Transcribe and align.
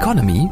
Economy 0.00 0.48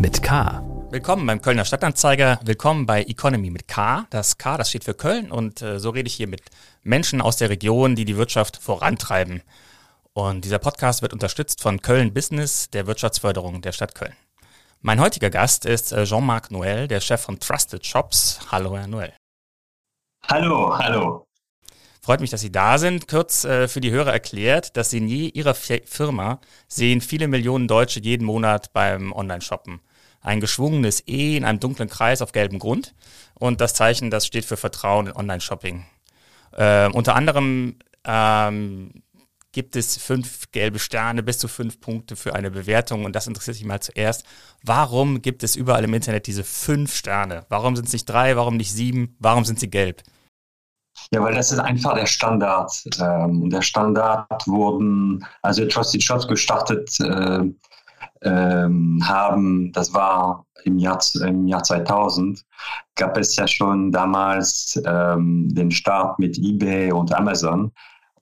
mit 0.00 0.20
K. 0.20 0.64
Willkommen 0.90 1.24
beim 1.24 1.40
Kölner 1.40 1.64
Stadtanzeiger. 1.64 2.40
Willkommen 2.42 2.86
bei 2.86 3.04
Economy 3.04 3.48
mit 3.48 3.68
K. 3.68 4.04
Das 4.10 4.36
K, 4.36 4.56
das 4.56 4.70
steht 4.70 4.82
für 4.82 4.94
Köln 4.94 5.30
und 5.30 5.62
äh, 5.62 5.78
so 5.78 5.90
rede 5.90 6.08
ich 6.08 6.14
hier 6.14 6.26
mit 6.26 6.42
Menschen 6.82 7.20
aus 7.20 7.36
der 7.36 7.50
Region, 7.50 7.94
die 7.94 8.04
die 8.04 8.16
Wirtschaft 8.16 8.56
vorantreiben. 8.56 9.42
Und 10.12 10.44
dieser 10.44 10.58
Podcast 10.58 11.02
wird 11.02 11.12
unterstützt 11.12 11.62
von 11.62 11.80
Köln 11.82 12.12
Business, 12.12 12.68
der 12.70 12.88
Wirtschaftsförderung 12.88 13.62
der 13.62 13.70
Stadt 13.70 13.94
Köln. 13.94 14.16
Mein 14.80 15.00
heutiger 15.00 15.30
Gast 15.30 15.66
ist 15.66 15.92
äh, 15.92 16.04
Jean-Marc 16.04 16.50
Noël, 16.50 16.88
der 16.88 16.98
Chef 16.98 17.20
von 17.20 17.38
Trusted 17.38 17.86
Shops. 17.86 18.40
Hallo, 18.50 18.76
Herr 18.76 18.88
Noël. 18.88 19.12
Hallo, 20.26 20.76
hallo. 20.76 21.29
Freut 22.00 22.20
mich, 22.20 22.30
dass 22.30 22.40
Sie 22.40 22.52
da 22.52 22.78
sind. 22.78 23.08
Kurz 23.08 23.44
äh, 23.44 23.68
für 23.68 23.80
die 23.80 23.90
Hörer 23.90 24.12
erklärt, 24.12 24.76
dass 24.76 24.90
Sie 24.90 24.98
in 24.98 25.08
je 25.08 25.28
Ihrer 25.28 25.54
Firma 25.54 26.40
sehen 26.66 27.02
viele 27.02 27.28
Millionen 27.28 27.68
Deutsche 27.68 28.00
jeden 28.00 28.24
Monat 28.24 28.72
beim 28.72 29.12
Online-Shoppen. 29.12 29.80
Ein 30.22 30.40
geschwungenes 30.40 31.06
E 31.06 31.36
in 31.36 31.44
einem 31.44 31.60
dunklen 31.60 31.88
Kreis 31.88 32.22
auf 32.22 32.32
gelbem 32.32 32.58
Grund. 32.58 32.94
Und 33.34 33.60
das 33.60 33.74
Zeichen, 33.74 34.10
das 34.10 34.26
steht 34.26 34.44
für 34.46 34.56
Vertrauen 34.56 35.08
in 35.08 35.12
Online-Shopping. 35.12 35.84
Äh, 36.52 36.88
unter 36.88 37.14
anderem 37.14 37.76
ähm, 38.04 39.02
gibt 39.52 39.76
es 39.76 39.96
fünf 39.98 40.50
gelbe 40.52 40.78
Sterne 40.78 41.22
bis 41.22 41.38
zu 41.38 41.48
fünf 41.48 41.80
Punkte 41.80 42.16
für 42.16 42.34
eine 42.34 42.50
Bewertung. 42.50 43.04
Und 43.04 43.14
das 43.14 43.26
interessiert 43.26 43.56
sich 43.56 43.66
mal 43.66 43.80
zuerst. 43.80 44.24
Warum 44.62 45.20
gibt 45.20 45.42
es 45.42 45.54
überall 45.54 45.84
im 45.84 45.92
Internet 45.92 46.26
diese 46.26 46.44
fünf 46.44 46.94
Sterne? 46.94 47.44
Warum 47.50 47.76
sind 47.76 47.86
es 47.86 47.92
nicht 47.92 48.08
drei? 48.08 48.36
Warum 48.36 48.56
nicht 48.56 48.72
sieben? 48.72 49.16
Warum 49.18 49.44
sind 49.44 49.60
sie 49.60 49.68
gelb? 49.68 50.02
Ja, 51.12 51.22
weil 51.22 51.34
das 51.34 51.50
ist 51.50 51.58
einfach 51.58 51.94
der 51.94 52.06
Standard. 52.06 52.72
Ähm, 53.00 53.50
der 53.50 53.62
Standard 53.62 54.46
wurden, 54.46 55.24
also 55.42 55.66
Trusted 55.66 56.02
Shops 56.02 56.28
gestartet 56.28 56.98
äh, 57.00 57.42
ähm, 58.22 59.02
haben, 59.04 59.72
das 59.72 59.92
war 59.92 60.46
im 60.64 60.78
Jahr, 60.78 61.00
im 61.26 61.46
Jahr 61.46 61.62
2000, 61.62 62.44
gab 62.94 63.16
es 63.16 63.34
ja 63.36 63.48
schon 63.48 63.90
damals 63.90 64.80
ähm, 64.86 65.48
den 65.52 65.70
Start 65.70 66.18
mit 66.18 66.38
eBay 66.38 66.92
und 66.92 67.12
Amazon. 67.12 67.72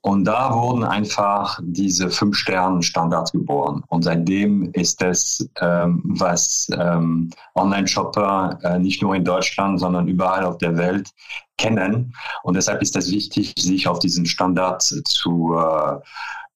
Und 0.00 0.24
da 0.24 0.54
wurden 0.54 0.84
einfach 0.84 1.58
diese 1.62 2.08
fünf 2.10 2.36
Sternen 2.36 2.82
Standards 2.82 3.32
geboren. 3.32 3.82
Und 3.88 4.02
seitdem 4.02 4.70
ist 4.72 5.02
es, 5.02 5.48
ähm, 5.60 6.02
was 6.04 6.68
ähm, 6.78 7.30
Online-Shopper 7.56 8.58
äh, 8.62 8.78
nicht 8.78 9.02
nur 9.02 9.16
in 9.16 9.24
Deutschland, 9.24 9.80
sondern 9.80 10.06
überall 10.06 10.44
auf 10.44 10.58
der 10.58 10.76
Welt 10.76 11.10
kennen. 11.56 12.14
Und 12.44 12.54
deshalb 12.54 12.80
ist 12.80 12.96
es 12.96 13.10
wichtig, 13.10 13.54
sich 13.58 13.88
auf 13.88 13.98
diesen 13.98 14.24
Standard 14.24 14.82
zu, 14.82 15.56
äh, 15.56 15.98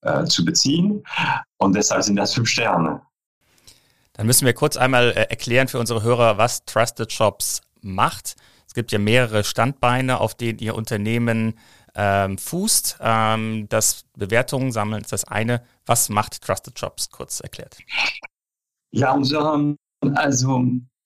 äh, 0.02 0.24
zu 0.24 0.44
beziehen. 0.44 1.02
Und 1.58 1.74
deshalb 1.74 2.04
sind 2.04 2.16
das 2.16 2.34
fünf 2.34 2.48
Sterne. 2.48 3.02
Dann 4.12 4.26
müssen 4.26 4.46
wir 4.46 4.52
kurz 4.52 4.76
einmal 4.76 5.10
äh, 5.10 5.26
erklären 5.30 5.68
für 5.68 5.80
unsere 5.80 6.02
Hörer, 6.02 6.38
was 6.38 6.64
Trusted 6.64 7.12
Shops 7.12 7.60
macht. 7.80 8.36
Es 8.66 8.74
gibt 8.74 8.92
ja 8.92 8.98
mehrere 8.98 9.42
Standbeine, 9.44 10.20
auf 10.20 10.34
denen 10.34 10.58
Ihr 10.58 10.74
Unternehmen 10.74 11.58
ähm, 11.94 12.38
fußt. 12.38 12.98
Ähm, 13.00 13.66
das 13.68 14.04
Bewertungen 14.16 14.72
sammeln 14.72 15.02
ist 15.02 15.12
das 15.12 15.24
eine. 15.24 15.62
Was 15.86 16.08
macht 16.08 16.42
Trusted 16.42 16.78
Shops? 16.78 17.10
Kurz 17.10 17.40
erklärt. 17.40 17.76
Ja, 18.92 19.12
unsere, 19.12 19.76
also 20.14 20.64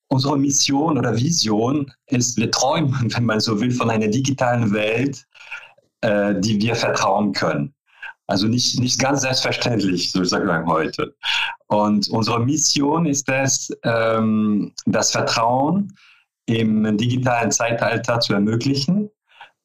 unsere 0.08 0.38
Mission 0.38 0.98
oder 0.98 1.16
Vision 1.16 1.92
ist, 2.06 2.36
wir 2.36 2.50
träumen, 2.50 2.94
wenn 3.14 3.24
man 3.24 3.40
so 3.40 3.60
will, 3.60 3.70
von 3.70 3.90
einer 3.90 4.08
digitalen 4.08 4.72
Welt, 4.72 5.24
äh, 6.02 6.34
die 6.38 6.60
wir 6.60 6.76
vertrauen 6.76 7.32
können. 7.32 7.72
Also 8.28 8.48
nicht, 8.48 8.80
nicht 8.80 8.98
ganz 8.98 9.20
selbstverständlich, 9.20 10.10
sozusagen 10.10 10.66
heute. 10.66 11.14
Und 11.68 12.08
unsere 12.08 12.44
Mission 12.44 13.06
ist 13.06 13.28
es, 13.28 13.70
ähm, 13.84 14.72
das 14.84 15.12
Vertrauen 15.12 15.96
im 16.46 16.96
digitalen 16.96 17.52
Zeitalter 17.52 18.18
zu 18.18 18.34
ermöglichen 18.34 19.10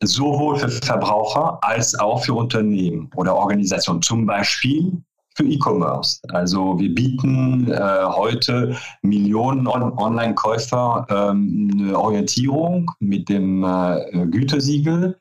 sowohl 0.01 0.57
für 0.57 0.69
Verbraucher 0.69 1.59
als 1.61 1.97
auch 1.99 2.23
für 2.23 2.33
Unternehmen 2.33 3.09
oder 3.15 3.35
Organisationen, 3.35 4.01
zum 4.01 4.25
Beispiel 4.25 5.01
für 5.35 5.43
E-Commerce. 5.45 6.19
Also 6.29 6.77
wir 6.79 6.93
bieten 6.93 7.71
äh, 7.71 8.03
heute 8.05 8.75
Millionen 9.01 9.67
On 9.67 9.97
Online-Käufer 9.97 11.05
ähm, 11.09 11.71
eine 11.73 11.97
Orientierung 11.97 12.91
mit 12.99 13.29
dem 13.29 13.63
äh, 13.63 14.25
Gütesiegel. 14.27 15.17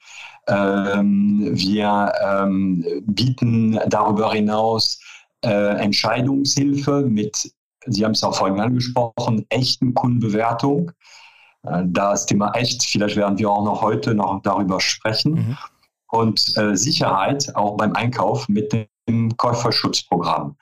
Ähm, 0.48 1.50
wir 1.52 2.12
ähm, 2.24 2.84
bieten 3.06 3.78
darüber 3.88 4.32
hinaus 4.32 5.00
äh, 5.44 5.76
Entscheidungshilfe 5.76 7.02
mit, 7.02 7.52
Sie 7.86 8.04
haben 8.04 8.12
es 8.12 8.22
auch 8.22 8.34
vorhin 8.34 8.60
angesprochen, 8.60 9.46
echten 9.48 9.94
Kundenbewertung. 9.94 10.90
Äh, 11.64 11.82
das 11.86 12.26
Thema 12.26 12.52
echt, 12.52 12.84
vielleicht 12.84 13.16
werden 13.16 13.38
wir 13.38 13.50
auch 13.50 13.64
noch 13.64 13.82
heute 13.82 14.14
noch 14.14 14.40
darüber 14.42 14.80
sprechen. 14.80 15.32
Mhm. 15.32 15.58
Und 16.08 16.56
äh, 16.56 16.74
Sicherheit 16.74 17.54
auch 17.54 17.76
beim 17.76 17.92
Einkauf 17.92 18.48
mit 18.48 18.72
dem 18.72 19.36
Käuferschutzprogramm. 19.36 20.56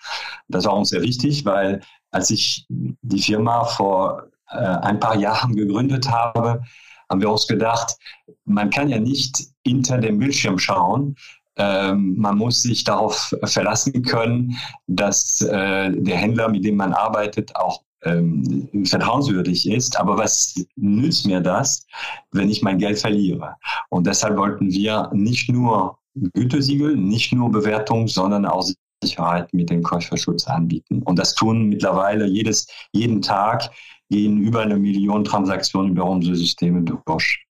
Das 0.49 0.67
war 0.67 0.77
uns 0.77 0.91
sehr 0.91 1.03
wichtig, 1.03 1.45
weil 1.47 1.81
als 2.11 2.31
ich 2.31 2.67
die 2.69 3.23
Firma 3.23 3.65
vor 3.65 4.25
äh, 4.51 4.57
ein 4.57 5.01
paar 5.01 5.17
Jahren 5.17 5.55
gegründet 5.57 6.11
habe, 6.11 6.63
haben 7.11 7.21
wir 7.21 7.31
uns 7.31 7.47
gedacht, 7.47 7.97
man 8.45 8.71
kann 8.71 8.89
ja 8.89 8.99
nicht 8.99 9.39
hinter 9.67 9.99
dem 9.99 10.19
Bildschirm 10.19 10.59
schauen. 10.59 11.17
Ähm, 11.57 12.15
man 12.17 12.37
muss 12.37 12.63
sich 12.63 12.85
darauf 12.85 13.35
verlassen 13.45 14.03
können, 14.03 14.57
dass 14.87 15.41
äh, 15.41 15.91
der 15.91 16.17
Händler, 16.17 16.49
mit 16.49 16.65
dem 16.65 16.77
man 16.77 16.93
arbeitet, 16.93 17.57
auch 17.57 17.83
ähm, 18.05 18.69
vertrauenswürdig 18.85 19.69
ist. 19.69 19.99
Aber 19.99 20.17
was 20.17 20.55
nützt 20.77 21.27
mir 21.27 21.41
das, 21.41 21.87
wenn 22.33 22.51
ich 22.51 22.63
mein 22.63 22.79
Geld 22.79 22.99
verliere? 22.99 23.57
Und 23.91 24.07
deshalb 24.07 24.37
wollten 24.37 24.71
wir 24.71 25.11
nicht 25.13 25.49
nur 25.51 25.99
Gütesiegel, 26.35 26.97
nicht 26.97 27.33
nur 27.33 27.51
Bewertung, 27.51 28.09
sondern 28.09 28.45
auch 28.45 28.67
Sicherheit 29.03 29.53
mit 29.55 29.71
dem 29.71 29.83
Käuferschutz 29.83 30.47
anbieten. 30.47 31.03
Und 31.03 31.19
das 31.19 31.35
tun 31.35 31.69
mittlerweile 31.69 32.27
jedes, 32.27 32.67
jeden 32.93 33.23
Tag 33.23 33.71
gehen 34.11 34.39
über 34.39 34.61
eine 34.63 34.77
Million 34.77 35.25
Transaktionen 35.25 35.93
über 35.93 36.05
unsere 36.05 36.35
Systeme 36.35 36.83
durch. 36.83 37.45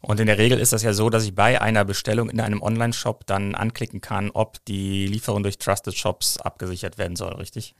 Und 0.00 0.20
in 0.20 0.26
der 0.26 0.38
Regel 0.38 0.58
ist 0.58 0.72
das 0.72 0.82
ja 0.82 0.92
so, 0.92 1.08
dass 1.08 1.24
ich 1.24 1.34
bei 1.34 1.60
einer 1.60 1.84
Bestellung 1.84 2.28
in 2.28 2.40
einem 2.40 2.60
Online-Shop 2.60 3.26
dann 3.26 3.54
anklicken 3.54 4.02
kann, 4.02 4.30
ob 4.30 4.62
die 4.66 5.06
Lieferung 5.06 5.42
durch 5.42 5.56
Trusted 5.56 5.94
Shops 5.94 6.36
abgesichert 6.36 6.98
werden 6.98 7.16
soll, 7.16 7.32
richtig? 7.34 7.74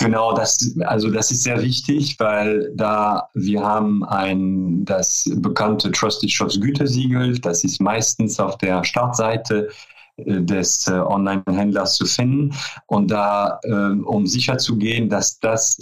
Genau, 0.00 0.32
das, 0.32 0.76
also 0.86 1.10
das 1.10 1.32
ist 1.32 1.42
sehr 1.42 1.60
wichtig, 1.60 2.20
weil 2.20 2.72
da 2.76 3.28
wir 3.34 3.62
haben 3.62 4.04
ein, 4.04 4.84
das 4.84 5.28
bekannte 5.38 5.90
Trusted 5.90 6.30
Shops 6.30 6.60
Gütesiegel, 6.60 7.36
das 7.40 7.64
ist 7.64 7.80
meistens 7.80 8.38
auf 8.38 8.56
der 8.58 8.84
Startseite 8.84 9.68
äh, 10.16 10.40
des 10.40 10.86
äh, 10.86 10.92
Online-Händlers 10.92 11.96
zu 11.96 12.06
finden. 12.06 12.54
Und 12.86 13.10
da, 13.10 13.58
äh, 13.64 14.00
um 14.04 14.24
sicher 14.26 14.58
zu 14.58 14.78
gehen, 14.78 15.08
dass 15.08 15.40
das 15.40 15.76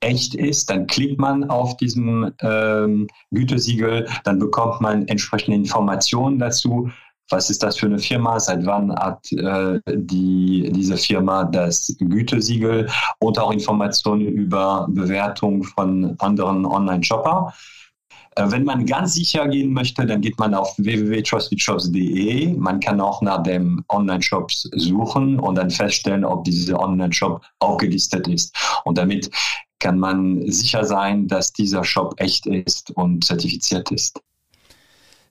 echt 0.00 0.34
ist, 0.34 0.68
dann 0.68 0.88
klickt 0.88 1.20
man 1.20 1.44
auf 1.50 1.76
diesem 1.76 2.32
ähm, 2.42 3.06
Gütesiegel, 3.30 4.08
dann 4.24 4.40
bekommt 4.40 4.80
man 4.80 5.06
entsprechende 5.06 5.56
Informationen 5.56 6.38
dazu, 6.38 6.90
was 7.30 7.50
ist 7.50 7.62
das 7.62 7.78
für 7.78 7.86
eine 7.86 7.98
Firma, 7.98 8.38
seit 8.38 8.66
wann 8.66 8.94
hat 8.94 9.30
äh, 9.32 9.80
die, 9.86 10.70
diese 10.72 10.96
Firma 10.96 11.44
das 11.44 11.94
Gütesiegel 11.98 12.88
und 13.18 13.38
auch 13.38 13.52
Informationen 13.52 14.26
über 14.26 14.86
Bewertung 14.90 15.62
von 15.62 16.16
anderen 16.18 16.66
Online-Shopper. 16.66 17.54
Äh, 18.36 18.50
wenn 18.50 18.64
man 18.64 18.86
ganz 18.86 19.14
sicher 19.14 19.46
gehen 19.48 19.72
möchte, 19.72 20.06
dann 20.06 20.20
geht 20.20 20.38
man 20.38 20.54
auf 20.54 20.74
www.trustedshops.de. 20.78 22.54
Man 22.56 22.80
kann 22.80 23.00
auch 23.00 23.22
nach 23.22 23.42
dem 23.42 23.84
Online-Shops 23.88 24.68
suchen 24.74 25.38
und 25.38 25.54
dann 25.56 25.70
feststellen, 25.70 26.24
ob 26.24 26.44
dieser 26.44 26.80
Online-Shop 26.80 27.42
auch 27.60 27.78
gelistet 27.78 28.28
ist. 28.28 28.54
Und 28.84 28.98
damit 28.98 29.30
kann 29.78 29.98
man 29.98 30.50
sicher 30.50 30.84
sein, 30.84 31.26
dass 31.26 31.52
dieser 31.52 31.84
Shop 31.84 32.14
echt 32.18 32.46
ist 32.46 32.90
und 32.92 33.24
zertifiziert 33.24 33.90
ist. 33.90 34.20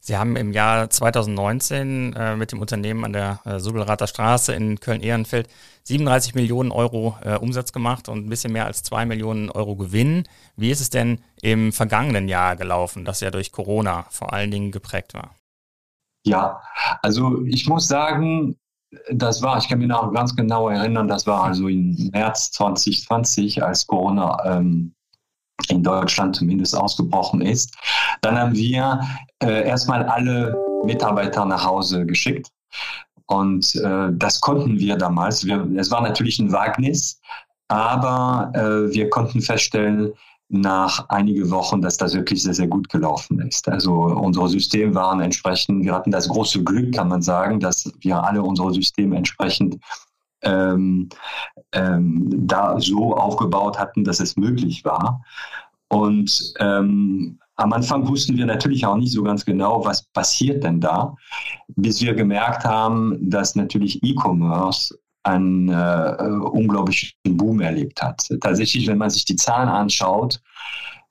Sie 0.01 0.17
haben 0.17 0.35
im 0.37 0.53
Jahr 0.53 0.89
2019 0.89 2.13
äh, 2.13 2.35
mit 2.35 2.51
dem 2.51 2.61
Unternehmen 2.61 3.03
an 3.03 3.13
der 3.13 3.41
äh, 3.45 3.59
Subelrather 3.59 4.07
Straße 4.07 4.53
in 4.53 4.79
Köln-Ehrenfeld 4.79 5.49
37 5.83 6.35
Millionen 6.35 6.71
Euro 6.71 7.17
äh, 7.21 7.35
Umsatz 7.35 7.73
gemacht 7.73 8.07
und 8.07 8.25
ein 8.25 8.29
bisschen 8.29 8.53
mehr 8.53 8.65
als 8.65 8.81
zwei 8.83 9.05
Millionen 9.05 9.49
Euro 9.49 9.75
Gewinn. 9.75 10.23
Wie 10.55 10.71
ist 10.71 10.79
es 10.79 10.89
denn 10.89 11.21
im 11.41 11.73
vergangenen 11.73 12.29
Jahr 12.29 12.55
gelaufen, 12.55 13.03
das 13.03 13.19
ja 13.19 13.29
durch 13.29 13.51
Corona 13.51 14.05
vor 14.09 14.31
allen 14.33 14.51
Dingen 14.51 14.71
geprägt 14.71 15.13
war? 15.13 15.35
Ja, 16.25 16.61
also 17.01 17.43
ich 17.45 17.67
muss 17.67 17.87
sagen, 17.87 18.55
das 19.11 19.41
war, 19.41 19.57
ich 19.57 19.67
kann 19.67 19.79
mich 19.79 19.87
noch 19.87 20.13
ganz 20.13 20.35
genau 20.35 20.69
erinnern, 20.69 21.07
das 21.07 21.27
war 21.27 21.43
also 21.43 21.67
im 21.67 22.09
März 22.11 22.51
2020, 22.51 23.63
als 23.63 23.85
Corona 23.85 24.57
ähm, 24.57 24.93
in 25.67 25.83
Deutschland 25.83 26.35
zumindest 26.35 26.75
ausgebrochen 26.75 27.41
ist. 27.41 27.75
Dann 28.21 28.37
haben 28.37 28.55
wir 28.55 29.01
äh, 29.43 29.67
erstmal 29.67 30.03
alle 30.03 30.55
Mitarbeiter 30.85 31.45
nach 31.45 31.65
Hause 31.65 32.05
geschickt. 32.05 32.49
Und 33.27 33.75
äh, 33.75 34.07
das 34.11 34.41
konnten 34.41 34.79
wir 34.79 34.95
damals. 34.95 35.43
Es 35.43 35.91
war 35.91 36.01
natürlich 36.01 36.39
ein 36.39 36.51
Wagnis, 36.51 37.19
Aber 37.67 38.51
äh, 38.55 38.93
wir 38.93 39.09
konnten 39.09 39.41
feststellen, 39.41 40.13
nach 40.49 41.07
einige 41.09 41.49
Wochen, 41.51 41.79
dass 41.81 41.97
das 41.97 42.15
wirklich 42.15 42.41
sehr, 42.41 42.55
sehr 42.55 42.67
gut 42.67 42.89
gelaufen 42.89 43.39
ist. 43.39 43.69
Also 43.69 43.93
unsere 43.93 44.49
Systeme 44.49 44.95
waren 44.95 45.21
entsprechend, 45.21 45.83
wir 45.85 45.93
hatten 45.93 46.09
das 46.09 46.27
große 46.27 46.63
Glück, 46.63 46.95
kann 46.95 47.07
man 47.07 47.21
sagen, 47.21 47.59
dass 47.59 47.91
wir 47.99 48.23
alle 48.23 48.41
unsere 48.41 48.73
Systeme 48.73 49.15
entsprechend 49.15 49.77
ähm, 50.41 51.09
ähm, 51.73 52.29
da 52.47 52.79
so 52.79 53.15
aufgebaut 53.15 53.77
hatten, 53.77 54.03
dass 54.03 54.19
es 54.19 54.37
möglich 54.37 54.85
war. 54.85 55.23
Und 55.89 56.53
ähm, 56.59 57.39
am 57.55 57.73
Anfang 57.73 58.07
wussten 58.07 58.37
wir 58.37 58.45
natürlich 58.45 58.85
auch 58.85 58.95
nicht 58.95 59.11
so 59.11 59.23
ganz 59.23 59.43
genau, 59.43 59.83
was 59.83 60.03
passiert 60.13 60.63
denn 60.63 60.79
da, 60.79 61.15
bis 61.75 62.01
wir 62.01 62.13
gemerkt 62.13 62.63
haben, 62.63 63.17
dass 63.29 63.55
natürlich 63.55 64.01
E-Commerce 64.03 64.97
einen 65.23 65.67
äh, 65.67 66.15
unglaublichen 66.51 67.11
Boom 67.23 67.59
erlebt 67.59 68.01
hat. 68.01 68.25
Tatsächlich, 68.39 68.87
wenn 68.87 68.97
man 68.97 69.09
sich 69.09 69.25
die 69.25 69.35
Zahlen 69.35 69.67
anschaut, 69.67 70.39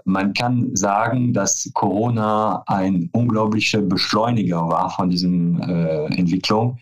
man 0.05 0.33
kann 0.33 0.75
sagen, 0.75 1.35
dass 1.35 1.71
Corona 1.75 2.63
ein 2.67 3.11
unglaublicher 3.13 3.83
Beschleuniger 3.83 4.67
war 4.69 4.89
von 4.89 5.11
diesem 5.11 5.61
äh, 5.61 6.07
Entwicklung. 6.17 6.79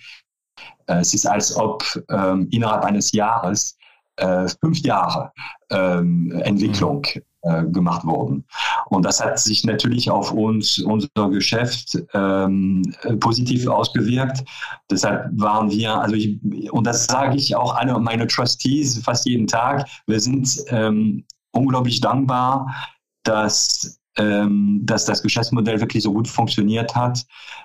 Äh, 0.86 1.00
es 1.00 1.14
ist, 1.14 1.26
als 1.26 1.56
ob 1.56 1.84
ähm, 2.10 2.48
innerhalb 2.50 2.84
eines 2.84 3.12
Jahres 3.12 3.76
äh, 4.16 4.48
fünf 4.60 4.78
Jahre 4.80 5.32
ähm, 5.70 6.32
Entwicklung 6.44 7.04
äh, 7.42 7.64
gemacht 7.64 8.04
wurden. 8.04 8.44
Und 8.86 9.04
das 9.04 9.22
hat 9.22 9.38
sich 9.38 9.64
natürlich 9.64 10.10
auf 10.10 10.32
uns, 10.32 10.78
unser 10.78 11.08
Geschäft 11.30 11.98
ähm, 12.14 12.82
positiv 13.20 13.66
ausgewirkt. 13.66 14.44
Deshalb 14.90 15.28
waren 15.32 15.70
wir, 15.70 15.94
also 15.94 16.14
ich, 16.14 16.40
und 16.72 16.86
das 16.86 17.06
sage 17.06 17.36
ich 17.36 17.54
auch 17.54 17.74
alle 17.74 17.98
meine 17.98 18.26
Trustees 18.26 18.98
fast 18.98 19.26
jeden 19.26 19.46
Tag, 19.46 19.86
wir 20.06 20.20
sind 20.20 20.48
ähm, 20.68 21.24
unglaublich 21.52 22.00
dankbar, 22.00 22.74
dass 23.22 23.98
ähm, 24.18 24.80
dass 24.82 25.04
das 25.04 25.22
Geschäftsmodell 25.22 25.80
wirklich 25.80 26.02
so 26.02 26.12
gut 26.12 26.28
funktioniert 26.28 26.94
hat. 26.94 27.24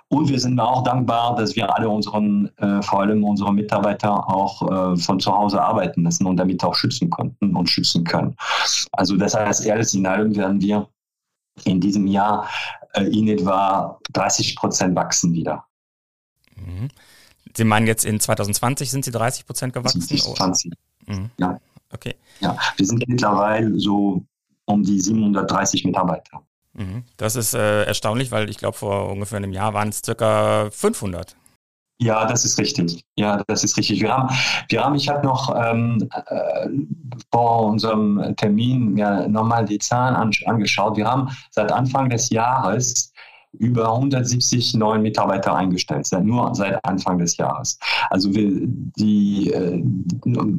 Und 0.10 0.30
wir 0.30 0.40
sind 0.40 0.60
auch 0.60 0.84
dankbar, 0.84 1.36
dass 1.36 1.56
wir 1.56 1.74
alle 1.74 1.90
unseren, 1.90 2.50
äh, 2.58 2.82
vor 2.82 3.02
allem 3.02 3.24
unsere 3.24 3.54
Mitarbeiter 3.54 4.28
auch 4.28 4.94
äh, 4.94 4.98
von 4.98 5.20
zu 5.20 5.32
Hause 5.32 5.62
arbeiten 5.62 6.04
lassen 6.04 6.26
und 6.26 6.38
damit 6.38 6.64
auch 6.64 6.76
schützen 6.76 7.10
konnten 7.10 7.56
und 7.56 7.70
schützen 7.70 8.04
können. 8.04 8.36
Also 8.92 9.16
das 9.16 9.34
heißt, 9.34 9.70
alles 9.70 9.94
in 9.94 10.06
allem 10.06 10.36
werden 10.36 10.60
wir 10.62 10.88
in 11.64 11.80
diesem 11.80 12.08
Jahr 12.08 12.50
äh, 12.94 13.04
in 13.04 13.28
etwa 13.28 14.00
30 14.14 14.56
Prozent 14.56 14.96
wachsen 14.96 15.34
wieder. 15.34 15.66
Mhm. 16.56 16.90
Sie 17.56 17.64
meinen 17.64 17.88
jetzt 17.88 18.06
in 18.06 18.20
2020 18.20 18.90
sind 18.92 19.06
Sie 19.06 19.12
30 19.12 19.46
Prozent 19.46 19.74
gewachsen? 19.74 20.02
2020. 20.02 20.74
Mhm. 21.08 21.32
Ja. 21.38 21.60
Okay. 21.94 22.16
Ja, 22.40 22.58
wir 22.78 22.86
sind 22.86 23.06
mittlerweile 23.08 23.78
so 23.78 24.24
um 24.66 24.84
die 24.84 25.00
730 25.00 25.86
Mitarbeiter. 25.86 26.42
Mhm. 26.74 27.04
Das 27.18 27.36
ist 27.36 27.54
äh, 27.54 27.84
erstaunlich, 27.84 28.32
weil 28.32 28.50
ich 28.50 28.58
glaube, 28.58 28.78
vor 28.78 29.10
ungefähr 29.10 29.38
einem 29.38 29.52
Jahr 29.52 29.74
waren 29.74 29.90
es 29.90 30.02
circa 30.04 30.70
500. 30.72 31.36
Ja, 32.02 32.26
das 32.26 32.46
ist 32.46 32.58
richtig. 32.58 33.04
Ja, 33.16 33.44
das 33.46 33.64
ist 33.64 33.78
richtig. 33.78 34.02
Wir 34.02 34.12
haben, 34.12 34.36
wir 34.70 34.84
haben 34.84 34.96
ich 34.96 35.08
habe 35.08 35.24
noch 35.24 35.56
ähm, 35.56 36.10
äh, 36.26 36.68
vor 37.32 37.68
unserem 37.68 38.36
Termin 38.38 38.98
ja, 38.98 39.28
nochmal 39.28 39.66
die 39.66 39.78
Zahlen 39.78 40.16
an, 40.16 40.32
angeschaut. 40.46 40.98
Wir 40.98 41.06
haben 41.06 41.30
seit 41.52 41.72
Anfang 41.72 42.10
des 42.10 42.32
Jahres 42.32 43.11
über 43.60 43.94
170 43.94 44.76
neuen 44.76 45.02
Mitarbeiter 45.02 45.56
eingestellt, 45.56 46.08
seit, 46.08 46.24
nur 46.24 46.54
seit 46.56 46.84
Anfang 46.86 47.18
des 47.18 47.38
Jahres. 47.38 47.78
Also 48.10 48.34
wir, 48.34 48.50
die, 48.54 49.52
äh, 49.52 49.84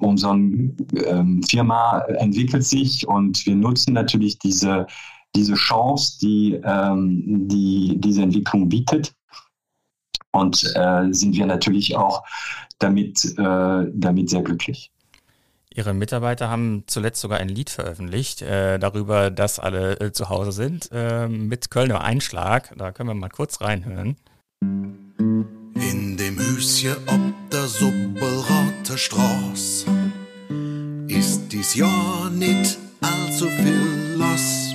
unsere 0.01 0.35
ähm, 0.35 1.43
Firma 1.49 2.01
entwickelt 2.19 2.65
sich 2.65 3.07
und 3.09 3.45
wir 3.47 3.57
nutzen 3.57 3.95
natürlich 3.95 4.39
diese, 4.39 4.87
diese 5.35 5.55
Chance, 5.55 6.19
die, 6.21 6.61
ähm, 6.65 7.49
die 7.49 7.97
diese 7.99 8.23
Entwicklung 8.23 8.69
bietet. 8.69 9.15
Und 10.35 10.63
äh, 10.77 11.13
sind 11.13 11.35
wir 11.35 11.47
natürlich 11.47 11.97
auch 11.97 12.23
damit, 12.79 13.25
äh, 13.39 13.87
damit 13.93 14.31
sehr 14.31 14.43
glücklich. 14.43 14.92
Ihre 15.75 15.95
Mitarbeiter 15.95 16.51
haben 16.51 16.85
zuletzt 16.87 17.21
sogar 17.21 17.39
ein 17.39 17.49
Lied 17.49 17.71
veröffentlicht 17.71 18.43
äh, 18.43 18.79
darüber, 18.79 19.31
dass 19.31 19.59
alle 19.59 19.99
äh, 20.01 20.13
zu 20.13 20.29
Hause 20.29 20.53
sind, 20.53 20.91
äh, 20.93 21.29
mit 21.29 21.71
Kölner 21.71 22.03
Einschlag. 22.03 22.73
Da 22.77 22.93
können 22.93 23.09
wir 23.09 23.15
mal 23.15 23.31
kurz 23.31 23.61
reinhören. 23.61 24.17
In 24.61 26.17
dem 26.19 26.39
Hüschen 26.39 26.97
ob 27.07 27.51
der 27.51 27.67
Suppelrote 27.67 28.99
Straß 28.99 29.87
ist 31.09 31.41
dies 31.51 31.75
Jahr 31.75 32.31
nicht 32.31 32.79
allzu 33.01 33.49
viel 33.49 34.17
los. 34.17 34.75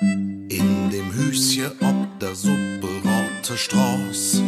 In 0.00 0.90
dem 0.90 1.12
Hüschen 1.14 1.70
ob 1.80 2.18
der 2.18 2.34
Suppelrote 2.34 3.56
Straß, 3.56 4.42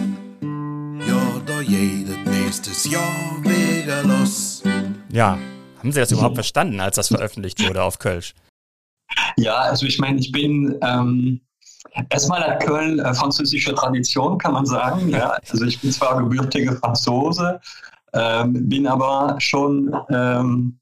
ja, 1.09 1.41
da 1.47 1.61
jedes 1.61 2.17
nächstes 2.27 2.91
Jahr 2.91 3.37
wegen 3.43 4.09
los. 4.09 4.63
Ja, 5.13 5.39
haben 5.87 5.93
Sie 5.93 6.01
das 6.01 6.11
überhaupt 6.11 6.35
verstanden, 6.35 6.81
als 6.81 6.97
das 6.97 7.09
veröffentlicht 7.09 7.65
wurde 7.67 7.83
auf 7.83 7.99
Kölsch? 8.01 8.35
Ja, 9.37 9.55
also 9.55 9.87
ich 9.87 10.01
meine, 10.01 10.19
ich 10.19 10.33
bin 10.33 10.77
ähm, 10.83 11.41
erstmal 12.11 12.43
hat 12.43 12.65
Köln 12.65 12.99
äh, 12.99 13.15
französische 13.15 13.73
Tradition, 13.73 14.37
kann 14.39 14.53
man 14.53 14.67
sagen. 14.67 15.09
Ja? 15.09 15.39
Also 15.49 15.65
ich 15.65 15.81
bin 15.81 15.93
zwar 15.93 16.19
gebürtige 16.19 16.75
Franzose, 16.77 17.61
ähm, 18.15 18.69
bin 18.69 18.89
aber 18.89 19.37
schon 19.39 19.95
ähm, 20.11 20.81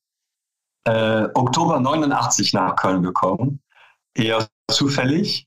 äh, 0.84 1.24
Oktober 1.34 1.78
89 1.80 2.54
nach 2.54 2.74
Köln 2.76 3.02
gekommen, 3.02 3.60
eher 4.14 4.46
zufällig. 4.70 5.46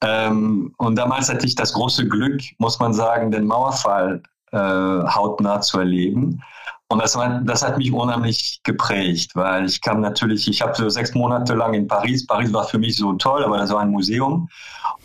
Ähm, 0.00 0.74
und 0.78 0.96
damals 0.96 1.28
hatte 1.28 1.46
ich 1.46 1.54
das 1.54 1.72
große 1.72 2.08
Glück, 2.08 2.40
muss 2.58 2.80
man 2.80 2.92
sagen, 2.92 3.30
den 3.30 3.46
Mauerfall 3.46 4.20
äh, 4.50 4.58
hautnah 4.58 5.60
zu 5.60 5.78
erleben. 5.78 6.42
Und 6.92 6.98
das, 6.98 7.18
das 7.44 7.62
hat 7.62 7.78
mich 7.78 7.90
unheimlich 7.90 8.60
geprägt, 8.64 9.30
weil 9.32 9.64
ich 9.64 9.80
kam 9.80 10.02
natürlich, 10.02 10.46
ich 10.46 10.60
habe 10.60 10.74
so 10.74 10.90
sechs 10.90 11.14
Monate 11.14 11.54
lang 11.54 11.72
in 11.72 11.88
Paris, 11.88 12.26
Paris 12.26 12.52
war 12.52 12.64
für 12.64 12.78
mich 12.78 12.98
so 12.98 13.14
toll, 13.14 13.42
aber 13.42 13.56
das 13.56 13.72
war 13.72 13.80
ein 13.80 13.88
Museum. 13.88 14.46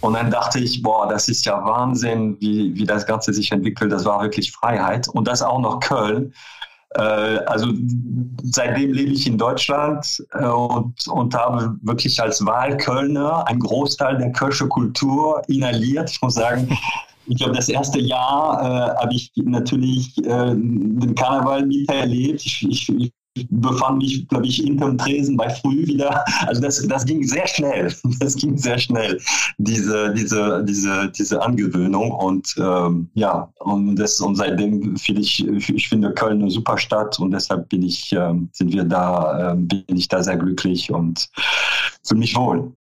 Und 0.02 0.16
dann 0.16 0.30
dachte 0.30 0.60
ich, 0.60 0.84
boah, 0.84 1.08
das 1.08 1.30
ist 1.30 1.46
ja 1.46 1.64
Wahnsinn, 1.64 2.36
wie, 2.42 2.76
wie 2.76 2.84
das 2.84 3.06
Ganze 3.06 3.32
sich 3.32 3.54
entwickelt. 3.54 3.90
Das 3.90 4.04
war 4.04 4.22
wirklich 4.22 4.52
Freiheit. 4.52 5.08
Und 5.08 5.30
das 5.30 5.42
auch 5.42 5.62
noch 5.62 5.80
Köln. 5.80 6.34
Äh, 6.90 7.02
also 7.46 7.70
seitdem 8.44 8.92
lebe 8.92 9.14
ich 9.14 9.26
in 9.26 9.38
Deutschland 9.38 10.22
äh, 10.34 10.44
und, 10.46 11.08
und 11.08 11.36
habe 11.36 11.74
wirklich 11.84 12.22
als 12.22 12.46
Wahlkölner 12.46 13.48
einen 13.48 13.62
Großteil 13.62 14.18
der 14.18 14.34
Kölsche 14.34 14.68
Kultur 14.68 15.42
inhaliert. 15.48 16.10
Ich 16.10 16.22
muss 16.22 16.34
sagen, 16.34 16.68
ich 17.28 17.38
glaube, 17.38 17.54
das 17.54 17.70
erste 17.70 18.00
Jahr 18.00 18.62
äh, 18.62 19.02
habe 19.02 19.14
ich 19.14 19.32
natürlich 19.36 20.18
äh, 20.20 20.54
den 20.56 21.16
Karneval 21.16 21.66
miterlebt. 21.66 22.46
Ich, 22.46 22.66
ich, 22.68 22.90
ich 23.38 23.48
befand 23.50 24.00
mich, 24.00 24.28
glaube 24.28 24.48
ich, 24.48 24.58
hinterm 24.58 24.98
Tresen 24.98 25.38
bei 25.38 25.50
Früh 25.50 25.86
wieder. 25.86 26.24
Also 26.48 26.62
das, 26.62 26.86
das 26.88 27.06
ging 27.06 27.24
sehr 27.24 27.48
schnell. 27.48 27.94
Das 28.20 28.36
ging 28.36 28.58
sehr 28.58 28.78
schnell, 28.80 29.20
diese, 29.58 30.14
diese, 30.14 30.64
diese, 30.64 31.12
diese 31.12 31.42
Angewöhnung. 31.42 32.12
Und 32.12 32.56
ähm, 32.58 33.10
ja, 33.14 33.52
und, 33.60 33.96
das, 33.96 34.20
und 34.20 34.36
seitdem 34.36 34.96
finde 34.98 35.22
ich, 35.22 35.46
ich 35.48 35.88
finde 35.88 36.14
Köln 36.14 36.42
eine 36.42 36.50
super 36.50 36.78
Stadt 36.78 37.20
und 37.20 37.32
deshalb 37.32 37.70
bin 37.70 37.84
ich, 37.84 38.12
äh, 38.12 38.34
sind 38.54 38.74
wir 38.74 38.84
da, 38.84 39.52
äh, 39.52 39.56
bin 39.56 39.98
ich 39.98 40.08
da 40.08 40.24
sehr 40.24 40.38
glücklich 40.38 40.92
und 40.92 41.30
fühle 42.04 42.20
mich 42.20 42.36
wohl. 42.36 42.74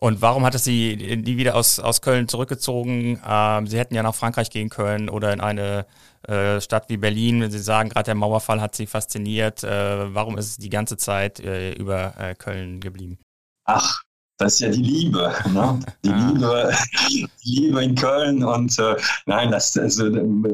Und 0.00 0.22
warum 0.22 0.44
hat 0.44 0.54
es 0.54 0.64
Sie 0.64 0.96
nie 0.96 1.36
wieder 1.36 1.56
aus, 1.56 1.80
aus 1.80 2.00
Köln 2.02 2.28
zurückgezogen? 2.28 3.20
Ähm, 3.26 3.66
Sie 3.66 3.78
hätten 3.78 3.94
ja 3.94 4.02
nach 4.02 4.14
Frankreich 4.14 4.48
gehen 4.50 4.68
können 4.68 5.08
oder 5.08 5.32
in 5.32 5.40
eine 5.40 5.86
äh, 6.22 6.60
Stadt 6.60 6.88
wie 6.88 6.96
Berlin. 6.96 7.40
Wenn 7.40 7.50
Sie 7.50 7.58
sagen, 7.58 7.88
gerade 7.88 8.04
der 8.04 8.14
Mauerfall 8.14 8.60
hat 8.60 8.76
Sie 8.76 8.86
fasziniert. 8.86 9.64
Äh, 9.64 10.14
warum 10.14 10.38
ist 10.38 10.46
es 10.46 10.56
die 10.58 10.70
ganze 10.70 10.96
Zeit 10.96 11.40
äh, 11.40 11.72
über 11.72 12.14
äh, 12.16 12.36
Köln 12.36 12.80
geblieben? 12.80 13.18
Ach, 13.64 14.02
das 14.38 14.54
ist 14.54 14.60
ja 14.60 14.68
die 14.68 14.82
Liebe, 14.82 15.32
ne? 15.52 15.80
die. 16.04 16.10
Liebe, 16.10 16.72
die 17.08 17.28
Liebe 17.44 17.82
in 17.82 17.94
Köln 17.94 18.44
und 18.44 18.78
äh, 18.78 18.96
nein, 19.26 19.50
das 19.50 19.76
also 19.76 20.06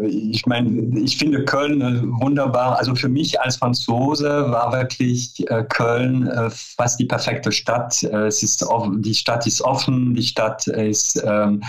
ich 0.04 0.46
meine, 0.46 0.98
ich 0.98 1.18
finde 1.18 1.44
Köln 1.44 1.80
äh, 1.80 2.02
wunderbar. 2.20 2.78
Also 2.78 2.94
für 2.94 3.08
mich 3.08 3.40
als 3.40 3.56
Franzose 3.56 4.50
war 4.50 4.72
wirklich 4.72 5.48
äh, 5.50 5.64
Köln 5.64 6.26
äh, 6.28 6.50
fast 6.50 6.98
die 6.98 7.04
perfekte 7.04 7.52
Stadt. 7.52 8.02
Äh, 8.02 8.26
es 8.26 8.42
ist 8.42 8.62
offen, 8.62 9.02
die 9.02 9.14
Stadt 9.14 9.46
ist 9.46 9.60
offen, 9.60 10.14
die 10.14 10.22
Stadt 10.22 10.66
ist 10.66 11.22
ähm, 11.24 11.62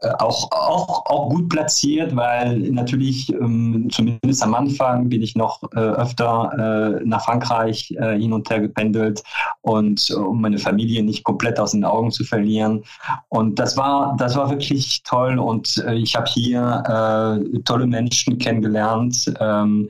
äh, 0.00 0.10
auch, 0.18 0.50
auch, 0.52 1.04
auch 1.06 1.28
gut 1.28 1.48
platziert, 1.48 2.14
weil 2.16 2.58
natürlich 2.58 3.30
ähm, 3.32 3.88
zumindest 3.90 4.42
am 4.42 4.54
Anfang 4.54 5.08
bin 5.08 5.22
ich 5.22 5.34
noch 5.34 5.62
öfter 5.72 7.00
nach 7.04 7.24
Frankreich 7.24 7.94
hin 7.98 8.32
und 8.32 8.48
her 8.50 8.60
gependelt 8.60 9.22
und 9.62 10.10
um 10.10 10.40
meine 10.40 10.58
Familie 10.58 11.02
nicht 11.02 11.24
komplett 11.24 11.57
aus 11.58 11.72
den 11.72 11.84
Augen 11.84 12.10
zu 12.10 12.24
verlieren. 12.24 12.84
Und 13.28 13.58
das 13.58 13.76
war, 13.76 14.16
das 14.18 14.36
war 14.36 14.50
wirklich 14.50 15.02
toll. 15.04 15.38
Und 15.38 15.82
äh, 15.86 15.94
ich 15.94 16.14
habe 16.14 16.26
hier 16.28 16.82
äh, 16.86 17.58
tolle 17.60 17.86
Menschen 17.86 18.38
kennengelernt. 18.38 19.32
Ähm, 19.40 19.88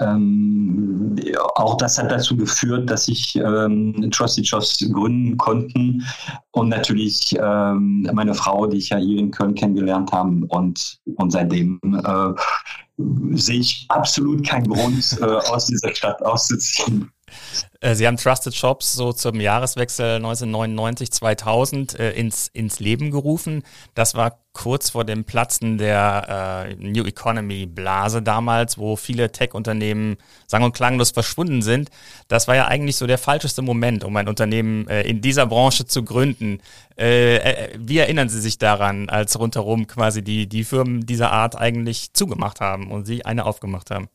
ähm, 0.00 1.16
auch 1.56 1.76
das 1.76 1.98
hat 1.98 2.10
dazu 2.10 2.36
geführt, 2.36 2.88
dass 2.88 3.06
ich 3.06 3.36
ähm, 3.36 4.10
Trusted 4.10 4.46
Jobs 4.46 4.78
gründen 4.92 5.36
konnten 5.36 6.04
und 6.52 6.70
natürlich 6.70 7.36
ähm, 7.38 8.08
meine 8.12 8.34
Frau, 8.34 8.66
die 8.66 8.78
ich 8.78 8.88
ja 8.88 8.96
hier 8.96 9.18
in 9.18 9.30
Köln 9.30 9.54
kennengelernt 9.54 10.10
habe 10.12 10.40
und, 10.48 11.00
und 11.16 11.30
seitdem 11.30 11.78
äh, 11.82 12.32
sehe 13.36 13.60
ich 13.60 13.86
absolut 13.88 14.46
keinen 14.46 14.68
Grund, 14.68 15.18
äh, 15.20 15.24
aus 15.24 15.66
dieser 15.66 15.94
Stadt 15.94 16.22
auszuziehen. 16.22 17.10
Äh, 17.80 17.94
Sie 17.94 18.06
haben 18.06 18.16
Trusted 18.16 18.54
Shops 18.54 18.92
so 18.92 19.12
zum 19.12 19.40
Jahreswechsel 19.40 20.16
1999, 20.16 21.10
2000 21.12 21.98
äh, 21.98 22.12
ins, 22.12 22.48
ins 22.48 22.80
Leben 22.80 23.10
gerufen. 23.10 23.62
Das 23.94 24.14
war 24.14 24.38
kurz 24.52 24.90
vor 24.90 25.04
dem 25.04 25.24
Platzen 25.24 25.78
der 25.78 26.66
äh, 26.68 26.74
New 26.74 27.04
Economy 27.04 27.66
Blase 27.66 28.20
damals, 28.20 28.78
wo 28.78 28.96
viele 28.96 29.30
Tech-Unternehmen 29.30 30.16
sang- 30.46 30.64
und 30.64 30.74
klanglos 30.74 31.12
verschwunden 31.12 31.62
sind. 31.62 31.90
Das 32.28 32.48
war 32.48 32.56
ja 32.56 32.66
eigentlich 32.66 32.96
so 32.96 33.06
der 33.06 33.18
falscheste 33.18 33.62
Moment, 33.62 34.04
um 34.04 34.16
ein 34.16 34.28
Unternehmen 34.28 34.88
äh, 34.88 35.02
in 35.02 35.20
dieser 35.20 35.46
Branche 35.46 35.86
zu 35.86 36.02
gründen. 36.02 36.58
Äh, 36.98 37.36
äh, 37.36 37.78
wie 37.78 37.98
erinnern 37.98 38.28
Sie 38.28 38.40
sich 38.40 38.58
daran, 38.58 39.08
als 39.08 39.38
rundherum 39.38 39.86
quasi 39.86 40.22
die, 40.22 40.48
die 40.48 40.64
Firmen 40.64 41.06
dieser 41.06 41.30
Art 41.32 41.56
eigentlich 41.56 42.12
zugemacht 42.12 42.60
haben 42.60 42.90
und 42.90 43.06
Sie 43.06 43.24
eine 43.24 43.46
aufgemacht 43.46 43.90
haben? 43.90 44.08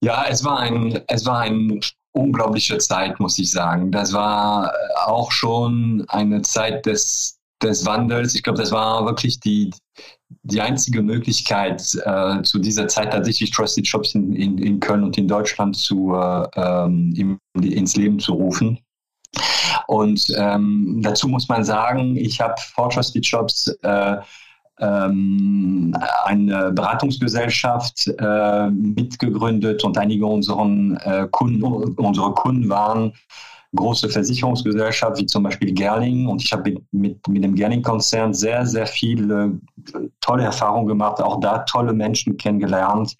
Ja, 0.00 0.26
es 0.28 0.44
war 0.44 0.60
ein, 0.60 1.00
es 1.08 1.26
war 1.26 1.40
eine 1.40 1.80
unglaubliche 2.12 2.78
Zeit, 2.78 3.18
muss 3.20 3.38
ich 3.38 3.50
sagen. 3.50 3.90
Das 3.90 4.12
war 4.12 4.72
auch 5.06 5.32
schon 5.32 6.04
eine 6.08 6.42
Zeit 6.42 6.86
des, 6.86 7.38
des 7.62 7.84
Wandels. 7.84 8.34
Ich 8.34 8.42
glaube, 8.42 8.58
das 8.58 8.70
war 8.70 9.04
wirklich 9.04 9.40
die, 9.40 9.70
die 10.42 10.60
einzige 10.60 11.02
Möglichkeit, 11.02 11.82
äh, 12.04 12.42
zu 12.42 12.58
dieser 12.58 12.86
Zeit 12.88 13.12
tatsächlich 13.12 13.50
Trusted 13.50 13.86
Shops 13.86 14.14
in, 14.14 14.34
in, 14.34 14.58
in 14.58 14.80
Köln 14.80 15.02
und 15.02 15.18
in 15.18 15.26
Deutschland 15.26 15.76
zu, 15.76 16.14
äh, 16.14 16.46
ähm, 16.54 17.38
ins 17.60 17.96
Leben 17.96 18.18
zu 18.18 18.34
rufen. 18.34 18.78
Und 19.86 20.26
ähm, 20.36 21.00
dazu 21.02 21.28
muss 21.28 21.48
man 21.48 21.64
sagen, 21.64 22.16
ich 22.16 22.40
habe 22.40 22.54
vor 22.74 22.90
Trusted 22.90 23.24
Shops 23.24 23.68
äh, 23.82 24.16
ähm, 24.80 25.96
eine 26.24 26.72
Beratungsgesellschaft 26.72 28.08
äh, 28.18 28.70
mitgegründet 28.70 29.84
und 29.84 29.98
einige 29.98 30.26
unseren 30.26 30.96
äh, 30.98 31.26
Kunden, 31.30 31.62
unsere 31.62 32.32
Kunden 32.34 32.68
waren 32.68 33.12
große 33.74 34.08
Versicherungsgesellschaften 34.08 35.22
wie 35.22 35.26
zum 35.26 35.42
Beispiel 35.42 35.72
Gerling 35.72 36.26
und 36.26 36.42
ich 36.42 36.52
habe 36.52 36.76
mit, 36.90 37.28
mit 37.28 37.44
dem 37.44 37.54
Gerling-Konzern 37.54 38.32
sehr, 38.32 38.64
sehr 38.64 38.86
viele 38.86 39.58
tolle 40.20 40.44
Erfahrungen 40.44 40.86
gemacht, 40.86 41.20
auch 41.20 41.40
da 41.40 41.58
tolle 41.60 41.92
Menschen 41.92 42.36
kennengelernt. 42.36 43.14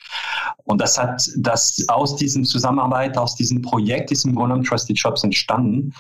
Und 0.65 0.81
das 0.81 0.99
hat 0.99 1.29
das 1.37 1.85
aus 1.89 2.17
diesem 2.17 2.45
Zusammenarbeit, 2.45 3.19
aus 3.19 3.35
diesem 3.35 3.61
Projekt, 3.61 4.11
diesem 4.11 4.35
Grunde 4.35 4.63
Trusted 4.63 4.99
Shops 4.99 5.23
entstanden. 5.23 5.93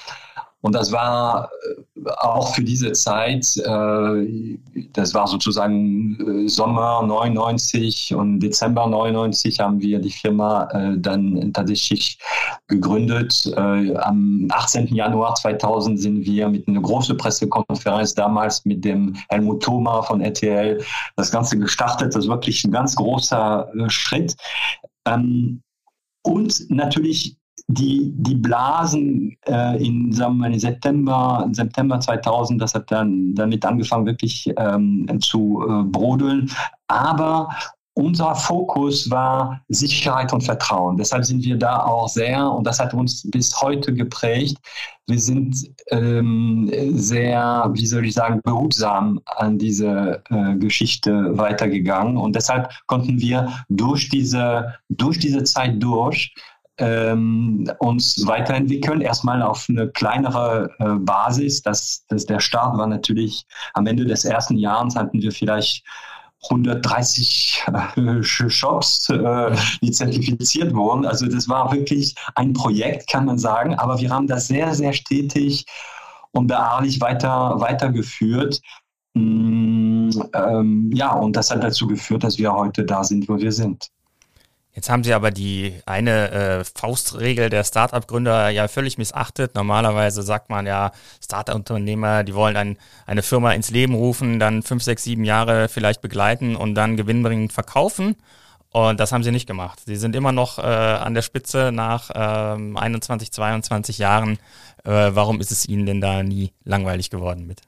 Und 0.61 0.75
das 0.75 0.91
war 0.91 1.51
äh, 1.69 2.11
auch 2.19 2.55
für 2.55 2.65
diese 2.65 2.91
Zeit, 2.93 3.47
äh, 3.59 4.59
das 4.93 5.15
war 5.15 5.29
sozusagen 5.29 6.47
äh, 6.47 6.49
Sommer 6.49 7.03
99 7.03 8.15
und 8.15 8.41
Dezember 8.41 8.87
99 8.89 9.61
haben 9.61 9.81
wir 9.81 10.01
die 10.01 10.11
Firma 10.11 10.69
dann 10.97 11.53
tatsächlich 11.53 12.19
gegründet. 12.67 13.53
Am 13.57 14.49
18. 14.51 14.95
Januar 14.95 15.35
2000 15.35 16.01
sind 16.01 16.25
wir 16.25 16.49
mit 16.49 16.67
einer 16.69 16.81
großen 16.81 17.17
Pressekonferenz 17.17 18.15
damals 18.15 18.65
mit 18.65 18.85
dem 18.85 19.15
Helmut 19.29 19.63
Thoma 19.63 20.03
von 20.03 20.21
RTL 20.21 20.83
das 21.17 21.31
Ganze 21.31 21.59
gestartet. 21.59 22.15
Das 22.15 22.25
ist 22.25 22.31
wirklich 22.31 22.65
ein 22.65 22.73
ganz 22.73 22.97
großer 22.97 23.71
Schritt. 23.89 24.37
Ähm, 25.07 25.63
und 26.23 26.71
natürlich 26.71 27.38
die, 27.67 28.13
die 28.17 28.35
Blasen 28.35 29.37
äh, 29.47 29.85
in, 29.85 30.13
sagen 30.13 30.39
wir 30.39 30.49
mal, 30.49 30.59
September, 30.59 31.49
September 31.53 32.01
2000, 32.01 32.61
das 32.61 32.75
hat 32.75 32.91
dann 32.91 33.35
damit 33.35 33.65
angefangen, 33.65 34.07
wirklich 34.07 34.51
ähm, 34.57 35.07
zu 35.21 35.65
äh, 35.69 35.83
brodeln. 35.85 36.51
Aber 36.87 37.49
unser 37.99 38.33
Fokus 38.37 39.11
war 39.11 39.61
Sicherheit 39.69 40.33
und 40.33 40.43
Vertrauen. 40.43 40.97
Deshalb 40.97 41.25
sind 41.25 41.45
wir 41.45 41.57
da 41.57 41.83
auch 41.83 42.09
sehr, 42.09 42.49
und 42.49 42.65
das 42.65 42.79
hat 42.79 42.95
uns 42.95 43.29
bis 43.29 43.61
heute 43.61 43.93
geprägt, 43.93 44.57
wir 45.09 45.19
sind 45.19 45.57
ähm, 45.91 46.71
sehr, 46.93 47.69
wie 47.73 47.87
soll 47.87 48.07
ich 48.07 48.15
sagen, 48.15 48.41
behutsam 48.45 49.21
an 49.25 49.59
diese 49.59 50.23
äh, 50.31 50.55
Geschichte 50.59 51.37
weitergegangen. 51.37 52.19
Und 52.19 52.37
deshalb 52.37 52.71
konnten 52.87 53.21
wir 53.21 53.53
durch 53.69 54.09
diese, 54.11 54.75
durch 54.89 55.19
diese 55.19 55.43
Zeit 55.43 55.83
durch 55.83 56.33
ähm, 56.79 57.71
uns 57.79 58.27
weiterentwickeln. 58.27 59.01
Erstmal 59.01 59.43
auf 59.43 59.67
eine 59.69 59.89
kleinere 59.89 60.71
äh, 60.79 60.95
Basis. 61.01 61.63
Das, 61.63 62.05
das, 62.09 62.27
der 62.27 62.41
Start 62.41 62.77
war 62.79 62.87
natürlich 62.87 63.45
am 63.75 63.87
Ende 63.87 64.05
des 64.05 64.25
ersten 64.25 64.57
Jahres 64.57 64.97
hatten 64.97 65.21
wir 65.21 65.33
vielleicht 65.33 65.85
130 66.51 67.65
äh, 67.97 68.23
Shops, 68.23 69.09
äh, 69.11 69.57
die 69.83 69.91
zertifiziert 69.91 70.75
wurden. 70.75 71.05
Also 71.05 71.27
das 71.27 71.49
war 71.49 71.73
wirklich 71.73 72.15
ein 72.37 72.53
Projekt, 72.53 73.11
kann 73.11 73.25
man 73.25 73.39
sagen. 73.39 73.75
Aber 73.75 74.01
wir 74.01 74.11
haben 74.11 74.29
das 74.29 74.47
sehr, 74.47 74.73
sehr 74.75 74.93
stetig 74.93 75.67
und 76.33 76.47
beharrlich 76.47 77.01
weiter, 77.01 77.61
weitergeführt. 77.61 78.61
Mm, 79.15 80.11
ähm, 80.33 80.91
ja, 80.95 81.13
und 81.13 81.35
das 81.35 81.51
hat 81.51 81.65
dazu 81.65 81.87
geführt, 81.87 82.23
dass 82.23 82.39
wir 82.39 82.53
heute 82.53 82.85
da 82.85 83.03
sind, 83.03 83.29
wo 83.29 83.37
wir 83.37 83.53
sind. 83.53 83.89
Jetzt 84.79 84.91
haben 84.91 85.03
Sie 85.03 85.13
aber 85.13 85.33
die 85.33 85.75
eine 85.87 86.31
äh, 86.31 86.65
Faustregel 86.65 87.51
der 87.51 87.65
Startup-Gründer 87.65 88.51
ja 88.51 88.69
völlig 88.69 88.97
missachtet. 88.97 89.57
Normalerweise 89.57 90.23
sagt 90.23 90.51
man 90.51 90.67
ja, 90.67 90.93
Startup-Unternehmer, 91.21 92.23
die 92.23 92.33
wollen 92.33 92.57
ein, 92.57 92.79
eine 93.05 93.23
Firma 93.23 93.51
ins 93.55 93.71
Leben 93.71 93.95
rufen, 93.95 94.39
dann 94.39 94.63
fünf, 94.63 94.85
sechs, 94.85 95.03
sieben 95.03 95.25
Jahre 95.25 95.69
vielleicht 95.69 96.01
begleiten 96.01 96.55
und 96.55 96.77
dann 96.77 96.97
gewinnbringend 96.97 97.53
verkaufen. 97.53 98.15
Und 98.71 99.01
das 99.01 99.11
haben 99.11 99.25
sie 99.25 99.33
nicht 99.33 99.49
gemacht. 99.49 99.81
Sie 99.85 99.97
sind 99.97 100.15
immer 100.15 100.31
noch 100.31 100.61
äh, 100.61 100.63
an 100.63 101.13
der 101.13 101.23
Spitze 101.23 101.73
nach 101.73 102.13
ähm, 102.15 102.77
21, 102.77 103.33
22 103.33 103.99
Jahren. 103.99 104.39
Äh, 104.85 105.11
warum 105.11 105.41
ist 105.41 105.51
es 105.51 105.69
Ihnen 105.69 105.87
denn 105.87 106.01
da 106.01 106.23
nie 106.23 106.53
langweilig 106.63 107.11
geworden 107.11 107.49
mit? 107.49 107.63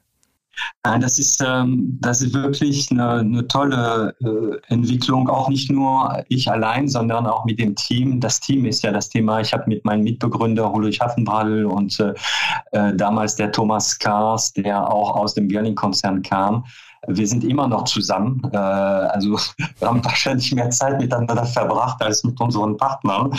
Das 0.83 1.19
ist, 1.19 1.43
ähm, 1.45 1.97
das 2.01 2.21
ist 2.21 2.33
wirklich 2.33 2.89
eine, 2.91 3.09
eine 3.19 3.47
tolle 3.47 4.15
äh, 4.21 4.73
Entwicklung, 4.73 5.29
auch 5.29 5.47
nicht 5.47 5.69
nur 5.69 6.23
ich 6.27 6.49
allein, 6.49 6.87
sondern 6.87 7.27
auch 7.27 7.45
mit 7.45 7.59
dem 7.59 7.75
Team. 7.75 8.19
Das 8.19 8.39
Team 8.39 8.65
ist 8.65 8.83
ja 8.83 8.91
das 8.91 9.09
Thema. 9.09 9.41
Ich 9.41 9.53
habe 9.53 9.65
mit 9.67 9.85
meinem 9.85 10.03
Mitbegründer 10.03 10.73
Ulrich 10.73 10.99
Haffenbradl 10.99 11.65
und 11.65 11.99
äh, 11.99 12.13
äh, 12.71 12.95
damals 12.95 13.35
der 13.35 13.51
Thomas 13.51 13.97
Kars, 13.99 14.53
der 14.53 14.89
auch 14.89 15.15
aus 15.15 15.35
dem 15.35 15.47
Berlin-Konzern 15.47 16.21
kam, 16.23 16.65
wir 17.07 17.27
sind 17.27 17.43
immer 17.43 17.67
noch 17.67 17.85
zusammen. 17.85 18.41
Äh, 18.51 18.57
also 18.57 19.31
wir 19.79 19.87
haben 19.87 20.03
wahrscheinlich 20.03 20.51
mehr 20.53 20.69
Zeit 20.69 20.99
miteinander 20.99 21.45
verbracht 21.45 22.01
als 22.01 22.23
mit 22.23 22.39
unseren 22.39 22.77
Partnern. 22.77 23.31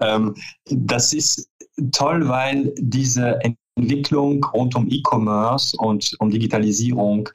Ähm, 0.00 0.34
das 0.66 1.12
ist 1.12 1.48
toll, 1.92 2.28
weil 2.28 2.72
diese 2.78 3.38
Entwicklung 3.76 4.44
rund 4.44 4.74
um 4.76 4.88
E-Commerce 4.88 5.76
und 5.78 6.14
um 6.18 6.30
Digitalisierung 6.30 7.28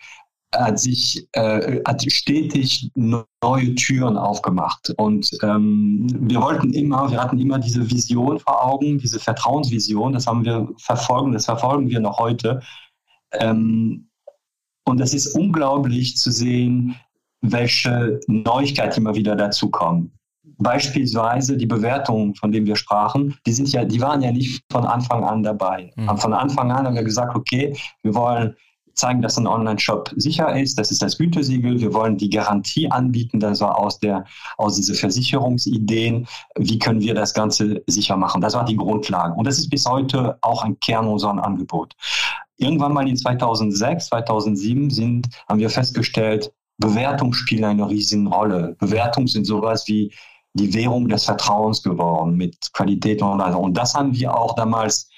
hat 0.56 0.80
sich 0.80 1.28
äh, 1.34 1.80
hat 1.86 2.04
stetig 2.12 2.92
neue 2.96 3.76
Türen 3.76 4.18
aufgemacht. 4.18 4.92
Und 4.98 5.30
ähm, 5.44 6.08
wir 6.22 6.42
wollten 6.42 6.74
immer 6.74 7.12
wir 7.12 7.22
hatten 7.22 7.40
immer 7.40 7.60
diese 7.60 7.90
Vision 7.90 8.40
vor 8.40 8.66
Augen 8.66 8.98
diese 8.98 9.20
Vertrauensvision. 9.20 10.14
Das 10.14 10.26
haben 10.28 10.46
wir 10.46 10.68
verfolgen 10.78 11.34
das 11.34 11.46
verfolgen 11.46 11.90
wir 11.90 12.00
noch 12.00 12.18
heute. 12.18 12.62
Ähm, 13.34 14.10
und 14.86 15.00
es 15.02 15.14
ist 15.14 15.36
unglaublich 15.36 16.18
zu 16.18 16.32
sehen 16.32 16.96
welche 17.42 18.20
Neuigkeiten 18.28 19.02
immer 19.02 19.16
wieder 19.16 19.36
dazu 19.36 19.70
kommen 19.70 20.19
Beispielsweise 20.58 21.58
die 21.58 21.66
Bewertungen, 21.66 22.36
von 22.36 22.52
denen 22.52 22.66
wir 22.66 22.76
sprachen, 22.76 23.38
die 23.46 23.54
sind 23.54 23.72
ja, 23.72 23.86
die 23.86 24.02
waren 24.02 24.22
ja 24.22 24.32
nicht 24.32 24.64
von 24.72 24.86
Anfang 24.86 25.24
an 25.24 25.44
dabei. 25.44 25.92
Mhm. 25.96 26.18
Von 26.18 26.34
Anfang 26.34 26.72
an 26.72 26.86
haben 26.86 26.96
wir 26.96 27.04
gesagt, 27.04 27.36
okay, 27.36 27.76
wir 28.04 28.16
wollen 28.16 28.56
zeigen, 29.00 29.22
dass 29.22 29.38
ein 29.38 29.48
Online-Shop 29.48 30.14
sicher 30.16 30.56
ist. 30.60 30.78
Das 30.78 30.92
ist 30.92 31.02
das 31.02 31.18
Gütesiegel. 31.18 31.80
Wir 31.80 31.94
wollen 31.94 32.18
die 32.18 32.30
Garantie 32.30 32.92
anbieten. 32.92 33.40
Das 33.40 33.62
war 33.62 33.80
aus 33.80 34.00
der, 34.00 34.26
aus 34.58 34.76
diese 34.76 34.94
Versicherungsideen. 34.94 36.28
Wie 36.58 36.78
können 36.78 37.02
wir 37.02 37.16
das 37.16 37.34
Ganze 37.34 37.82
sicher 37.88 38.18
machen? 38.18 38.42
Das 38.42 38.54
war 38.54 38.66
die 38.66 38.76
Grundlage. 38.76 39.34
Und 39.34 39.48
das 39.48 39.58
ist 39.58 39.70
bis 39.70 39.86
heute 39.86 40.38
auch 40.42 40.64
ein 40.64 40.80
Kern 40.80 41.08
unserer 41.08 41.44
Angebot. 41.44 41.96
Irgendwann 42.58 42.94
mal 42.94 43.08
in 43.08 43.16
2006, 43.16 44.08
2007 44.08 44.90
sind, 44.90 45.30
haben 45.48 45.60
wir 45.60 45.70
festgestellt, 45.70 46.52
Bewertung 46.78 47.34
spielt 47.34 47.64
eine 47.64 47.90
riesen 47.90 48.28
Rolle. 48.28 48.76
Bewertung 48.80 49.28
sind 49.28 49.46
sowas 49.46 49.88
wie 49.88 50.14
die 50.60 50.74
Währung 50.74 51.08
des 51.08 51.26
Vertrauens 51.26 51.82
geworden 51.82 52.36
mit 52.36 52.56
Qualität 52.74 53.22
und 53.22 53.42
also. 53.42 53.60
Und 53.60 53.76
das 53.76 53.96
haben 53.96 54.14
wir 54.14 54.36
auch 54.36 54.56
damals 54.56 55.10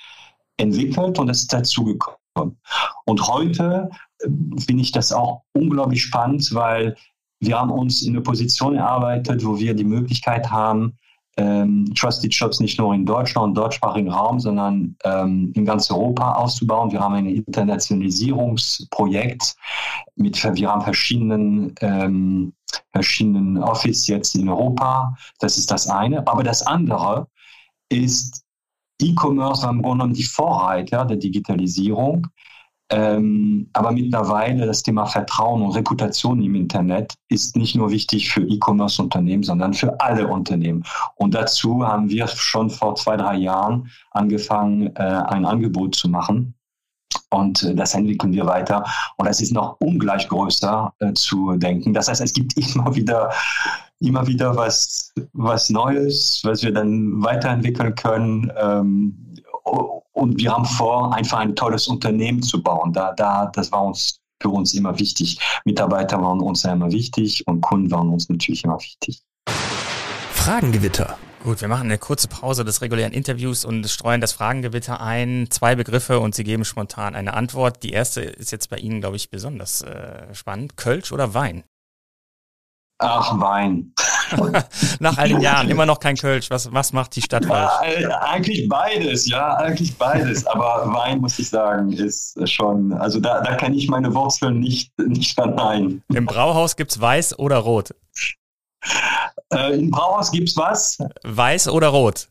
entwickelt 0.58 1.18
und 1.20 1.30
es 1.30 1.42
ist 1.42 1.54
dazugekommen. 1.54 2.58
Und 3.06 3.28
heute 3.28 3.90
äh, 4.20 4.28
finde 4.60 4.84
ich 4.84 4.92
das 4.92 5.12
auch 5.12 5.44
unglaublich 5.54 6.04
spannend, 6.04 6.54
weil 6.54 6.96
wir 7.40 7.60
haben 7.60 7.72
uns 7.72 8.04
in 8.04 8.14
eine 8.14 8.22
Position 8.22 8.76
erarbeitet, 8.76 9.44
wo 9.44 9.58
wir 9.58 9.74
die 9.74 9.84
Möglichkeit 9.84 10.52
haben, 10.52 10.98
ähm, 11.42 11.92
Trusted 11.96 12.34
Shops 12.34 12.60
nicht 12.60 12.78
nur 12.78 12.94
in 12.94 13.06
Deutschland, 13.06 13.58
deutschsprachigen 13.58 14.12
Raum, 14.12 14.38
sondern 14.40 14.98
ähm, 15.04 15.52
in 15.56 15.66
ganz 15.66 15.90
Europa 15.90 16.34
auszubauen. 16.34 16.92
Wir 16.92 17.00
haben 17.00 17.16
ein 17.16 17.26
Internationalisierungsprojekt 17.26 19.56
mit, 20.16 20.44
wir 20.44 20.70
haben 20.70 20.82
verschiedenen, 20.82 21.74
ähm, 21.82 22.54
verschiedenen 22.92 23.58
Office 23.58 24.06
jetzt 24.08 24.36
in 24.36 24.50
Europa. 24.50 25.16
Das 25.40 25.58
ist 25.58 25.72
das 25.72 25.88
eine. 25.88 26.28
Aber 26.28 26.44
das 26.44 26.62
andere 26.62 27.26
ist 27.90 28.44
E-Commerce 29.02 29.68
im 29.68 29.82
Grunde 29.82 30.04
genommen 30.04 30.14
die 30.14 30.24
Vorreiter 30.24 31.06
der 31.06 31.18
Digitalisierung. 31.18 32.28
Ähm, 32.92 33.70
aber 33.72 33.92
mittlerweile 33.94 34.66
das 34.66 34.84
Thema 34.84 35.06
Vertrauen 35.06 35.62
und 35.62 35.72
Reputation 35.72 36.42
im 36.42 36.56
Internet 36.56 37.14
ist 37.30 37.56
nicht 37.56 37.74
nur 37.74 37.90
wichtig 37.90 38.30
für 38.30 38.42
E-Commerce-Unternehmen, 38.42 39.44
sondern 39.44 39.74
für 39.74 40.00
alle 40.02 40.28
Unternehmen. 40.28 40.84
Und 41.16 41.34
dazu 41.34 41.88
haben 41.88 42.10
wir 42.10 42.28
schon 42.28 42.70
vor 42.70 42.96
zwei, 42.96 43.16
drei 43.16 43.36
Jahren 43.36 43.90
angefangen, 44.12 44.94
äh, 44.98 45.00
ein 45.00 45.46
Angebot 45.46 45.96
zu 45.96 46.10
machen. 46.10 46.54
Und 47.30 47.64
äh, 47.64 47.74
das 47.74 47.94
entwickeln 47.94 48.34
wir 48.34 48.46
weiter. 48.46 48.84
Und 49.16 49.28
es 49.28 49.40
ist 49.40 49.54
noch 49.54 49.78
ungleich 49.80 50.28
größer 50.28 50.94
äh, 51.00 51.14
zu 51.14 51.54
denken. 51.56 51.94
Das 51.94 52.10
heißt, 52.10 52.22
es 52.22 52.34
gibt 52.34 52.58
immer 52.76 52.94
wieder, 52.94 53.32
immer 54.00 54.28
wieder 54.28 54.56
was, 54.58 55.14
was 55.32 55.70
Neues, 55.70 56.42
was 56.44 56.62
wir 56.62 56.74
dann 56.74 57.24
weiterentwickeln 57.24 57.96
können. 57.96 58.52
Ähm, 58.58 59.31
und 59.63 60.39
wir 60.39 60.51
haben 60.51 60.65
vor, 60.65 61.13
einfach 61.13 61.39
ein 61.39 61.56
tolles 61.56 61.88
Unternehmen 61.88 62.41
zu 62.41 62.62
bauen. 62.62 62.94
Da, 62.94 63.13
da, 63.13 63.48
das 63.48 63.72
war 63.72 63.84
uns 63.84 64.20
für 64.41 64.50
uns 64.50 64.74
immer 64.74 64.98
wichtig. 65.00 65.39
Mitarbeiter 65.65 66.22
waren 66.22 66.39
uns 66.39 66.63
ja 66.63 66.74
immer 66.74 66.91
wichtig 66.91 67.48
und 67.48 67.62
Kunden 67.62 67.91
waren 67.91 68.10
uns 68.10 68.27
natürlich 68.30 68.63
immer 68.63 68.80
wichtig. 68.80 69.22
Fragengewitter. 70.32 71.18
Gut, 71.44 71.62
wir 71.62 71.68
machen 71.68 71.86
eine 71.86 71.98
kurze 71.98 72.27
Pause 72.27 72.63
des 72.63 72.82
regulären 72.82 73.13
Interviews 73.13 73.65
und 73.65 73.88
streuen 73.88 74.22
das 74.22 74.32
Fragengewitter 74.32 75.01
ein. 75.01 75.48
Zwei 75.50 75.75
Begriffe 75.75 76.20
und 76.20 76.36
Sie 76.36 76.44
geben 76.44 76.65
spontan 76.65 77.15
eine 77.15 77.34
Antwort. 77.34 77.82
Die 77.82 77.91
erste 77.91 78.22
ist 78.22 78.51
jetzt 78.51 78.70
bei 78.70 78.77
Ihnen, 78.77 79.01
glaube 79.01 79.15
ich, 79.15 79.32
besonders 79.32 79.82
äh, 79.82 80.34
spannend. 80.34 80.77
Kölsch 80.77 81.12
oder 81.12 81.34
Wein? 81.34 81.63
Ach, 83.00 83.39
Wein. 83.39 83.94
Nach 85.00 85.18
all 85.18 85.30
den 85.30 85.42
Jahren 85.42 85.70
immer 85.70 85.86
noch 85.86 86.00
kein 86.00 86.16
Kölsch. 86.16 86.50
Was, 86.50 86.72
was 86.74 86.94
macht 86.94 87.16
die 87.16 87.22
Stadt 87.22 87.46
falsch? 87.46 87.72
Ja, 87.82 88.10
äh, 88.10 88.14
eigentlich 88.32 88.68
beides, 88.68 89.28
ja, 89.30 89.56
eigentlich 89.56 89.98
beides. 89.98 90.46
Aber 90.46 90.92
Wein, 90.94 91.20
muss 91.20 91.40
ich 91.40 91.50
sagen, 91.50 91.92
ist 91.92 92.38
schon, 92.50 92.94
also 92.94 93.20
da, 93.20 93.42
da 93.42 93.56
kann 93.56 93.74
ich 93.74 93.88
meine 93.88 94.14
Wurzeln 94.14 94.60
nicht, 94.60 94.92
nicht 94.98 95.34
verneinen. 95.34 96.04
Im 96.14 96.26
Brauhaus 96.26 96.76
gibt 96.76 96.92
es 96.92 97.02
weiß 97.02 97.40
oder 97.40 97.58
rot? 97.58 97.94
Äh, 99.54 99.80
Im 99.80 99.92
Brauhaus 99.92 100.32
gibt 100.32 100.50
es 100.50 100.58
was? 100.58 100.98
Weiß 101.24 101.68
oder 101.68 101.90
rot? 101.90 102.30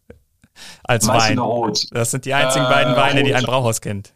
Als 0.85 1.07
weiß 1.07 1.23
Wein. 1.23 1.39
Oder 1.39 1.49
rot. 1.49 1.87
Das 1.93 2.11
sind 2.11 2.25
die 2.25 2.35
einzigen 2.35 2.67
äh, 2.67 2.69
beiden 2.69 2.97
Weine, 2.97 3.21
rot. 3.21 3.29
die 3.29 3.35
ein 3.35 3.45
Brauhaus 3.45 3.81
kennt. 3.81 4.15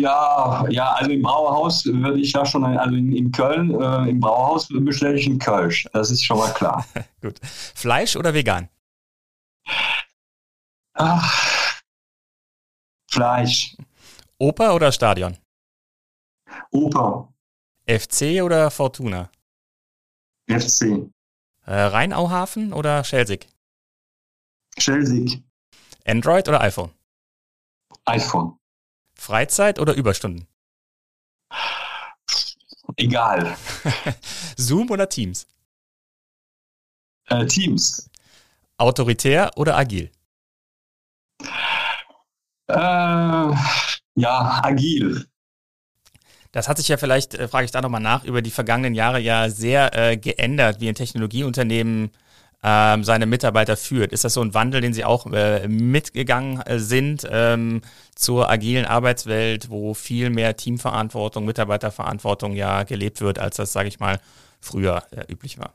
Ja, 0.00 0.66
ja, 0.68 0.92
also 0.92 1.10
im 1.10 1.22
Brauhaus 1.22 1.84
würde 1.86 2.20
ich 2.20 2.32
ja 2.32 2.44
schon, 2.44 2.64
also 2.64 2.94
in, 2.94 3.14
in 3.14 3.30
Köln, 3.30 3.70
äh, 3.80 4.08
im 4.08 4.20
Brauhaus 4.20 4.68
bestelle 4.68 5.18
ich 5.18 5.26
einen 5.26 5.38
Kölsch. 5.38 5.86
Das 5.92 6.10
ist 6.10 6.24
schon 6.24 6.38
mal 6.38 6.52
klar. 6.52 6.84
Gut. 7.20 7.38
Fleisch 7.42 8.16
oder 8.16 8.34
vegan? 8.34 8.68
Ach, 10.94 11.80
Fleisch. 13.10 13.76
Oper 14.38 14.74
oder 14.74 14.90
Stadion? 14.90 15.38
Oper. 16.72 17.32
FC 17.86 18.42
oder 18.42 18.70
Fortuna? 18.70 19.30
FC. 20.48 21.10
Äh, 21.66 21.74
Rheinauhafen 21.74 22.72
oder 22.72 23.04
Schelsig? 23.04 23.46
Schelsig. 24.76 25.42
Android 26.04 26.48
oder 26.48 26.60
iPhone? 26.60 26.90
iPhone. 28.06 28.58
Freizeit 29.14 29.78
oder 29.78 29.94
Überstunden? 29.94 30.46
Egal. 32.96 33.56
Zoom 34.56 34.90
oder 34.90 35.08
Teams? 35.08 35.46
Äh, 37.26 37.46
Teams. 37.46 38.10
Autoritär 38.76 39.50
oder 39.56 39.76
agil? 39.76 40.10
Äh, 42.68 42.74
ja, 42.74 44.60
agil. 44.62 45.26
Das 46.52 46.68
hat 46.68 46.76
sich 46.76 46.88
ja 46.88 46.96
vielleicht, 46.96 47.34
äh, 47.34 47.48
frage 47.48 47.64
ich 47.64 47.72
da 47.72 47.80
nochmal 47.80 48.00
nach, 48.00 48.24
über 48.24 48.42
die 48.42 48.50
vergangenen 48.50 48.94
Jahre 48.94 49.18
ja 49.18 49.50
sehr 49.50 49.92
äh, 49.94 50.16
geändert, 50.16 50.80
wie 50.80 50.88
ein 50.88 50.94
Technologieunternehmen 50.94 52.10
ähm, 52.66 53.04
seine 53.04 53.26
Mitarbeiter 53.26 53.76
führt. 53.76 54.12
Ist 54.12 54.24
das 54.24 54.34
so 54.34 54.40
ein 54.40 54.54
Wandel, 54.54 54.80
den 54.80 54.94
Sie 54.94 55.04
auch 55.04 55.26
äh, 55.26 55.68
mitgegangen 55.68 56.62
äh, 56.62 56.78
sind 56.78 57.28
ähm, 57.30 57.82
zur 58.14 58.50
agilen 58.50 58.86
Arbeitswelt, 58.86 59.68
wo 59.68 59.92
viel 59.92 60.30
mehr 60.30 60.56
Teamverantwortung, 60.56 61.44
Mitarbeiterverantwortung 61.44 62.54
ja 62.54 62.84
gelebt 62.84 63.20
wird, 63.20 63.38
als 63.38 63.56
das, 63.56 63.72
sage 63.72 63.88
ich 63.88 64.00
mal, 64.00 64.18
früher 64.60 65.02
äh, 65.10 65.30
üblich 65.30 65.58
war? 65.58 65.74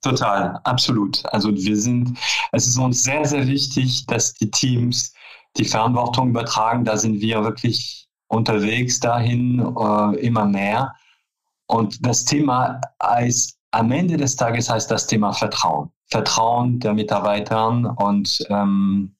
Total, 0.00 0.60
absolut. 0.62 1.24
Also 1.26 1.52
wir 1.52 1.76
sind, 1.76 2.16
es 2.52 2.68
ist 2.68 2.78
uns 2.78 3.02
sehr, 3.02 3.24
sehr 3.24 3.48
wichtig, 3.48 4.06
dass 4.06 4.34
die 4.34 4.50
Teams 4.50 5.12
die 5.56 5.64
Verantwortung 5.64 6.30
übertragen. 6.30 6.84
Da 6.84 6.96
sind 6.96 7.20
wir 7.20 7.42
wirklich 7.42 8.06
unterwegs 8.28 9.00
dahin, 9.00 9.58
äh, 9.58 10.16
immer 10.20 10.44
mehr. 10.44 10.94
Und 11.66 12.06
das 12.06 12.24
Thema 12.24 12.80
ist 13.24 13.58
am 13.72 13.90
Ende 13.90 14.16
des 14.16 14.36
Tages 14.36 14.70
heißt 14.70 14.88
das 14.88 15.08
Thema 15.08 15.32
Vertrauen. 15.32 15.90
Vertrauen 16.08 16.78
der 16.80 16.94
Mitarbeitern. 16.94 17.86
Und 17.86 18.44
ähm, 18.48 19.16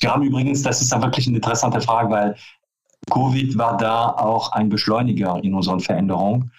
wir 0.00 0.10
haben 0.12 0.22
übrigens, 0.22 0.62
das 0.62 0.80
ist 0.80 0.92
dann 0.92 1.02
wirklich 1.02 1.26
eine 1.26 1.36
interessante 1.36 1.80
Frage, 1.80 2.10
weil 2.10 2.36
Covid 3.10 3.58
war 3.58 3.76
da 3.76 4.06
auch 4.08 4.52
ein 4.52 4.68
Beschleuniger 4.68 5.38
in 5.42 5.54
unseren 5.54 5.80
Veränderungen. 5.80 6.52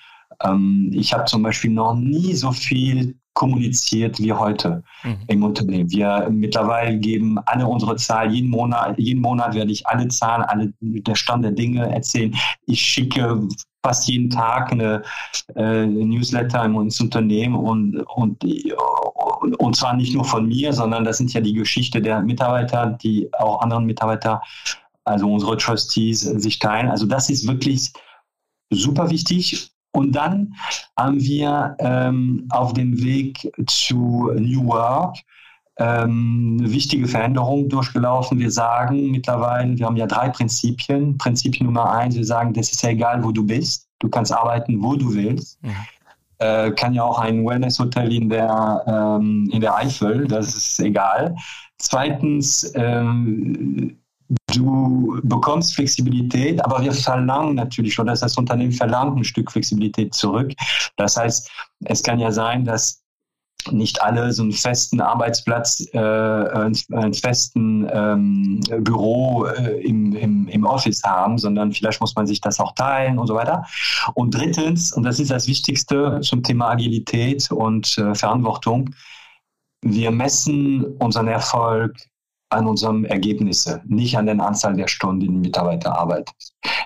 Ähm, 0.43 0.91
ich 0.93 1.13
habe 1.13 1.25
zum 1.25 1.43
Beispiel 1.43 1.71
noch 1.71 1.95
nie 1.95 2.33
so 2.33 2.51
viel 2.51 3.17
kommuniziert 3.33 4.19
wie 4.19 4.31
heute 4.31 4.83
mhm. 5.03 5.17
im 5.27 5.43
Unternehmen. 5.43 5.89
Wir 5.89 6.27
mittlerweile 6.31 6.97
geben 6.99 7.39
alle 7.45 7.65
unsere 7.65 7.95
Zahlen, 7.95 8.31
jeden 8.31 8.49
Monat, 8.49 8.97
jeden 8.99 9.21
Monat 9.21 9.55
werde 9.55 9.71
ich 9.71 9.87
alle 9.87 10.07
Zahlen, 10.09 10.43
alle 10.43 10.73
der 10.79 11.15
Stand 11.15 11.43
der 11.43 11.51
Dinge 11.51 11.91
erzählen. 11.91 12.35
Ich 12.67 12.81
schicke 12.81 13.47
fast 13.83 14.07
jeden 14.07 14.29
Tag 14.29 14.71
eine 14.71 15.03
äh, 15.55 15.85
Newsletter 15.85 16.63
ins 16.65 16.99
Unternehmen 17.01 17.55
und, 17.55 17.97
und, 18.15 18.43
und 19.57 19.75
zwar 19.75 19.93
nicht 19.95 20.15
nur 20.15 20.23
von 20.23 20.47
mir, 20.47 20.71
sondern 20.73 21.03
das 21.03 21.17
sind 21.17 21.33
ja 21.33 21.41
die 21.41 21.53
Geschichte 21.53 22.01
der 22.01 22.21
Mitarbeiter, 22.21 22.97
die 23.03 23.29
auch 23.33 23.61
anderen 23.61 23.85
Mitarbeiter, 23.85 24.41
also 25.03 25.31
unsere 25.31 25.57
Trustees, 25.57 26.21
sich 26.21 26.59
teilen. 26.59 26.89
Also 26.89 27.05
das 27.05 27.29
ist 27.29 27.45
wirklich 27.47 27.91
super 28.69 29.09
wichtig 29.09 29.71
und 29.91 30.13
dann 30.13 30.55
haben 30.97 31.19
wir 31.19 31.75
ähm, 31.79 32.47
auf 32.49 32.73
dem 32.73 33.03
Weg 33.03 33.51
zu 33.67 34.31
New 34.35 34.65
Work 34.65 35.17
ähm, 35.77 36.57
eine 36.59 36.71
wichtige 36.71 37.07
Veränderung 37.07 37.69
durchgelaufen. 37.69 38.39
Wir 38.39 38.51
sagen 38.51 39.11
mittlerweile, 39.11 39.77
wir 39.77 39.85
haben 39.85 39.97
ja 39.97 40.07
drei 40.07 40.29
Prinzipien. 40.29 41.17
Prinzip 41.17 41.59
Nummer 41.61 41.91
eins, 41.91 42.15
wir 42.15 42.25
sagen, 42.25 42.53
das 42.53 42.71
ist 42.71 42.83
ja 42.83 42.89
egal, 42.89 43.23
wo 43.23 43.31
du 43.31 43.45
bist. 43.45 43.87
Du 43.99 44.09
kannst 44.09 44.33
arbeiten, 44.33 44.81
wo 44.81 44.95
du 44.95 45.13
willst. 45.13 45.61
Mhm. 45.63 45.75
Äh, 46.39 46.71
kann 46.71 46.93
ja 46.93 47.03
auch 47.03 47.19
ein 47.19 47.45
Wellness-Hotel 47.45 48.11
in 48.13 48.29
der, 48.29 48.83
ähm, 48.87 49.49
in 49.51 49.61
der 49.61 49.75
Eifel, 49.75 50.27
das 50.27 50.55
ist 50.55 50.79
egal. 50.79 51.35
Zweitens, 51.77 52.71
ähm, 52.75 53.97
Du 54.53 55.19
bekommst 55.23 55.75
Flexibilität, 55.75 56.63
aber 56.63 56.81
wir 56.81 56.93
verlangen 56.93 57.55
natürlich, 57.55 57.99
oder 57.99 58.13
das 58.13 58.37
Unternehmen 58.37 58.71
verlangt 58.71 59.17
ein 59.17 59.23
Stück 59.23 59.51
Flexibilität 59.51 60.13
zurück. 60.13 60.53
Das 60.95 61.17
heißt, 61.17 61.51
es 61.85 62.03
kann 62.03 62.19
ja 62.19 62.31
sein, 62.31 62.63
dass 62.63 63.02
nicht 63.71 64.01
alle 64.01 64.31
so 64.33 64.43
einen 64.43 64.51
festen 64.51 65.01
Arbeitsplatz, 65.01 65.85
äh, 65.93 65.97
einen, 65.97 67.13
festen 67.13 67.87
ähm, 67.91 68.59
Büro 68.79 69.45
äh, 69.45 69.81
im, 69.81 70.15
im, 70.15 70.47
im 70.47 70.65
Office 70.65 71.03
haben, 71.03 71.37
sondern 71.37 71.71
vielleicht 71.71 72.01
muss 72.01 72.15
man 72.15 72.27
sich 72.27 72.41
das 72.41 72.59
auch 72.59 72.73
teilen 72.75 73.19
und 73.19 73.27
so 73.27 73.35
weiter. 73.35 73.65
Und 74.13 74.35
drittens, 74.35 74.93
und 74.93 75.03
das 75.03 75.19
ist 75.19 75.31
das 75.31 75.47
Wichtigste 75.47 76.19
zum 76.21 76.43
Thema 76.43 76.71
Agilität 76.71 77.51
und 77.51 77.97
äh, 77.97 78.15
Verantwortung, 78.15 78.89
wir 79.81 80.11
messen 80.11 80.85
unseren 80.97 81.27
Erfolg 81.27 81.95
an 82.49 82.67
unseren 82.67 83.05
Ergebnissen, 83.05 83.81
nicht 83.85 84.17
an 84.17 84.27
der 84.27 84.39
Anzahl 84.39 84.75
der 84.75 84.87
Stunden, 84.87 85.19
die 85.19 85.29
Mitarbeiter 85.29 85.97
arbeiten. 85.97 86.31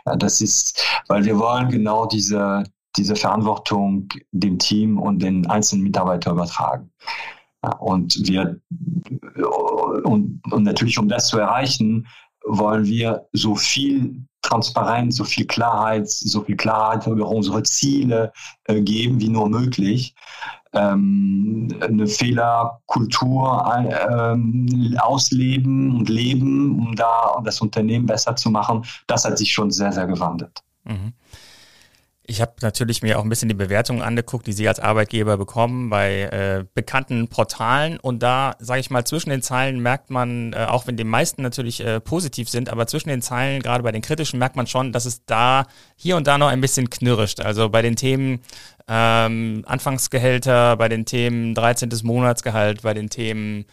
Ja, 0.06 0.16
das 0.16 0.42
ist, 0.42 0.82
weil 1.08 1.26
wir 1.26 1.38
wollen 1.38 1.70
genau 1.70 2.06
diese, 2.06 2.64
diese 2.98 3.16
Verantwortung 3.16 4.10
dem 4.32 4.58
Team 4.60 4.98
und 5.00 5.22
den 5.22 5.46
einzelnen 5.48 5.84
Mitarbeitern 5.84 6.34
übertragen. 6.34 6.92
Und 7.80 8.28
wir, 8.28 8.60
und, 10.04 10.42
und 10.52 10.64
natürlich, 10.64 10.98
um 10.98 11.10
das 11.10 11.28
zu 11.28 11.40
erreichen, 11.40 12.08
wollen 12.46 12.86
wir 12.86 13.28
so 13.34 13.56
viel 13.56 14.28
Transparenz, 14.42 15.18
so 15.18 15.26
viel 15.26 15.46
Klarheit, 15.46 16.10
so 16.10 16.42
viel 16.44 16.56
Klarheit 16.56 17.06
über 17.06 17.28
unsere 17.28 17.64
Ziele 17.64 18.32
äh, 18.66 18.82
geben 18.82 19.20
wie 19.20 19.28
nur 19.28 19.50
möglich. 19.50 20.16
Ähm, 20.74 21.68
eine 21.82 22.08
Fehlerkultur 22.08 23.74
ähm, 23.76 24.98
ausleben 25.00 25.98
und 25.98 26.10
leben, 26.10 26.80
um 26.80 26.96
da 26.96 27.42
das 27.44 27.62
Unternehmen 27.62 28.06
besser 28.06 28.36
zu 28.36 28.50
machen, 28.50 28.86
das 29.08 29.26
hat 29.26 29.38
sich 29.38 29.52
schon 29.52 29.72
sehr, 29.72 29.92
sehr 29.92 30.08
gewandelt. 30.08 30.64
Mhm. 30.84 31.14
Ich 32.30 32.42
habe 32.42 32.52
natürlich 32.62 33.02
mir 33.02 33.18
auch 33.18 33.24
ein 33.24 33.30
bisschen 33.30 33.48
die 33.48 33.56
Bewertungen 33.56 34.02
angeguckt, 34.02 34.48
die 34.48 34.52
Sie 34.52 34.68
als 34.68 34.82
Arbeitgeber 34.82 35.38
bekommen 35.38 35.90
bei 35.90 36.24
äh, 36.24 36.66
bekannten 36.74 37.30
Portalen. 37.30 38.02
Und 38.02 38.22
da, 38.22 38.54
sage 38.60 38.82
ich 38.82 38.90
mal, 38.90 39.06
zwischen 39.06 39.30
den 39.30 39.42
Zeilen 39.42 39.80
merkt 39.80 40.10
man, 40.10 40.52
äh, 40.52 40.66
auch 40.66 40.88
wenn 40.88 40.98
die 40.98 41.06
meisten 41.06 41.42
natürlich 41.42 41.80
äh, 41.80 42.02
positiv 42.02 42.50
sind, 42.50 42.68
aber 42.68 42.86
zwischen 42.86 43.08
den 43.08 43.22
Zeilen, 43.22 43.62
gerade 43.62 43.82
bei 43.82 43.94
den 43.94 44.02
kritischen, 44.02 44.40
merkt 44.40 44.58
man 44.58 44.68
schon, 44.68 44.92
dass 44.92 45.06
es 45.06 45.24
da 45.26 45.68
hier 45.96 46.18
und 46.18 46.28
da 46.28 46.38
noch 46.38 46.50
ein 46.50 46.60
bisschen 46.60 46.90
knirscht. 46.90 47.40
Also 47.40 47.70
bei 47.70 47.82
den 47.82 47.96
Themen 47.96 48.42
ähm, 48.90 49.64
Anfangsgehälter, 49.66 50.76
bei 50.76 50.90
den 50.90 51.06
Themen 51.06 51.56
13. 51.56 51.90
Monatsgehalt, 52.04 52.82
bei 52.82 52.94
den 52.94 53.10
Themen 53.10 53.64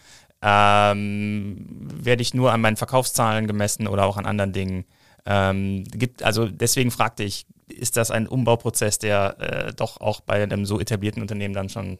ähm, 0.41 1.65
werde 1.93 2.21
ich 2.21 2.33
nur 2.33 2.53
an 2.53 2.61
meinen 2.61 2.77
Verkaufszahlen 2.77 3.47
gemessen 3.47 3.85
oder 3.85 4.05
auch 4.05 4.15
an 4.15 4.25
anderen 4.25 4.53
Dingen. 4.53 4.85
Ähm, 5.25 5.83
gibt, 5.91 6.23
also 6.23 6.47
deswegen 6.47 6.91
fragte 6.91 7.23
ich, 7.23 7.47
ist 7.67 7.97
das 7.97 8.11
ein 8.11 8.27
Umbauprozess, 8.27 8.99
der 8.99 9.39
äh, 9.39 9.73
doch 9.73 9.99
auch 10.01 10.21
bei 10.21 10.41
einem 10.41 10.65
so 10.65 10.79
etablierten 10.79 11.21
Unternehmen 11.21 11.53
dann 11.53 11.69
schon 11.69 11.97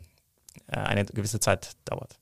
äh, 0.67 0.77
eine 0.77 1.05
gewisse 1.05 1.39
Zeit 1.39 1.71
dauert. 1.85 2.19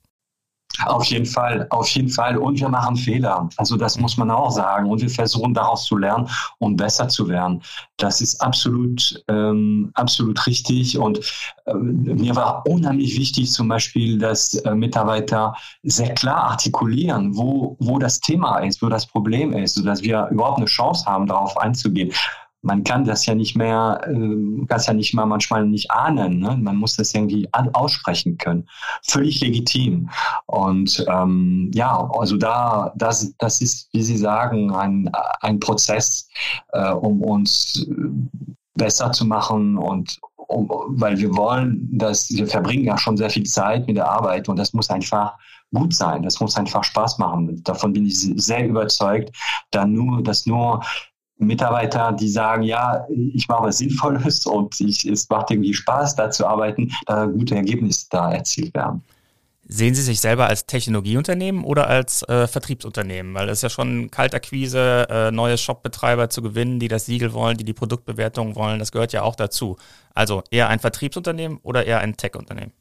Auf 0.86 1.06
jeden 1.06 1.26
Fall, 1.26 1.68
auf 1.70 1.88
jeden 1.90 2.10
Fall. 2.10 2.38
Und 2.38 2.60
wir 2.60 2.68
machen 2.68 2.96
Fehler. 2.96 3.48
Also 3.58 3.78
das 3.78 4.00
muss 4.00 4.18
man 4.18 4.32
auch 4.32 4.50
sagen. 4.50 4.90
Und 4.90 5.02
wir 5.02 5.10
versuchen 5.10 5.54
daraus 5.54 5.86
zu 5.86 5.98
lernen 5.98 6.28
und 6.58 6.78
besser 6.78 7.08
zu 7.08 7.28
werden. 7.28 7.62
Das 7.98 8.22
ist 8.22 8.42
absolut, 8.42 9.24
ähm, 9.28 9.92
absolut 9.94 10.46
richtig. 10.48 10.98
Und 10.98 11.20
äh, 11.66 11.74
mir 11.76 12.36
war 12.36 12.66
unheimlich 12.68 13.18
wichtig 13.18 13.52
zum 13.52 13.68
Beispiel, 13.68 14.18
dass 14.18 14.56
äh, 14.56 14.74
Mitarbeiter 14.74 15.56
sehr 15.84 16.14
klar 16.16 16.44
artikulieren, 16.52 17.38
wo, 17.38 17.78
wo 17.80 18.00
das 18.00 18.20
Thema 18.20 18.60
ist, 18.60 18.82
wo 18.82 18.90
das 18.90 19.06
Problem 19.06 19.54
ist, 19.54 19.76
sodass 19.76 20.02
wir 20.02 20.28
überhaupt 20.32 20.58
eine 20.58 20.66
Chance 20.66 21.06
haben, 21.06 21.28
darauf 21.28 21.56
einzugehen 21.58 22.12
man 22.64 22.84
kann 22.84 23.04
das 23.04 23.26
ja 23.26 23.36
nicht 23.36 23.56
mehr, 23.56 24.00
äh, 24.06 24.66
kann 24.66 24.78
es 24.78 24.88
ja 24.88 24.94
nicht 24.94 25.14
mal 25.14 25.26
manchmal 25.26 25.66
nicht 25.66 25.92
ahnen. 25.92 26.40
Ne? 26.40 26.58
Man 26.58 26.78
muss 26.78 26.96
das 26.96 27.14
irgendwie 27.14 27.48
aussprechen 27.52 28.38
können. 28.38 28.68
Völlig 29.04 29.42
legitim. 29.42 30.10
Und 30.46 31.06
ähm, 31.10 31.70
ja, 31.74 32.10
also 32.18 32.38
da, 32.38 32.94
das, 32.96 33.34
das 33.38 33.62
ist, 33.62 33.90
wie 33.94 34.02
Sie 34.02 34.18
sagen, 34.18 34.74
ein, 34.74 35.12
ein 35.42 35.60
Prozess, 35.60 36.30
äh, 36.72 36.92
um 36.92 37.22
uns 37.22 37.86
besser 38.76 39.12
zu 39.12 39.26
machen 39.26 39.78
und 39.78 40.20
um, 40.36 40.70
weil 40.88 41.18
wir 41.18 41.36
wollen, 41.36 41.90
dass 41.92 42.30
wir 42.30 42.48
verbringen 42.48 42.86
ja 42.86 42.98
schon 42.98 43.18
sehr 43.18 43.30
viel 43.30 43.44
Zeit 43.44 43.88
mit 43.88 43.98
der 43.98 44.10
Arbeit 44.10 44.48
und 44.50 44.58
das 44.58 44.74
muss 44.74 44.90
einfach 44.90 45.36
gut 45.74 45.94
sein. 45.94 46.24
Das 46.24 46.40
muss 46.40 46.56
einfach 46.56 46.84
Spaß 46.84 47.18
machen. 47.18 47.62
Davon 47.64 47.94
bin 47.94 48.06
ich 48.06 48.20
sehr 48.20 48.68
überzeugt, 48.68 49.36
da 49.72 49.86
nur, 49.86 50.24
dass 50.24 50.46
nur 50.46 50.82
Mitarbeiter, 51.46 52.12
die 52.12 52.30
sagen, 52.30 52.64
ja, 52.64 53.06
ich 53.34 53.48
mache 53.48 53.64
was 53.64 53.78
Sinnvolles 53.78 54.46
und 54.46 54.80
ich, 54.80 55.06
es 55.06 55.30
macht 55.30 55.52
irgendwie 55.52 55.74
Spaß, 55.74 56.16
da 56.16 56.32
zu 56.32 56.46
arbeiten, 56.46 56.92
da 57.06 57.26
gute 57.26 57.56
Ergebnisse 57.56 58.08
da 58.10 58.32
erzielt 58.32 58.74
werden. 58.74 59.04
Sehen 59.66 59.96
Sie 59.96 60.02
sich 60.02 60.20
selber 60.20 60.48
als 60.48 60.66
Technologieunternehmen 60.66 61.64
oder 61.64 61.88
als 61.88 62.22
äh, 62.24 62.48
Vertriebsunternehmen? 62.48 63.34
Weil 63.34 63.48
es 63.48 63.60
ist 63.60 63.62
ja 63.64 63.70
schon 63.70 64.12
Kaltakquise, 64.12 65.08
äh, 65.10 65.32
neue 65.32 65.58
Shopbetreiber 65.58 66.30
zu 66.30 66.42
gewinnen, 66.42 66.80
die 66.80 66.90
das 66.90 67.06
Siegel 67.06 67.32
wollen, 67.32 67.58
die 67.58 67.64
die 67.64 67.74
Produktbewertung 67.74 68.56
wollen, 68.56 68.80
das 68.80 68.92
gehört 68.92 69.14
ja 69.14 69.22
auch 69.22 69.36
dazu. 69.36 69.78
Also 70.14 70.44
eher 70.52 70.68
ein 70.68 70.80
Vertriebsunternehmen 70.80 71.60
oder 71.64 71.86
eher 71.86 72.00
ein 72.00 72.18
Tech-Unternehmen? 72.18 72.74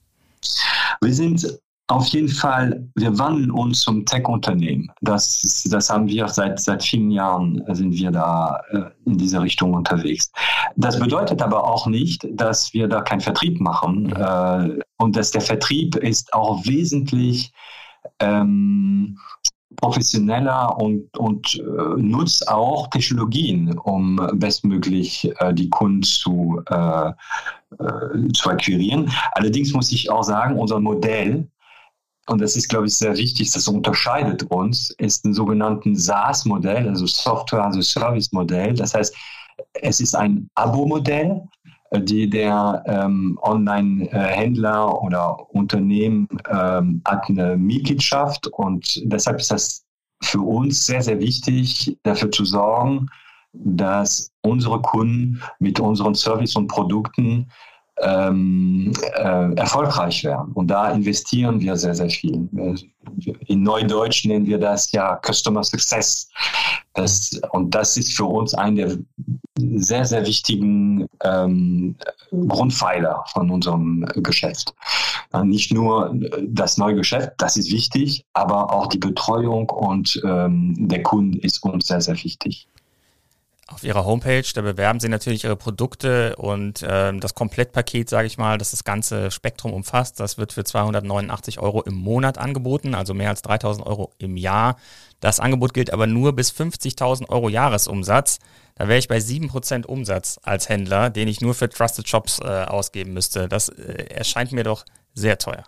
Wir 1.00 1.14
sind 1.14 1.60
auf 1.92 2.06
jeden 2.08 2.28
Fall, 2.28 2.88
wir 2.94 3.18
wandeln 3.18 3.50
uns 3.50 3.82
zum 3.82 4.04
Tech-Unternehmen. 4.04 4.90
Das, 5.00 5.66
das 5.70 5.90
haben 5.90 6.08
wir 6.08 6.26
seit, 6.28 6.60
seit 6.60 6.82
vielen 6.82 7.10
Jahren, 7.10 7.62
sind 7.68 7.92
wir 7.92 8.10
da 8.10 8.60
äh, 8.70 8.82
in 9.04 9.18
diese 9.18 9.40
Richtung 9.40 9.74
unterwegs. 9.74 10.32
Das 10.76 10.98
bedeutet 10.98 11.42
aber 11.42 11.68
auch 11.68 11.86
nicht, 11.86 12.26
dass 12.32 12.72
wir 12.72 12.88
da 12.88 13.02
keinen 13.02 13.20
Vertrieb 13.20 13.60
machen. 13.60 14.04
Mhm. 14.04 14.16
Äh, 14.16 14.80
und 14.98 15.16
dass 15.16 15.30
der 15.30 15.40
Vertrieb 15.40 15.96
ist 15.96 16.32
auch 16.32 16.64
wesentlich 16.64 17.52
ähm, 18.20 19.18
professioneller 19.76 20.78
und, 20.78 21.16
und 21.18 21.54
äh, 21.54 22.00
nutzt 22.00 22.48
auch 22.48 22.88
Technologien, 22.90 23.78
um 23.78 24.16
bestmöglich 24.34 25.32
äh, 25.38 25.52
die 25.52 25.68
Kunden 25.70 26.02
zu, 26.02 26.62
äh, 26.70 27.08
äh, 27.08 28.32
zu 28.32 28.50
akquirieren. 28.50 29.10
Allerdings 29.32 29.72
muss 29.72 29.92
ich 29.92 30.10
auch 30.10 30.22
sagen, 30.22 30.58
unser 30.58 30.80
Modell 30.80 31.48
und 32.26 32.40
das 32.40 32.56
ist, 32.56 32.68
glaube 32.68 32.86
ich, 32.86 32.96
sehr 32.96 33.16
wichtig, 33.16 33.50
das 33.50 33.66
unterscheidet 33.66 34.44
uns, 34.44 34.90
ist 34.98 35.24
ein 35.24 35.34
sogenannten 35.34 35.96
SaaS-Modell, 35.96 36.88
also 36.88 37.06
Software 37.06 37.64
as 37.64 37.76
a 37.76 37.82
Service-Modell. 37.82 38.74
Das 38.74 38.94
heißt, 38.94 39.14
es 39.74 40.00
ist 40.00 40.14
ein 40.14 40.48
Abo-Modell, 40.54 41.42
die 41.94 42.30
der 42.30 42.82
ähm, 42.86 43.38
Online-Händler 43.42 45.02
oder 45.02 45.50
Unternehmen 45.50 46.28
ähm, 46.48 47.02
hat 47.04 47.28
eine 47.28 47.56
Mitgliedschaft 47.56 48.46
und 48.46 49.02
deshalb 49.04 49.40
ist 49.40 49.50
das 49.50 49.84
für 50.22 50.40
uns 50.40 50.86
sehr, 50.86 51.02
sehr 51.02 51.18
wichtig, 51.18 51.98
dafür 52.04 52.30
zu 52.30 52.44
sorgen, 52.44 53.08
dass 53.52 54.30
unsere 54.42 54.80
Kunden 54.80 55.42
mit 55.58 55.80
unseren 55.80 56.14
Services 56.14 56.56
und 56.56 56.68
Produkten 56.68 57.50
ähm, 58.00 58.92
äh, 59.14 59.54
erfolgreich 59.54 60.24
werden. 60.24 60.52
Und 60.54 60.68
da 60.68 60.90
investieren 60.90 61.60
wir 61.60 61.76
sehr, 61.76 61.94
sehr 61.94 62.10
viel. 62.10 62.48
In 63.46 63.62
Neudeutsch 63.62 64.24
nennen 64.24 64.46
wir 64.46 64.58
das 64.58 64.90
ja 64.92 65.20
Customer 65.24 65.62
Success. 65.62 66.28
Das, 66.94 67.40
und 67.50 67.74
das 67.74 67.96
ist 67.96 68.14
für 68.14 68.24
uns 68.24 68.54
ein 68.54 68.76
der 68.76 68.96
sehr, 69.58 70.04
sehr 70.04 70.26
wichtigen 70.26 71.06
ähm, 71.22 71.96
Grundpfeiler 72.30 73.24
von 73.32 73.50
unserem 73.50 74.04
Geschäft. 74.16 74.74
Nicht 75.44 75.72
nur 75.72 76.14
das 76.42 76.76
neue 76.76 76.96
Geschäft, 76.96 77.32
das 77.38 77.56
ist 77.56 77.70
wichtig, 77.70 78.24
aber 78.34 78.72
auch 78.72 78.86
die 78.88 78.98
Betreuung 78.98 79.68
und 79.70 80.20
ähm, 80.24 80.74
der 80.88 81.02
Kunde 81.02 81.38
ist 81.38 81.62
uns 81.62 81.86
sehr, 81.86 82.00
sehr 82.00 82.22
wichtig. 82.22 82.68
Auf 83.72 83.84
Ihrer 83.84 84.04
Homepage, 84.04 84.44
da 84.54 84.60
bewerben 84.60 85.00
Sie 85.00 85.08
natürlich 85.08 85.44
Ihre 85.44 85.56
Produkte 85.56 86.36
und 86.36 86.84
ähm, 86.86 87.20
das 87.20 87.34
Komplettpaket, 87.34 88.10
sage 88.10 88.26
ich 88.26 88.36
mal, 88.36 88.58
das 88.58 88.72
das 88.72 88.84
ganze 88.84 89.30
Spektrum 89.30 89.72
umfasst, 89.72 90.20
das 90.20 90.36
wird 90.36 90.52
für 90.52 90.62
289 90.62 91.58
Euro 91.58 91.80
im 91.82 91.94
Monat 91.94 92.36
angeboten, 92.36 92.94
also 92.94 93.14
mehr 93.14 93.30
als 93.30 93.40
3000 93.42 93.86
Euro 93.86 94.12
im 94.18 94.36
Jahr. 94.36 94.76
Das 95.20 95.40
Angebot 95.40 95.72
gilt 95.72 95.90
aber 95.90 96.06
nur 96.06 96.34
bis 96.34 96.50
50.000 96.50 97.30
Euro 97.30 97.48
Jahresumsatz. 97.48 98.40
Da 98.74 98.88
wäre 98.88 98.98
ich 98.98 99.08
bei 99.08 99.18
7% 99.18 99.86
Umsatz 99.86 100.38
als 100.42 100.68
Händler, 100.68 101.08
den 101.08 101.28
ich 101.28 101.40
nur 101.40 101.54
für 101.54 101.68
Trusted 101.68 102.06
Shops 102.06 102.40
äh, 102.40 102.64
ausgeben 102.64 103.14
müsste. 103.14 103.48
Das 103.48 103.70
äh, 103.70 104.04
erscheint 104.10 104.52
mir 104.52 104.64
doch 104.64 104.84
sehr 105.14 105.38
teuer. 105.38 105.64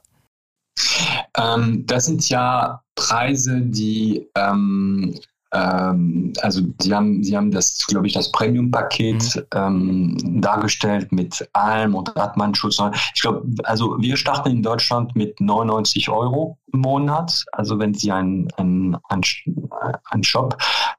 Ähm, 1.38 1.84
das 1.86 2.04
sind 2.06 2.28
ja 2.28 2.82
Preise, 2.94 3.60
die 3.60 4.28
ähm, 4.36 5.18
ähm, 5.54 6.32
also 6.42 6.62
sie 6.80 6.92
haben, 6.92 7.22
sie 7.22 7.36
haben 7.36 7.50
das, 7.50 7.86
glaube 7.86 8.06
ich, 8.06 8.12
das 8.12 8.32
Premium-Paket 8.32 9.36
mhm. 9.36 9.42
ähm, 9.54 10.40
dargestellt 10.40 11.12
mit 11.12 11.48
allem 11.52 11.94
und 11.94 12.14
Radmannschutz. 12.16 12.80
Ich 13.14 13.22
glaube, 13.22 13.46
also 13.62 13.96
wir 14.00 14.16
starten 14.16 14.50
in 14.50 14.62
Deutschland 14.62 15.14
mit 15.14 15.40
99 15.40 16.08
Euro 16.08 16.58
im 16.72 16.80
Monat. 16.80 17.44
Also 17.52 17.78
wenn 17.78 17.94
Sie 17.94 18.10
einen, 18.10 18.50
einen, 18.56 18.96
einen 19.08 20.24
Shop, 20.24 20.58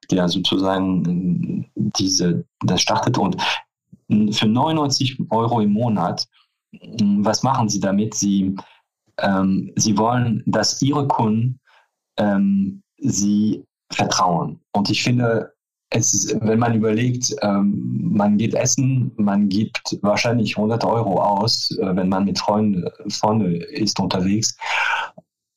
der 0.10 0.30
sozusagen 0.30 1.70
diese, 1.76 2.46
das 2.62 2.82
startet 2.82 3.18
und 3.18 3.36
für 4.32 4.48
99 4.48 5.18
Euro 5.32 5.60
im 5.60 5.74
Monat, 5.74 6.28
was 7.02 7.44
machen 7.44 7.68
Sie 7.68 7.80
damit? 7.80 8.14
Sie, 8.14 8.56
ähm, 9.20 9.74
Sie 9.76 9.98
wollen, 9.98 10.44
dass 10.46 10.82
Ihre 10.82 11.08
Kunden 11.08 11.60
ähm, 12.18 12.84
sie 12.98 13.66
Vertrauen. 13.92 14.60
Und 14.74 14.90
ich 14.90 15.04
finde, 15.04 15.54
es, 15.92 16.36
wenn 16.42 16.60
man 16.60 16.76
überlegt, 16.76 17.34
ähm, 17.42 18.10
man 18.12 18.38
geht 18.38 18.54
essen, 18.54 19.12
man 19.18 19.50
gibt 19.50 19.98
wahrscheinlich 20.02 20.58
100 20.58 20.84
Euro 20.84 21.22
aus, 21.22 21.72
äh, 21.80 21.96
wenn 21.96 22.10
man 22.10 22.26
mit 22.26 22.40
Freunden 22.40 22.86
Freunde 23.10 23.58
ist 23.58 24.00
unterwegs. 24.00 24.58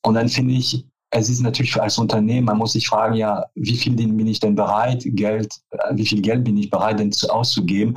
Und 0.03 0.15
dann 0.15 0.29
finde 0.29 0.55
ich, 0.55 0.85
es 1.11 1.29
ist 1.29 1.41
natürlich 1.41 1.81
als 1.81 1.99
Unternehmen, 1.99 2.47
man 2.47 2.59
muss 2.59 2.73
sich 2.73 2.87
fragen, 2.87 3.15
ja, 3.15 3.47
wie 3.55 3.77
viel 3.77 3.95
bin 3.95 4.27
ich 4.27 4.41
denn 4.41 4.55
bereit, 4.55 5.03
Geld, 5.05 5.53
äh, 5.71 5.97
wie 5.97 6.07
viel 6.07 6.21
Geld 6.21 6.45
bin 6.45 6.57
ich 6.57 6.71
bereit, 6.71 7.01
denn 7.01 7.13
zu, 7.13 7.29
auszugeben, 7.31 7.97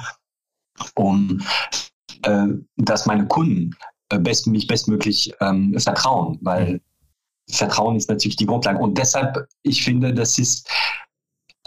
um 0.95 1.41
äh, 2.23 2.47
dass 2.77 3.05
meine 3.05 3.27
Kunden 3.27 3.75
äh, 4.09 4.19
best, 4.19 4.47
mich 4.47 4.67
bestmöglich 4.67 5.33
ähm, 5.41 5.77
vertrauen, 5.77 6.39
weil 6.41 6.81
Vertrauen 7.49 7.95
ist 7.95 8.09
natürlich 8.09 8.35
die 8.37 8.45
Grundlage. 8.45 8.79
Und 8.79 8.97
deshalb, 8.97 9.47
ich 9.63 9.83
finde, 9.83 10.13
das 10.13 10.37
ist 10.37 10.69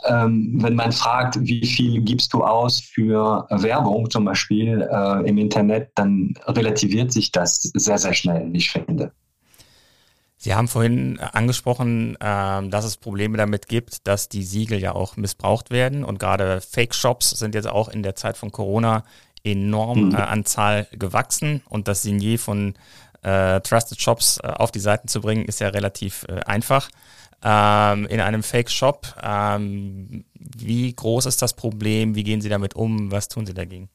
ähm, 0.07 0.53
wenn 0.57 0.75
man 0.75 0.93
fragt, 0.93 1.39
wie 1.41 1.65
viel 1.65 2.03
gibst 2.03 2.33
du 2.33 2.45
aus 2.45 2.81
für 2.81 3.47
Werbung 3.51 4.11
zum 4.11 4.27
Beispiel 4.27 4.87
äh, 4.91 5.29
im 5.29 5.39
Internet, 5.39 5.91
dann 5.95 6.35
relativiert 6.47 7.13
sich 7.13 7.33
das 7.33 7.63
sehr, 7.75 7.99
sehr 7.99 8.13
schnell, 8.13 8.51
ich 8.55 8.71
finde. 8.71 9.13
Sie 10.37 10.55
haben 10.55 10.69
vorhin 10.69 11.19
angesprochen, 11.21 12.17
äh, 12.17 12.69
dass 12.69 12.85
es 12.85 12.99
Probleme 12.99 13.39
damit 13.39 13.67
gibt, 13.69 14.07
dass 14.07 14.29
die 14.29 14.43
Siegel 14.43 14.79
ja 14.79 14.95
auch 14.95 15.17
missbraucht 15.17 15.71
werden 15.71 16.05
und 16.05 16.19
gerade 16.19 16.61
Fake-Shops 16.61 17.31
sind 17.31 17.55
jetzt 17.55 17.69
auch 17.69 17.89
in 17.89 18.03
der 18.03 18.15
Zeit 18.15 18.37
von 18.37 18.53
Corona 18.53 19.05
enorm 19.43 20.09
mhm. 20.09 20.15
äh, 20.15 20.19
an 20.19 20.45
Zahl 20.45 20.87
gewachsen 20.93 21.63
und 21.69 21.89
das 21.89 22.03
Signier 22.03 22.39
von 22.39 22.75
äh, 23.25 23.61
Trusted 23.61 24.01
Shops 24.01 24.39
äh, 24.43 24.49
auf 24.49 24.71
die 24.71 24.81
Seiten 24.81 25.09
zu 25.09 25.21
bringen, 25.21 25.45
ist 25.45 25.61
ja 25.61 25.69
relativ 25.69 26.25
äh, 26.29 26.41
einfach. 26.45 26.89
Ähm, 27.43 28.07
in 28.07 28.21
einem 28.21 28.43
Fake-Shop, 28.43 29.07
ähm, 29.23 30.25
wie 30.35 30.95
groß 30.95 31.27
ist 31.27 31.43
das 31.43 31.53
Problem? 31.53 32.15
Wie 32.15 32.25
gehen 32.25 32.41
Sie 32.41 32.49
damit 32.49 32.75
um? 32.75 33.11
Was 33.13 33.29
tun 33.29 33.45
Sie 33.45 33.55
dagegen? 33.55 33.91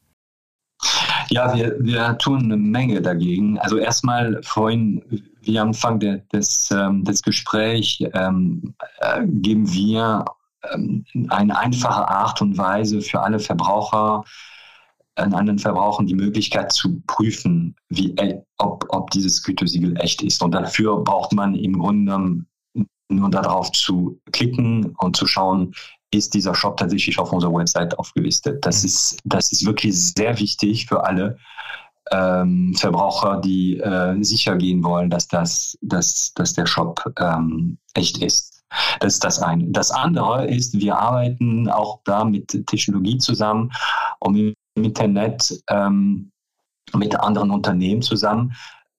Ja, 1.29 1.53
wir, 1.55 1.75
wir 1.79 2.17
tun 2.17 2.43
eine 2.43 2.57
Menge 2.57 3.01
dagegen. 3.01 3.59
Also 3.59 3.77
erstmal 3.77 4.41
vorhin, 4.43 5.03
wie 5.41 5.59
am 5.59 5.69
Anfang 5.69 5.99
de, 5.99 6.21
des, 6.31 6.69
ähm, 6.71 7.03
des 7.03 7.21
Gesprächs, 7.21 7.99
ähm, 8.13 8.73
äh, 8.99 9.25
geben 9.25 9.71
wir 9.71 10.25
ähm, 10.71 11.05
eine 11.29 11.57
einfache 11.57 12.07
Art 12.07 12.41
und 12.41 12.57
Weise 12.57 13.01
für 13.01 13.21
alle 13.21 13.39
Verbraucher, 13.39 14.23
an 15.19 15.33
anderen 15.33 15.59
Verbrauchern 15.59 16.05
die 16.05 16.15
Möglichkeit 16.15 16.71
zu 16.71 17.01
prüfen, 17.07 17.75
wie, 17.89 18.15
äh, 18.17 18.41
ob, 18.57 18.85
ob 18.89 19.11
dieses 19.11 19.43
Gütesiegel 19.43 19.97
echt 19.99 20.21
ist. 20.21 20.41
Und 20.41 20.51
dafür 20.51 21.03
braucht 21.03 21.33
man 21.33 21.55
im 21.55 21.79
Grunde 21.79 22.45
nur 23.09 23.29
darauf 23.29 23.71
zu 23.71 24.19
klicken 24.31 24.95
und 24.99 25.15
zu 25.15 25.25
schauen, 25.25 25.73
ist 26.11 26.33
dieser 26.33 26.55
Shop 26.55 26.77
tatsächlich 26.77 27.19
auf 27.19 27.31
unserer 27.31 27.53
Website 27.53 27.97
aufgelistet. 27.97 28.65
Das, 28.65 28.81
mhm. 28.81 28.87
ist, 28.87 29.17
das 29.25 29.51
ist 29.51 29.65
wirklich 29.65 29.95
sehr 29.95 30.39
wichtig 30.39 30.87
für 30.87 31.03
alle 31.03 31.37
ähm, 32.11 32.73
Verbraucher, 32.75 33.39
die 33.41 33.77
äh, 33.77 34.21
sicher 34.23 34.57
gehen 34.57 34.83
wollen, 34.83 35.09
dass, 35.09 35.27
das, 35.27 35.77
dass, 35.81 36.33
dass 36.33 36.53
der 36.53 36.65
Shop 36.65 37.03
ähm, 37.19 37.77
echt 37.93 38.21
ist. 38.23 38.63
Das 38.99 39.13
ist 39.13 39.23
das 39.23 39.39
eine. 39.41 39.65
Das 39.69 39.91
andere 39.91 40.47
ist, 40.47 40.79
wir 40.79 40.97
arbeiten 40.97 41.69
auch 41.69 42.01
da 42.05 42.23
mit 42.23 42.47
Technologie 42.67 43.17
zusammen, 43.17 43.71
um 44.19 44.53
Internet 44.83 45.61
ähm, 45.69 46.31
mit 46.95 47.19
anderen 47.19 47.51
Unternehmen 47.51 48.01
zusammen 48.01 48.53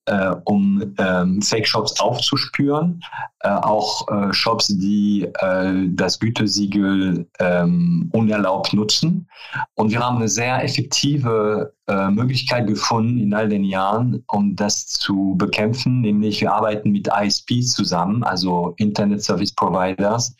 äh, 0.05 0.35
um 0.45 0.93
ähm, 0.97 1.41
Fake-Shops 1.41 1.99
aufzuspüren, 1.99 3.01
äh, 3.41 3.49
auch 3.49 4.07
äh, 4.09 4.33
Shops, 4.33 4.67
die 4.67 5.27
äh, 5.39 5.87
das 5.89 6.19
Gütesiegel 6.19 7.27
ähm, 7.39 8.09
unerlaubt 8.11 8.73
nutzen. 8.73 9.27
Und 9.75 9.91
wir 9.91 9.99
haben 9.99 10.17
eine 10.17 10.27
sehr 10.27 10.63
effektive 10.63 11.73
äh, 11.87 12.09
Möglichkeit 12.09 12.67
gefunden 12.67 13.19
in 13.19 13.33
all 13.33 13.47
den 13.47 13.63
Jahren, 13.63 14.23
um 14.27 14.55
das 14.55 14.87
zu 14.87 15.35
bekämpfen, 15.37 16.01
nämlich 16.01 16.41
wir 16.41 16.53
arbeiten 16.53 16.91
mit 16.91 17.07
ISPs 17.07 17.73
zusammen, 17.73 18.23
also 18.23 18.73
Internet 18.77 19.23
Service 19.23 19.53
Providers, 19.53 20.35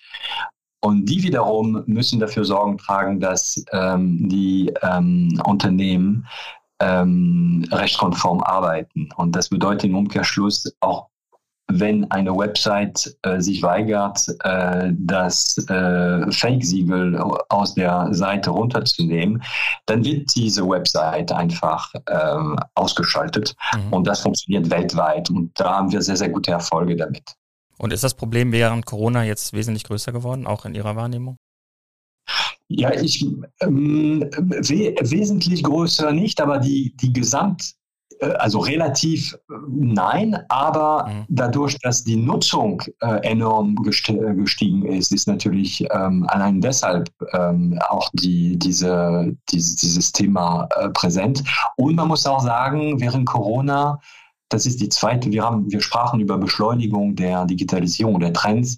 und 0.82 1.06
die 1.06 1.24
wiederum 1.24 1.84
müssen 1.86 2.20
dafür 2.20 2.44
Sorgen 2.44 2.78
tragen, 2.78 3.20
dass 3.20 3.64
ähm, 3.72 4.28
die 4.28 4.74
ähm, 4.82 5.40
Unternehmen 5.46 6.28
ähm, 6.80 7.66
rechtskonform 7.72 8.42
arbeiten. 8.42 9.10
Und 9.16 9.36
das 9.36 9.50
bedeutet 9.50 9.86
im 9.86 9.96
Umkehrschluss 9.96 10.74
auch 10.80 11.12
wenn 11.80 12.10
eine 12.12 12.36
Website 12.36 13.16
äh, 13.22 13.40
sich 13.40 13.64
weigert, 13.64 14.20
äh, 14.44 14.92
das 14.92 15.58
äh, 15.70 16.32
Fake-Siegel 16.32 17.18
aus 17.50 17.76
der 17.76 18.10
Seite 18.12 18.50
runterzunehmen, 18.50 19.42
dann 19.86 20.04
wird 20.04 20.30
diese 20.36 20.68
Website 20.68 21.32
einfach 21.32 21.94
ähm, 22.10 22.58
ausgeschaltet. 22.76 23.56
Mhm. 23.74 23.94
Und 23.94 24.08
das 24.08 24.22
funktioniert 24.22 24.70
weltweit. 24.70 25.30
Und 25.30 25.52
da 25.60 25.78
haben 25.78 25.92
wir 25.92 26.02
sehr, 26.02 26.18
sehr 26.18 26.30
gute 26.30 26.52
Erfolge 26.52 26.96
damit. 26.96 27.24
Und 27.82 27.92
ist 27.94 28.04
das 28.04 28.14
Problem 28.14 28.52
während 28.52 28.86
Corona 28.86 29.24
jetzt 29.24 29.54
wesentlich 29.54 29.86
größer 29.86 30.12
geworden, 30.12 30.46
auch 30.46 30.66
in 30.66 30.76
Ihrer 30.76 30.96
Wahrnehmung? 30.96 31.38
Ja, 32.68 32.94
ich 32.94 33.26
ähm, 33.60 34.22
we 34.22 34.94
wesentlich 35.02 35.64
größer 35.64 36.12
nicht, 36.12 36.40
aber 36.40 36.60
die, 36.60 36.96
die 36.98 37.12
Gesamt, 37.12 37.74
äh, 38.20 38.28
also 38.34 38.60
relativ 38.60 39.34
äh, 39.34 39.54
nein, 39.68 40.38
aber 40.50 41.08
mhm. 41.08 41.26
dadurch, 41.28 41.80
dass 41.80 42.04
die 42.04 42.18
Nutzung 42.18 42.84
äh, 43.02 43.28
enorm 43.28 43.76
gestiegen 43.76 44.86
ist, 44.86 45.12
ist 45.12 45.28
natürlich 45.28 45.84
ähm, 45.92 46.28
allein 46.30 46.62
deshalb 46.62 47.10
ähm, 47.34 47.80
auch 47.90 48.12
die, 48.14 48.60
diese, 48.60 49.36
diese, 49.50 49.76
dieses 49.76 50.12
Thema 50.12 50.70
äh, 50.78 50.90
präsent. 50.90 51.44
Und 51.78 51.96
man 51.96 52.10
muss 52.10 52.28
auch 52.28 52.42
sagen, 52.42 53.02
während 53.02 53.26
Corona 53.26 54.00
das 54.52 54.66
ist 54.66 54.82
die 54.82 54.90
zweite. 54.90 55.32
Wir 55.32 55.44
haben, 55.44 55.72
wir 55.72 55.82
sprachen 55.82 56.20
über 56.20 56.38
Beschleunigung 56.38 57.16
der 57.16 57.46
Digitalisierung 57.46 58.20
der 58.20 58.34
Trends 58.34 58.78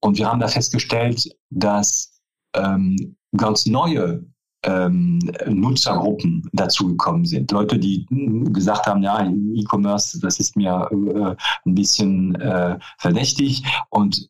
und 0.00 0.18
wir 0.18 0.26
haben 0.26 0.40
da 0.40 0.48
festgestellt, 0.48 1.36
dass 1.50 2.20
ähm, 2.54 3.16
ganz 3.36 3.66
neue 3.66 4.24
ähm, 4.62 5.18
Nutzergruppen 5.46 6.48
dazugekommen 6.52 7.24
sind. 7.24 7.50
Leute, 7.50 7.78
die 7.78 8.06
gesagt 8.52 8.86
haben, 8.86 9.02
ja, 9.02 9.30
E-Commerce, 9.54 10.20
das 10.20 10.38
ist 10.38 10.56
mir 10.56 10.88
äh, 10.90 11.36
ein 11.68 11.74
bisschen 11.74 12.34
äh, 12.40 12.78
verdächtig 12.98 13.62
und 13.90 14.28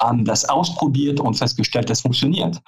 haben 0.00 0.24
das 0.24 0.48
ausprobiert 0.48 1.20
und 1.20 1.34
festgestellt, 1.34 1.90
das 1.90 2.00
funktioniert. 2.00 2.60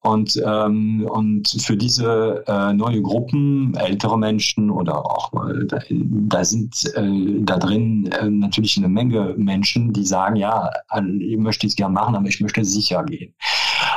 Und, 0.00 0.40
ähm, 0.44 1.06
und 1.10 1.48
für 1.48 1.76
diese 1.76 2.44
äh, 2.46 2.72
neue 2.72 3.02
Gruppen, 3.02 3.74
ältere 3.74 4.18
Menschen 4.18 4.70
oder 4.70 5.04
auch, 5.04 5.32
da, 5.66 5.78
da 5.88 6.44
sind 6.44 6.74
äh, 6.94 7.40
da 7.40 7.58
drin 7.58 8.10
äh, 8.12 8.28
natürlich 8.28 8.76
eine 8.76 8.88
Menge 8.88 9.34
Menschen, 9.36 9.92
die 9.92 10.04
sagen, 10.04 10.36
ja, 10.36 10.70
ich 11.18 11.36
möchte 11.36 11.66
es 11.66 11.76
gerne 11.76 11.94
machen, 11.94 12.14
aber 12.14 12.28
ich 12.28 12.40
möchte 12.40 12.64
sicher 12.64 13.04
gehen. 13.04 13.34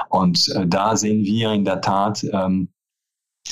Und 0.10 0.50
äh, 0.56 0.68
da 0.68 0.96
sehen 0.96 1.24
wir 1.24 1.52
in 1.52 1.66
der 1.66 1.82
Tat 1.82 2.24
ähm, 2.32 2.70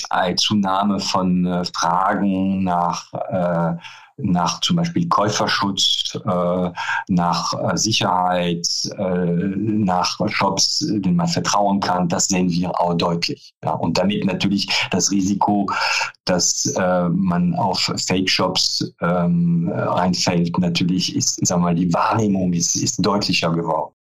eine 0.09 0.35
Zunahme 0.35 0.99
von 0.99 1.45
äh, 1.45 1.63
Fragen 1.65 2.63
nach, 2.63 3.13
äh, 3.13 3.75
nach 4.17 4.61
zum 4.61 4.77
Beispiel 4.77 5.07
Käuferschutz, 5.09 6.17
äh, 6.25 6.71
nach 7.09 7.53
äh, 7.53 7.77
Sicherheit, 7.77 8.67
äh, 8.97 9.25
nach 9.25 10.17
Shops, 10.27 10.79
denen 10.79 11.17
man 11.17 11.27
vertrauen 11.27 11.79
kann. 11.79 12.07
Das 12.07 12.27
sehen 12.27 12.49
wir 12.49 12.79
auch 12.79 12.93
deutlich. 12.93 13.53
Ja. 13.63 13.71
Und 13.71 13.97
damit 13.97 14.25
natürlich 14.25 14.67
das 14.91 15.11
Risiko, 15.11 15.67
dass 16.25 16.73
man 16.75 17.53
auf 17.53 17.91
Fake-Shops 18.07 18.95
ähm, 18.99 19.71
reinfällt, 19.71 20.57
natürlich 20.57 21.15
ist, 21.15 21.45
sagen 21.45 21.61
wir 21.61 21.65
mal, 21.65 21.75
die 21.75 21.93
Wahrnehmung 21.93 22.51
ist, 22.53 22.75
ist 22.75 23.05
deutlicher 23.05 23.51
geworden. 23.51 23.94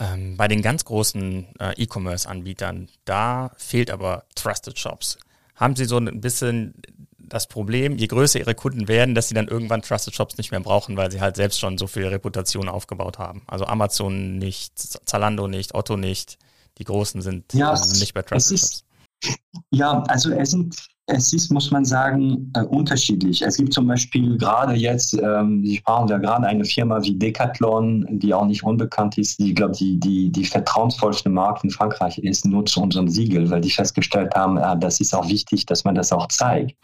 Ähm, 0.00 0.36
bei 0.36 0.48
den 0.48 0.62
ganz 0.62 0.84
großen 0.84 1.46
äh, 1.60 1.74
E-Commerce-Anbietern, 1.82 2.88
da 3.04 3.52
fehlt 3.56 3.90
aber 3.90 4.24
Trusted 4.34 4.78
Shops. 4.78 5.18
Haben 5.54 5.76
Sie 5.76 5.84
so 5.84 5.98
ein 5.98 6.20
bisschen 6.20 6.74
das 7.18 7.46
Problem, 7.46 7.96
je 7.96 8.06
größer 8.06 8.40
Ihre 8.40 8.54
Kunden 8.54 8.88
werden, 8.88 9.14
dass 9.14 9.28
sie 9.28 9.34
dann 9.34 9.46
irgendwann 9.46 9.82
Trusted 9.82 10.14
Shops 10.14 10.36
nicht 10.36 10.50
mehr 10.50 10.60
brauchen, 10.60 10.96
weil 10.96 11.12
sie 11.12 11.20
halt 11.20 11.36
selbst 11.36 11.60
schon 11.60 11.78
so 11.78 11.86
viel 11.86 12.06
Reputation 12.06 12.68
aufgebaut 12.68 13.18
haben. 13.18 13.42
Also 13.46 13.66
Amazon 13.66 14.38
nicht, 14.38 14.78
Zalando 14.78 15.46
nicht, 15.46 15.74
Otto 15.74 15.96
nicht. 15.96 16.38
Die 16.78 16.84
Großen 16.84 17.22
sind 17.22 17.52
ja, 17.52 17.72
nicht 17.72 18.14
bei 18.14 18.22
Trusted 18.22 18.58
Shops. 18.58 18.84
Ja, 19.70 20.02
also 20.04 20.32
es 20.32 20.50
sind 20.50 20.76
es 21.10 21.32
ist, 21.32 21.50
muss 21.50 21.70
man 21.70 21.84
sagen, 21.84 22.50
äh, 22.54 22.62
unterschiedlich. 22.62 23.42
Es 23.42 23.56
gibt 23.56 23.72
zum 23.72 23.86
Beispiel 23.86 24.36
gerade 24.38 24.74
jetzt, 24.74 25.14
ähm, 25.14 25.64
Sie 25.64 25.76
sprachen 25.76 26.08
ja 26.08 26.18
gerade 26.18 26.46
eine 26.46 26.64
Firma 26.64 27.02
wie 27.02 27.14
Decathlon, 27.14 28.06
die 28.18 28.32
auch 28.32 28.46
nicht 28.46 28.62
unbekannt 28.62 29.18
ist, 29.18 29.38
die, 29.38 29.54
glaube 29.54 29.74
die, 29.74 29.98
die, 29.98 30.30
die 30.30 30.44
vertrauensvollste 30.44 31.28
Marke 31.28 31.60
in 31.64 31.70
Frankreich 31.70 32.18
ist, 32.18 32.46
nutzt 32.46 32.76
unseren 32.76 33.08
Siegel, 33.08 33.50
weil 33.50 33.60
die 33.60 33.70
festgestellt 33.70 34.34
haben, 34.34 34.56
äh, 34.56 34.78
das 34.78 35.00
ist 35.00 35.14
auch 35.14 35.28
wichtig, 35.28 35.66
dass 35.66 35.84
man 35.84 35.94
das 35.94 36.12
auch 36.12 36.28
zeigt. 36.28 36.76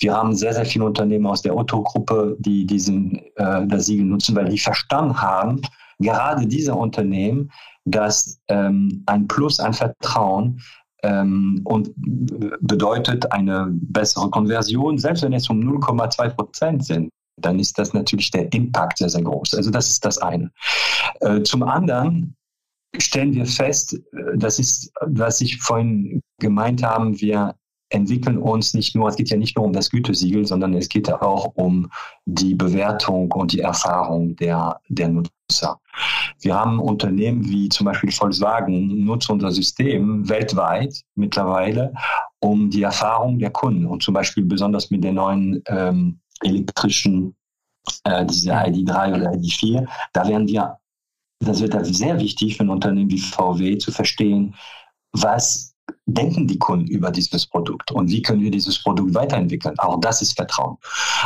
Wir 0.00 0.14
haben 0.14 0.34
sehr, 0.34 0.54
sehr 0.54 0.66
viele 0.66 0.84
Unternehmen 0.84 1.26
aus 1.26 1.42
der 1.42 1.56
Otto-Gruppe, 1.56 2.36
die 2.40 2.66
diesen, 2.66 3.18
äh, 3.36 3.66
das 3.66 3.86
Siegel 3.86 4.06
nutzen, 4.06 4.34
weil 4.34 4.46
die 4.46 4.58
verstanden 4.58 5.20
haben, 5.20 5.60
gerade 5.98 6.46
diese 6.46 6.74
Unternehmen, 6.74 7.50
dass 7.84 8.40
ähm, 8.48 9.02
ein 9.06 9.28
Plus 9.28 9.60
an 9.60 9.72
Vertrauen 9.72 10.60
ähm, 11.06 11.60
und 11.64 11.90
bedeutet 11.96 13.30
eine 13.32 13.68
bessere 13.70 14.28
Konversion, 14.30 14.98
selbst 14.98 15.22
wenn 15.22 15.32
es 15.32 15.48
um 15.48 15.60
0,2 15.60 16.30
Prozent 16.30 16.84
sind 16.84 17.10
dann 17.38 17.58
ist 17.58 17.78
das 17.78 17.92
natürlich 17.92 18.30
der 18.30 18.52
Impact 18.52 18.98
sehr, 18.98 19.08
sehr 19.08 19.22
groß. 19.22 19.54
Also 19.54 19.70
das 19.70 19.90
ist 19.90 20.04
das 20.04 20.18
eine. 20.18 20.50
Äh, 21.20 21.42
zum 21.42 21.62
anderen 21.62 22.34
stellen 22.98 23.34
wir 23.34 23.46
fest, 23.46 23.94
äh, 23.94 24.36
das 24.36 24.58
ist, 24.58 24.90
was 25.02 25.40
ich 25.40 25.58
vorhin 25.60 26.20
gemeint 26.40 26.82
haben, 26.82 27.20
wir 27.20 27.54
entwickeln 27.88 28.38
uns 28.38 28.74
nicht 28.74 28.94
nur, 28.94 29.08
es 29.08 29.16
geht 29.16 29.30
ja 29.30 29.36
nicht 29.36 29.56
nur 29.56 29.64
um 29.64 29.72
das 29.72 29.90
Gütesiegel, 29.90 30.44
sondern 30.44 30.74
es 30.74 30.88
geht 30.88 31.08
ja 31.08 31.22
auch 31.22 31.52
um 31.54 31.90
die 32.24 32.54
Bewertung 32.54 33.30
und 33.32 33.52
die 33.52 33.60
Erfahrung 33.60 34.34
der, 34.36 34.80
der 34.88 35.08
Nutzer. 35.08 35.80
Wir 36.40 36.54
haben 36.54 36.80
Unternehmen 36.80 37.48
wie 37.48 37.68
zum 37.68 37.86
Beispiel 37.86 38.10
Volkswagen, 38.10 39.04
nutzen 39.04 39.32
unser 39.32 39.52
System 39.52 40.28
weltweit 40.28 41.00
mittlerweile, 41.14 41.94
um 42.40 42.70
die 42.70 42.82
Erfahrung 42.82 43.38
der 43.38 43.50
Kunden 43.50 43.86
und 43.86 44.02
zum 44.02 44.14
Beispiel 44.14 44.44
besonders 44.44 44.90
mit 44.90 45.04
den 45.04 45.14
neuen 45.14 45.62
ähm, 45.66 46.20
elektrischen, 46.42 47.36
äh, 48.04 48.26
diese 48.26 48.52
ID3 48.52 49.14
oder 49.14 49.30
ID4, 49.32 49.86
da 50.12 50.26
werden 50.26 50.48
wir, 50.48 50.78
das 51.38 51.60
wird 51.60 51.86
sehr 51.86 52.18
wichtig 52.18 52.56
für 52.56 52.64
ein 52.64 52.70
Unternehmen 52.70 53.10
wie 53.10 53.20
VW 53.20 53.78
zu 53.78 53.92
verstehen, 53.92 54.54
was 55.12 55.75
denken 56.06 56.46
die 56.46 56.58
Kunden 56.58 56.86
über 56.86 57.10
dieses 57.10 57.46
Produkt 57.46 57.90
und 57.90 58.08
wie 58.10 58.22
können 58.22 58.40
wir 58.40 58.50
dieses 58.50 58.80
Produkt 58.82 59.14
weiterentwickeln? 59.14 59.78
Auch 59.78 60.00
das 60.00 60.22
ist 60.22 60.36
Vertrauen. 60.36 60.76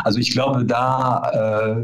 Also 0.05 0.19
ich 0.19 0.33
glaube, 0.33 0.65
da, 0.65 1.31
äh, 1.33 1.77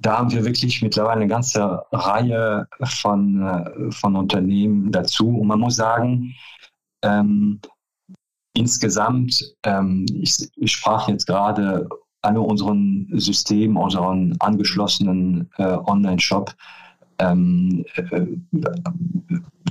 da 0.00 0.18
haben 0.18 0.32
wir 0.32 0.44
wirklich 0.44 0.82
mittlerweile 0.82 1.20
eine 1.20 1.28
ganze 1.28 1.82
Reihe 1.92 2.66
von, 2.84 3.40
äh, 3.40 3.92
von 3.92 4.16
Unternehmen 4.16 4.90
dazu. 4.90 5.28
Und 5.28 5.46
man 5.46 5.60
muss 5.60 5.76
sagen, 5.76 6.34
ähm, 7.02 7.60
insgesamt, 8.54 9.54
ähm, 9.62 10.04
ich, 10.12 10.48
ich 10.56 10.72
sprach 10.72 11.08
jetzt 11.08 11.26
gerade 11.26 11.88
alle 12.22 12.40
unseren 12.40 13.08
Systemen, 13.12 13.76
unseren 13.76 14.34
angeschlossenen 14.40 15.50
äh, 15.58 15.76
Online-Shop, 15.86 16.54
ähm, 17.18 17.84
äh, 17.94 18.26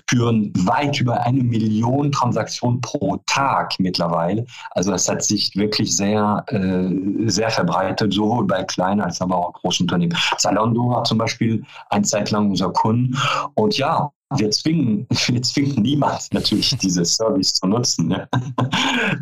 führen 0.09 0.51
weit 0.65 0.99
über 0.99 1.21
eine 1.21 1.43
Million 1.43 2.11
Transaktionen 2.11 2.81
pro 2.81 3.17
Tag 3.25 3.73
mittlerweile. 3.79 4.45
Also 4.71 4.91
das 4.91 5.07
hat 5.07 5.23
sich 5.23 5.55
wirklich 5.55 5.95
sehr, 5.95 6.43
äh, 6.47 7.29
sehr 7.29 7.49
verbreitet, 7.49 8.13
sowohl 8.13 8.45
bei 8.45 8.63
kleinen 8.63 9.01
als 9.01 9.21
aber 9.21 9.37
auch 9.37 9.53
großen 9.53 9.85
Unternehmen. 9.85 10.17
Zalando 10.37 10.89
war 10.89 11.03
zum 11.03 11.17
Beispiel 11.17 11.63
eine 11.89 12.03
Zeit 12.03 12.31
lang 12.31 12.49
unser 12.49 12.71
Kunde 12.71 13.17
und 13.55 13.77
ja, 13.77 14.11
wir 14.35 14.51
zwingen, 14.51 15.07
wir 15.27 15.41
zwingen 15.41 15.81
niemand 15.81 16.33
natürlich 16.33 16.75
dieses 16.77 17.15
Service 17.15 17.53
zu 17.53 17.67
nutzen. 17.67 18.07
Ne? 18.07 18.27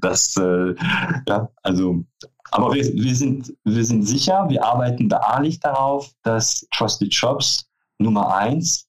Das, 0.01 0.35
äh, 0.37 0.73
ja, 1.27 1.49
also, 1.63 2.03
aber 2.51 2.73
wir, 2.73 2.85
wir, 2.93 3.15
sind, 3.15 3.53
wir 3.63 3.83
sind 3.83 4.03
sicher, 4.03 4.45
wir 4.49 4.63
arbeiten 4.63 5.07
beharrlich 5.07 5.59
darauf, 5.59 6.11
dass 6.23 6.65
Trusted 6.71 7.13
Shops 7.13 7.65
Nummer 7.99 8.33
eins 8.35 8.87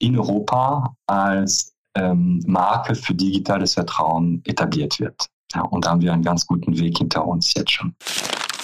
in 0.00 0.18
Europa 0.18 0.94
als 1.06 1.72
ähm, 1.94 2.42
Marke 2.46 2.94
für 2.94 3.14
digitales 3.14 3.74
Vertrauen 3.74 4.42
etabliert 4.44 4.98
wird. 4.98 5.28
Ja, 5.54 5.62
und 5.62 5.84
da 5.84 5.90
haben 5.90 6.00
wir 6.00 6.12
einen 6.12 6.22
ganz 6.22 6.46
guten 6.46 6.78
Weg 6.78 6.98
hinter 6.98 7.26
uns 7.26 7.52
jetzt 7.54 7.72
schon. 7.72 7.94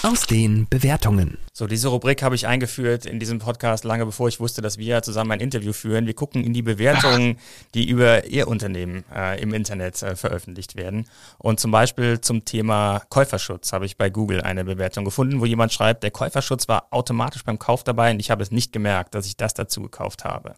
Aus 0.03 0.27
den 0.27 0.67
Bewertungen. 0.69 1.39
So, 1.51 1.65
diese 1.65 1.87
Rubrik 1.87 2.21
habe 2.21 2.35
ich 2.35 2.45
eingeführt 2.45 3.05
in 3.07 3.19
diesem 3.19 3.39
Podcast 3.39 3.83
lange 3.83 4.05
bevor 4.05 4.27
ich 4.27 4.39
wusste, 4.39 4.61
dass 4.61 4.77
wir 4.77 5.01
zusammen 5.01 5.31
ein 5.31 5.39
Interview 5.39 5.73
führen. 5.73 6.05
Wir 6.05 6.13
gucken 6.13 6.43
in 6.43 6.53
die 6.53 6.61
Bewertungen, 6.61 7.37
die 7.73 7.89
über 7.89 8.25
Ihr 8.25 8.47
Unternehmen 8.47 9.03
äh, 9.13 9.41
im 9.41 9.53
Internet 9.53 10.01
äh, 10.03 10.15
veröffentlicht 10.15 10.75
werden. 10.75 11.07
Und 11.39 11.59
zum 11.59 11.71
Beispiel 11.71 12.21
zum 12.21 12.45
Thema 12.45 13.01
Käuferschutz 13.09 13.73
habe 13.73 13.85
ich 13.85 13.97
bei 13.97 14.09
Google 14.11 14.41
eine 14.41 14.63
Bewertung 14.63 15.03
gefunden, 15.03 15.41
wo 15.41 15.45
jemand 15.45 15.73
schreibt, 15.73 16.03
der 16.03 16.11
Käuferschutz 16.11 16.67
war 16.67 16.87
automatisch 16.91 17.43
beim 17.43 17.57
Kauf 17.57 17.83
dabei 17.83 18.11
und 18.11 18.19
ich 18.19 18.29
habe 18.29 18.43
es 18.43 18.51
nicht 18.51 18.71
gemerkt, 18.71 19.15
dass 19.15 19.25
ich 19.25 19.35
das 19.35 19.55
dazu 19.55 19.81
gekauft 19.81 20.23
habe. 20.23 20.53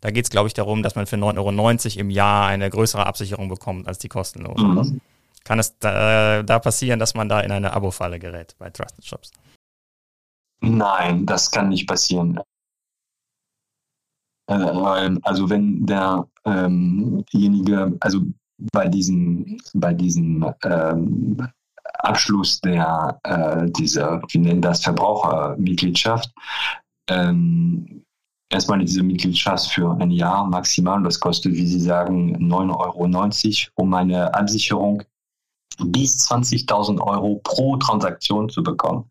Da 0.00 0.10
geht 0.10 0.24
es, 0.24 0.30
glaube 0.30 0.46
ich, 0.46 0.54
darum, 0.54 0.82
dass 0.82 0.94
man 0.94 1.06
für 1.06 1.16
9,90 1.16 1.38
Euro 1.38 2.00
im 2.00 2.10
Jahr 2.10 2.46
eine 2.46 2.70
größere 2.70 3.06
Absicherung 3.06 3.48
bekommt 3.48 3.88
als 3.88 3.98
die 3.98 4.08
kostenlose. 4.08 4.64
Mhm. 4.64 5.00
Kann 5.44 5.58
es 5.58 5.78
da, 5.78 6.42
da, 6.42 6.58
passieren, 6.58 6.98
dass 6.98 7.14
man 7.14 7.28
da 7.28 7.40
in 7.40 7.50
eine 7.50 7.72
Abo-Falle 7.72 8.18
gerät 8.18 8.54
bei 8.58 8.70
Trusted 8.70 9.04
Shops? 9.04 9.30
Nein, 10.60 11.24
das 11.26 11.50
kann 11.50 11.68
nicht 11.70 11.88
passieren. 11.88 12.40
Äh, 14.46 14.54
also 15.22 15.48
wenn 15.50 15.86
derjenige, 15.86 17.72
ähm 17.72 17.96
also 18.00 18.20
bei 18.72 18.88
diesem, 18.88 19.58
bei 19.74 19.94
diesem 19.94 20.52
ähm, 20.64 21.48
Abschluss 22.00 22.60
der 22.60 23.18
äh, 23.24 23.70
dieser, 23.70 24.20
wir 24.28 24.40
nennen 24.40 24.60
das 24.60 24.82
Verbrauchermitgliedschaft, 24.82 26.32
ähm, 27.08 28.04
erstmal 28.50 28.78
diese 28.78 29.02
Mitgliedschaft 29.02 29.70
für 29.70 29.96
ein 30.00 30.10
Jahr 30.10 30.46
maximal. 30.46 31.02
Das 31.02 31.20
kostet, 31.20 31.54
wie 31.54 31.66
Sie 31.66 31.80
sagen, 31.80 32.36
9,90 32.50 33.68
Euro, 33.68 33.82
um 33.82 33.94
eine 33.94 34.34
Absicherung 34.34 35.02
bis 35.84 36.28
20.000 36.28 37.00
Euro 37.00 37.40
pro 37.44 37.76
Transaktion 37.76 38.48
zu 38.48 38.62
bekommen. 38.62 39.08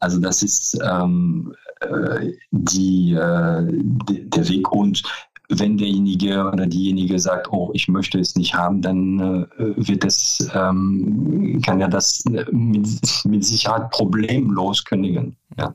Also 0.00 0.18
das 0.18 0.42
ist 0.42 0.78
ähm, 0.82 1.54
äh, 1.80 2.32
die, 2.50 3.12
äh, 3.12 3.66
der 3.66 4.48
Weg. 4.48 4.70
Und 4.72 5.02
wenn 5.50 5.76
derjenige 5.76 6.44
oder 6.46 6.66
diejenige 6.66 7.18
sagt, 7.18 7.52
oh, 7.52 7.70
ich 7.74 7.88
möchte 7.88 8.18
es 8.18 8.36
nicht 8.36 8.54
haben, 8.54 8.80
dann 8.82 9.46
äh, 9.58 9.74
wird 9.76 10.04
es, 10.04 10.48
ähm, 10.54 11.60
kann 11.64 11.80
er 11.80 11.88
das 11.88 12.24
mit, 12.50 12.88
mit 13.24 13.44
Sicherheit 13.44 13.90
problemlos 13.90 14.84
kündigen. 14.84 15.36
Ja. 15.58 15.74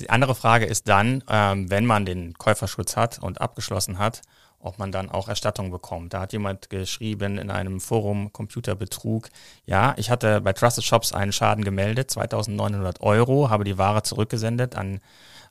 Die 0.00 0.10
andere 0.10 0.34
Frage 0.34 0.66
ist 0.66 0.88
dann, 0.88 1.22
ähm, 1.28 1.70
wenn 1.70 1.86
man 1.86 2.04
den 2.04 2.34
Käuferschutz 2.34 2.96
hat 2.96 3.22
und 3.22 3.40
abgeschlossen 3.40 3.98
hat, 3.98 4.22
ob 4.58 4.78
man 4.78 4.92
dann 4.92 5.10
auch 5.10 5.28
Erstattung 5.28 5.70
bekommt. 5.70 6.14
Da 6.14 6.20
hat 6.20 6.32
jemand 6.32 6.70
geschrieben 6.70 7.38
in 7.38 7.50
einem 7.50 7.80
Forum 7.80 8.32
Computerbetrug, 8.32 9.28
ja, 9.66 9.94
ich 9.96 10.10
hatte 10.10 10.40
bei 10.40 10.52
Trusted 10.52 10.84
Shops 10.84 11.12
einen 11.12 11.32
Schaden 11.32 11.64
gemeldet, 11.64 12.10
2900 12.10 13.00
Euro, 13.00 13.50
habe 13.50 13.64
die 13.64 13.78
Ware 13.78 14.02
zurückgesendet 14.02 14.76
an 14.76 15.00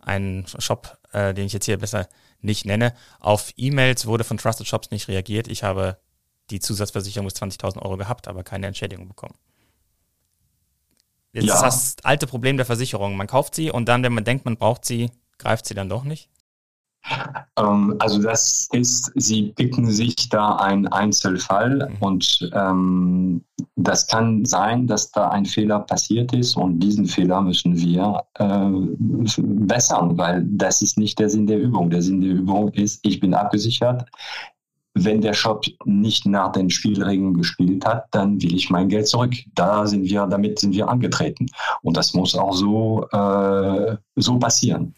einen 0.01 0.45
Shop, 0.59 0.97
äh, 1.11 1.33
den 1.33 1.45
ich 1.45 1.53
jetzt 1.53 1.65
hier 1.65 1.77
besser 1.77 2.07
nicht 2.41 2.65
nenne. 2.65 2.93
Auf 3.19 3.53
E-Mails 3.57 4.05
wurde 4.05 4.23
von 4.23 4.37
Trusted 4.37 4.67
Shops 4.67 4.91
nicht 4.91 5.07
reagiert. 5.07 5.47
Ich 5.47 5.63
habe 5.63 5.97
die 6.49 6.59
Zusatzversicherung 6.59 7.27
bis 7.27 7.35
20.000 7.35 7.81
Euro 7.81 7.97
gehabt, 7.97 8.27
aber 8.27 8.43
keine 8.43 8.67
Entschädigung 8.67 9.07
bekommen. 9.07 9.35
Jetzt 11.33 11.45
ja. 11.45 11.55
ist 11.55 11.61
das 11.61 11.95
alte 12.03 12.27
Problem 12.27 12.57
der 12.57 12.65
Versicherung. 12.65 13.15
Man 13.15 13.27
kauft 13.27 13.55
sie 13.55 13.71
und 13.71 13.87
dann, 13.87 14.03
wenn 14.03 14.13
man 14.13 14.25
denkt, 14.25 14.45
man 14.45 14.57
braucht 14.57 14.85
sie, 14.85 15.11
greift 15.37 15.65
sie 15.65 15.75
dann 15.75 15.87
doch 15.87 16.03
nicht? 16.03 16.29
Ähm, 17.57 17.95
also 17.99 18.21
das 18.21 18.67
ist, 18.71 19.11
sie 19.15 19.53
picken 19.55 19.89
sich 19.89 20.29
da 20.29 20.55
einen 20.57 20.87
Einzelfall 20.87 21.89
mhm. 21.89 21.97
und 21.99 22.49
ähm, 22.53 23.43
das 23.75 24.07
kann 24.07 24.45
sein, 24.45 24.87
dass 24.87 25.11
da 25.11 25.29
ein 25.29 25.45
Fehler 25.45 25.79
passiert 25.79 26.33
ist 26.33 26.55
und 26.55 26.79
diesen 26.79 27.05
Fehler 27.05 27.41
müssen 27.41 27.77
wir 27.77 28.23
äh, 28.35 28.69
bessern, 29.37 30.17
weil 30.17 30.43
das 30.47 30.81
ist 30.81 30.97
nicht 30.97 31.19
der 31.19 31.29
Sinn 31.29 31.47
der 31.47 31.59
Übung. 31.59 31.89
Der 31.89 32.01
Sinn 32.01 32.21
der 32.21 32.31
Übung 32.31 32.69
ist, 32.73 33.05
ich 33.05 33.19
bin 33.19 33.33
abgesichert. 33.33 34.05
Wenn 34.93 35.21
der 35.21 35.33
Shop 35.33 35.65
nicht 35.85 36.25
nach 36.25 36.51
den 36.51 36.69
Spielregeln 36.69 37.33
gespielt 37.33 37.85
hat, 37.85 38.07
dann 38.11 38.41
will 38.41 38.53
ich 38.53 38.69
mein 38.69 38.89
Geld 38.89 39.07
zurück. 39.07 39.33
Da 39.55 39.87
sind 39.87 40.03
wir, 40.03 40.27
damit 40.27 40.59
sind 40.59 40.73
wir 40.73 40.89
angetreten. 40.89 41.45
Und 41.81 41.95
das 41.95 42.13
muss 42.13 42.35
auch 42.35 42.53
so, 42.53 43.07
äh, 43.13 43.95
so 44.17 44.37
passieren. 44.37 44.93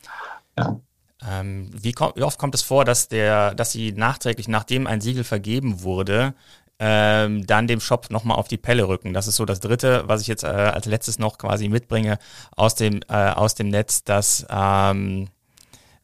Ja. 0.58 0.80
Ähm, 1.29 1.69
wie, 1.73 1.93
wie, 2.15 2.23
oft 2.23 2.38
kommt 2.38 2.55
es 2.55 2.62
vor, 2.62 2.86
dass 2.86 3.07
der, 3.07 3.55
dass 3.55 3.71
sie 3.71 3.91
nachträglich, 3.91 4.47
nachdem 4.47 4.88
ein 4.88 5.01
Siegel 5.01 5.23
vergeben 5.23 5.81
wurde, 5.83 6.33
ähm, 6.79 7.45
dann 7.45 7.67
dem 7.67 7.79
Shop 7.79 8.09
nochmal 8.09 8.38
auf 8.38 8.47
die 8.47 8.57
Pelle 8.57 8.88
rücken? 8.88 9.13
Das 9.13 9.27
ist 9.27 9.38
so 9.38 9.45
das 9.45 9.59
Dritte, 9.59 10.03
was 10.07 10.21
ich 10.21 10.27
jetzt 10.27 10.43
äh, 10.43 10.47
als 10.47 10.86
letztes 10.86 11.19
noch 11.19 11.38
quasi 11.38 11.69
mitbringe 11.69 12.19
aus 12.55 12.75
dem, 12.75 13.01
äh, 13.07 13.29
aus 13.29 13.55
dem 13.55 13.69
Netz, 13.69 14.03
dass 14.03 14.45
ähm, 14.49 15.29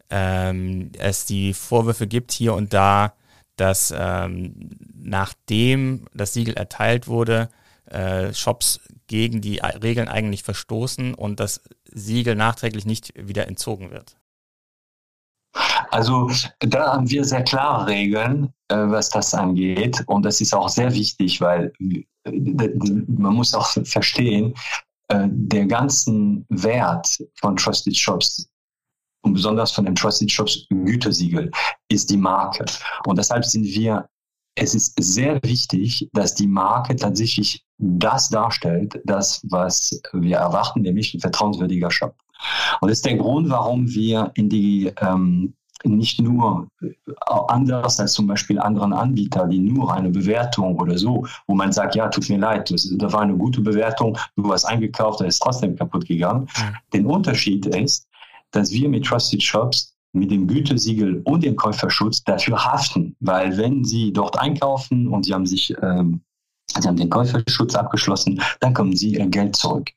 ähm, 0.09 0.91
es 0.97 1.25
die 1.25 1.53
Vorwürfe 1.53 2.07
gibt 2.07 2.31
hier 2.31 2.53
und 2.53 2.73
da, 2.73 3.13
dass 3.55 3.93
ähm, 3.95 4.69
nachdem 4.95 6.07
das 6.13 6.33
Siegel 6.33 6.55
erteilt 6.55 7.07
wurde, 7.07 7.49
äh, 7.85 8.33
Shops 8.33 8.79
gegen 9.07 9.41
die 9.41 9.57
Regeln 9.57 10.07
eigentlich 10.07 10.43
verstoßen 10.43 11.13
und 11.13 11.39
das 11.39 11.61
Siegel 11.85 12.35
nachträglich 12.35 12.85
nicht 12.85 13.13
wieder 13.15 13.47
entzogen 13.47 13.91
wird. 13.91 14.18
Also 15.91 16.29
da 16.59 16.93
haben 16.93 17.09
wir 17.09 17.23
sehr 17.23 17.43
klare 17.43 17.87
Regeln, 17.87 18.53
äh, 18.69 18.75
was 18.75 19.09
das 19.09 19.33
angeht. 19.33 20.03
Und 20.07 20.23
das 20.23 20.41
ist 20.41 20.53
auch 20.53 20.69
sehr 20.69 20.93
wichtig, 20.93 21.41
weil 21.41 21.71
äh, 21.79 22.05
man 23.07 23.33
muss 23.33 23.53
auch 23.53 23.67
verstehen, 23.83 24.53
äh, 25.09 25.27
der 25.29 25.65
ganzen 25.65 26.45
Wert 26.49 27.07
von 27.39 27.55
Trusted 27.55 27.97
Shops 27.97 28.49
und 29.21 29.33
besonders 29.33 29.71
von 29.71 29.85
dem 29.85 29.95
Trusted 29.95 30.31
Shops 30.31 30.65
Gütesiegel 30.69 31.51
ist 31.89 32.09
die 32.09 32.17
Marke. 32.17 32.65
Und 33.05 33.17
deshalb 33.17 33.45
sind 33.45 33.65
wir, 33.65 34.07
es 34.55 34.75
ist 34.75 34.93
sehr 34.99 35.41
wichtig, 35.43 36.09
dass 36.13 36.35
die 36.35 36.47
Marke 36.47 36.95
tatsächlich 36.95 37.63
das 37.77 38.29
darstellt, 38.29 38.99
das, 39.05 39.41
was 39.49 39.99
wir 40.13 40.37
erwarten, 40.37 40.81
nämlich 40.81 41.13
ein 41.13 41.19
vertrauenswürdiger 41.19 41.91
Shop. 41.91 42.15
Und 42.81 42.89
das 42.89 42.99
ist 42.99 43.05
der 43.05 43.17
Grund, 43.17 43.49
warum 43.49 43.87
wir 43.89 44.31
in 44.35 44.49
die, 44.49 44.91
ähm, 45.01 45.53
nicht 45.83 46.21
nur 46.21 46.67
äh, 46.81 46.93
anders 47.47 47.99
als 47.99 48.13
zum 48.13 48.27
Beispiel 48.27 48.59
anderen 48.59 48.93
Anbieter, 48.93 49.47
die 49.47 49.59
nur 49.59 49.93
eine 49.93 50.09
Bewertung 50.09 50.77
oder 50.79 50.97
so, 50.97 51.25
wo 51.47 51.55
man 51.55 51.71
sagt, 51.71 51.95
ja, 51.95 52.07
tut 52.09 52.29
mir 52.29 52.39
leid, 52.39 52.71
das, 52.71 52.89
das 52.97 53.13
war 53.13 53.21
eine 53.21 53.35
gute 53.35 53.61
Bewertung, 53.61 54.17
du 54.35 54.51
hast 54.51 54.65
eingekauft, 54.65 55.21
da 55.21 55.25
ist 55.25 55.39
trotzdem 55.39 55.75
kaputt 55.75 56.05
gegangen. 56.05 56.41
Mhm. 56.41 56.75
Den 56.93 57.05
Unterschied 57.05 57.65
ist, 57.67 58.07
dass 58.51 58.71
wir 58.71 58.89
mit 58.89 59.05
Trusted 59.05 59.43
Shops 59.43 59.95
mit 60.11 60.31
dem 60.31 60.47
Gütesiegel 60.47 61.21
und 61.25 61.43
dem 61.43 61.55
Käuferschutz 61.55 62.23
dafür 62.23 62.65
haften, 62.65 63.15
weil 63.19 63.55
wenn 63.57 63.83
Sie 63.85 64.11
dort 64.11 64.39
einkaufen 64.39 65.07
und 65.07 65.23
Sie 65.23 65.33
haben 65.33 65.45
sich 65.45 65.73
ähm, 65.83 66.21
Sie 66.77 66.87
haben 66.87 66.97
den 66.97 67.09
Käuferschutz 67.09 67.75
abgeschlossen, 67.75 68.41
dann 68.59 68.73
kommen 68.73 68.95
Sie 68.95 69.15
Ihr 69.15 69.27
Geld 69.27 69.55
zurück. 69.55 69.89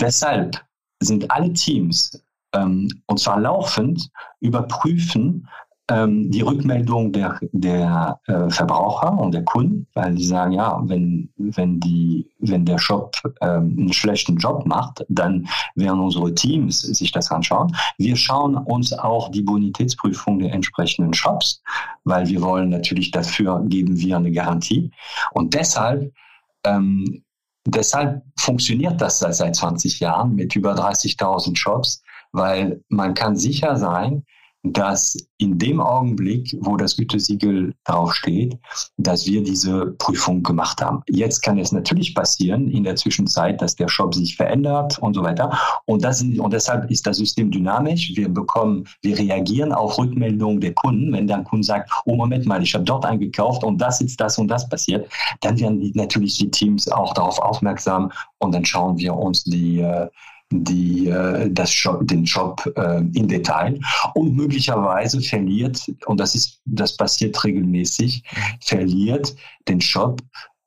Deshalb 0.00 0.62
sind 1.00 1.30
alle 1.30 1.52
Teams 1.52 2.22
ähm, 2.54 2.88
und 3.06 3.18
zwar 3.20 3.40
laufend 3.40 4.10
überprüfen 4.40 5.48
ähm, 5.90 6.30
die 6.30 6.42
Rückmeldung 6.42 7.12
der, 7.12 7.38
der 7.52 8.20
äh, 8.26 8.50
Verbraucher 8.50 9.18
und 9.18 9.32
der 9.32 9.44
Kunden, 9.44 9.86
weil 9.94 10.14
die 10.14 10.24
sagen, 10.24 10.52
ja, 10.52 10.80
wenn, 10.84 11.30
wenn, 11.36 11.80
die, 11.80 12.30
wenn 12.40 12.64
der 12.66 12.78
Shop 12.78 13.16
ähm, 13.40 13.74
einen 13.78 13.92
schlechten 13.92 14.36
Job 14.36 14.66
macht, 14.66 15.04
dann 15.08 15.48
werden 15.74 16.00
unsere 16.00 16.34
Teams 16.34 16.80
sich 16.80 17.10
das 17.10 17.30
anschauen. 17.30 17.74
Wir 17.96 18.16
schauen 18.16 18.56
uns 18.56 18.92
auch 18.92 19.30
die 19.30 19.42
Bonitätsprüfung 19.42 20.38
der 20.40 20.52
entsprechenden 20.52 21.14
Shops, 21.14 21.62
weil 22.04 22.28
wir 22.28 22.42
wollen 22.42 22.68
natürlich 22.68 23.10
dafür 23.10 23.62
geben 23.64 23.98
wir 23.98 24.16
eine 24.16 24.32
Garantie. 24.32 24.90
Und 25.32 25.54
deshalb 25.54 26.12
ähm, 26.64 27.22
Deshalb 27.70 28.22
funktioniert 28.38 28.98
das 28.98 29.18
seit 29.18 29.54
20 29.54 30.00
Jahren 30.00 30.34
mit 30.34 30.56
über 30.56 30.72
30.000 30.72 31.54
Shops, 31.54 32.02
weil 32.32 32.82
man 32.88 33.14
kann 33.14 33.36
sicher 33.36 33.76
sein, 33.76 34.24
dass 34.64 35.16
in 35.38 35.58
dem 35.58 35.80
Augenblick, 35.80 36.56
wo 36.60 36.76
das 36.76 36.96
Gütesiegel 36.96 37.74
draufsteht, 37.84 38.58
dass 38.96 39.26
wir 39.26 39.42
diese 39.42 39.94
Prüfung 39.98 40.42
gemacht 40.42 40.82
haben. 40.82 41.02
Jetzt 41.08 41.42
kann 41.42 41.58
es 41.58 41.70
natürlich 41.70 42.14
passieren 42.14 42.68
in 42.68 42.82
der 42.82 42.96
Zwischenzeit, 42.96 43.62
dass 43.62 43.76
der 43.76 43.88
Shop 43.88 44.14
sich 44.14 44.36
verändert 44.36 44.98
und 44.98 45.14
so 45.14 45.22
weiter. 45.22 45.56
Und, 45.86 46.04
das, 46.04 46.22
und 46.22 46.52
deshalb 46.52 46.90
ist 46.90 47.06
das 47.06 47.18
System 47.18 47.50
dynamisch. 47.50 48.12
Wir 48.16 48.28
bekommen, 48.28 48.84
wir 49.02 49.16
reagieren 49.18 49.72
auf 49.72 49.96
Rückmeldungen 49.96 50.60
der 50.60 50.74
Kunden. 50.74 51.12
Wenn 51.12 51.28
der 51.28 51.44
Kunde 51.44 51.64
sagt, 51.64 51.90
oh 52.04 52.16
Moment 52.16 52.46
mal, 52.46 52.62
ich 52.62 52.74
habe 52.74 52.84
dort 52.84 53.04
eingekauft 53.04 53.62
und 53.62 53.78
das 53.78 54.00
ist 54.00 54.20
das 54.20 54.38
und 54.38 54.48
das 54.48 54.68
passiert, 54.68 55.08
dann 55.40 55.58
werden 55.60 55.92
natürlich 55.94 56.36
die 56.38 56.50
Teams 56.50 56.88
auch 56.90 57.14
darauf 57.14 57.38
aufmerksam 57.38 58.10
und 58.38 58.52
dann 58.54 58.64
schauen 58.64 58.98
wir 58.98 59.14
uns 59.14 59.44
die 59.44 59.80
äh, 59.80 60.08
die, 60.50 61.08
äh, 61.08 61.50
das 61.50 61.70
Job, 61.82 62.06
den 62.06 62.24
Job 62.24 62.64
äh, 62.76 62.98
in 63.14 63.28
Detail 63.28 63.78
und 64.14 64.34
möglicherweise 64.34 65.20
verliert, 65.20 65.90
und 66.06 66.18
das 66.18 66.34
ist, 66.34 66.60
das 66.64 66.96
passiert 66.96 67.42
regelmäßig, 67.44 68.22
verliert 68.60 69.34
den 69.68 69.78
Job 69.78 70.22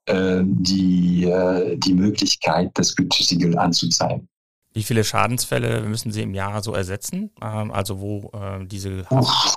äh, 0.05 0.41
die, 0.43 1.25
äh, 1.25 1.77
die 1.77 1.93
Möglichkeit, 1.93 2.71
das 2.75 2.95
Gütesiegel 2.95 3.57
anzuzeigen. 3.57 4.27
Wie 4.73 4.83
viele 4.83 5.03
Schadensfälle 5.03 5.81
müssen 5.81 6.11
Sie 6.11 6.21
im 6.21 6.33
Jahr 6.33 6.63
so 6.63 6.73
ersetzen? 6.73 7.31
Ähm, 7.41 7.71
also 7.71 7.99
wo 7.99 8.31
äh, 8.33 8.65
diese 8.65 9.05
Haft 9.09 9.55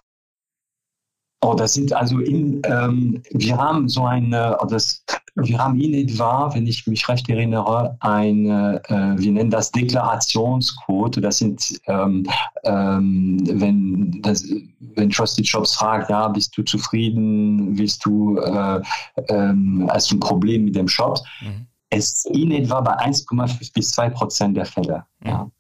Oh, 1.45 1.53
das 1.53 1.75
sind 1.75 1.93
also 1.93 2.21
in, 2.21 2.63
ähm, 2.65 3.23
wir 3.33 3.59
haben 3.59 3.87
so 3.87 4.07
eine, 4.07 4.57
oh, 4.61 4.65
das, 4.65 5.05
wir 5.35 5.59
haben 5.59 5.79
in 5.79 5.93
etwa, 5.93 6.55
wenn 6.55 6.67
ich 6.67 6.87
mich 6.87 7.07
recht 7.07 7.29
erinnere, 7.29 7.99
eine, 8.01 8.81
äh, 8.89 9.19
wir 9.19 9.31
nennen 9.31 9.51
das 9.51 9.71
Deklarationsquote. 9.71 11.21
Das 11.21 11.37
sind, 11.37 11.79
ähm, 11.87 12.27
ähm, 12.65 13.43
wenn, 13.45 14.23
das, 14.23 14.43
wenn 14.95 15.11
Trusted 15.11 15.47
Shops 15.47 15.75
fragt, 15.75 16.09
ja, 16.09 16.29
bist 16.29 16.57
du 16.57 16.63
zufrieden, 16.63 17.77
willst 17.77 18.07
du, 18.07 18.39
äh, 18.39 18.81
ähm, 19.29 19.87
hast 19.93 20.11
du 20.11 20.17
ein 20.17 20.21
Problem 20.21 20.65
mit 20.65 20.77
dem 20.77 20.89
Shop? 20.89 21.19
Mhm. 21.43 21.67
Es 21.91 22.25
ist 22.25 22.27
in 22.35 22.53
etwa 22.53 22.81
bei 22.81 22.97
1,5 23.01 23.71
bis 23.75 23.91
2 23.91 24.09
Prozent 24.11 24.57
der 24.57 24.65
Fälle. 24.65 25.05
Mhm. 25.21 25.29
Ja. 25.29 25.51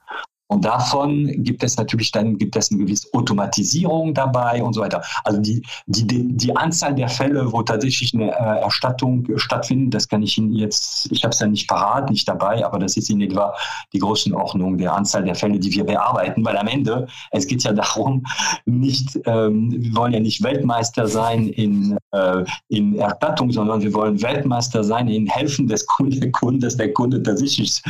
Und 0.49 0.65
davon 0.65 1.27
gibt 1.43 1.63
es 1.63 1.77
natürlich 1.77 2.13
dann 2.13 2.39
gibt 2.39 2.57
es 2.57 2.71
eine 2.71 2.85
gewisse 2.85 3.09
Automatisierung 3.13 4.13
dabei 4.13 4.63
und 4.63 4.75
so 4.75 4.83
weiter. 4.83 5.03
Also 5.25 5.41
die, 5.41 5.63
die, 5.87 6.37
die 6.37 6.57
Anzahl 6.57 6.95
der 6.95 7.09
Fälle, 7.09 7.51
wo 7.51 7.63
tatsächlich 7.63 8.13
eine 8.15 8.31
äh, 8.31 8.61
Erstattung 8.61 9.27
stattfindet, 9.37 9.95
das 9.95 10.09
kann 10.09 10.23
ich 10.23 10.37
Ihnen 10.37 10.53
jetzt, 10.53 11.09
ich 11.11 11.25
habe 11.25 11.33
es 11.33 11.41
ja 11.41 11.47
nicht 11.47 11.69
parat, 11.69 12.11
nicht 12.11 12.29
dabei, 12.29 12.65
aber 12.65 12.79
das 12.79 12.97
ist 12.97 13.11
in 13.11 13.21
etwa 13.23 13.55
die 13.93 13.99
Größenordnung 13.99 14.77
der 14.79 14.95
Anzahl 14.95 15.25
der 15.25 15.35
Fälle, 15.35 15.59
die 15.59 15.73
wir 15.73 15.85
bearbeiten, 15.85 16.45
weil 16.45 16.57
am 16.57 16.69
Ende, 16.69 17.07
es 17.31 17.47
geht 17.47 17.63
ja 17.63 17.73
darum, 17.85 18.25
nicht, 18.67 19.19
ähm, 19.27 19.73
wir 19.73 19.97
wollen 19.97 20.13
ja 20.13 20.21
nicht 20.21 20.43
Weltmeister 20.43 21.07
sein 21.07 21.49
in, 21.49 21.97
äh, 22.13 22.45
in 22.69 22.97
Erstattung, 22.97 23.51
sondern 23.51 23.83
wir 23.83 23.93
wollen 23.95 24.21
Weltmeister 24.21 24.85
sein 24.85 25.09
in 25.09 25.27
Helfen 25.27 25.67
des 25.69 25.87
Kunden, 25.87 26.61
dass 26.61 26.77
der 26.77 26.93
Kunde 26.93 27.23
tatsächlich 27.23 27.83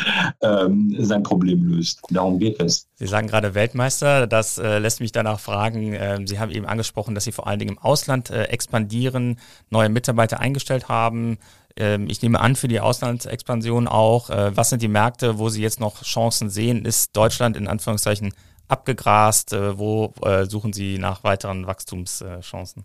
ähm, 0.43 0.95
sein 1.01 1.23
Problem 1.23 1.65
löst. 1.65 2.01
Darum 2.11 2.39
geht 2.45 2.63
ist. 2.63 2.89
Sie 2.95 3.07
sagen 3.07 3.27
gerade 3.27 3.55
Weltmeister, 3.55 4.27
das 4.27 4.59
äh, 4.59 4.79
lässt 4.79 5.01
mich 5.01 5.13
danach 5.13 5.41
fragen. 5.41 5.95
Äh, 5.95 6.21
Sie 6.27 6.39
haben 6.39 6.51
eben 6.51 6.67
angesprochen, 6.67 7.15
dass 7.15 7.25
Sie 7.25 7.33
vor 7.33 7.47
allen 7.47 7.59
Dingen 7.59 7.73
im 7.73 7.79
Ausland 7.79 8.31
äh, 8.31 8.45
expandieren, 8.45 9.39
neue 9.71 9.89
Mitarbeiter 9.89 10.41
eingestellt 10.41 10.89
haben. 10.89 11.39
Ähm, 11.77 12.07
ich 12.09 12.23
nehme 12.23 12.41
an, 12.41 12.57
für 12.57 12.69
die 12.69 12.81
Auslandsexpansion 12.81 13.89
auch. 13.89 14.31
Äh, 14.31 14.57
was 14.57 14.71
sind 14.71 14.83
die 14.83 14.89
Märkte, 14.89 15.39
wo 15.39 15.49
Sie 15.49 15.63
jetzt 15.63 15.81
noch 15.81 16.03
Chancen 16.03 16.51
sehen? 16.51 16.85
Ist 16.85 17.17
Deutschland 17.17 17.57
in 17.57 17.67
Anführungszeichen 17.67 18.33
abgegrast? 18.69 19.53
Äh, 19.53 19.79
wo 19.79 20.13
äh, 20.23 20.45
suchen 20.45 20.73
Sie 20.73 20.99
nach 20.99 21.25
weiteren 21.25 21.67
Wachstumschancen? 21.67 22.85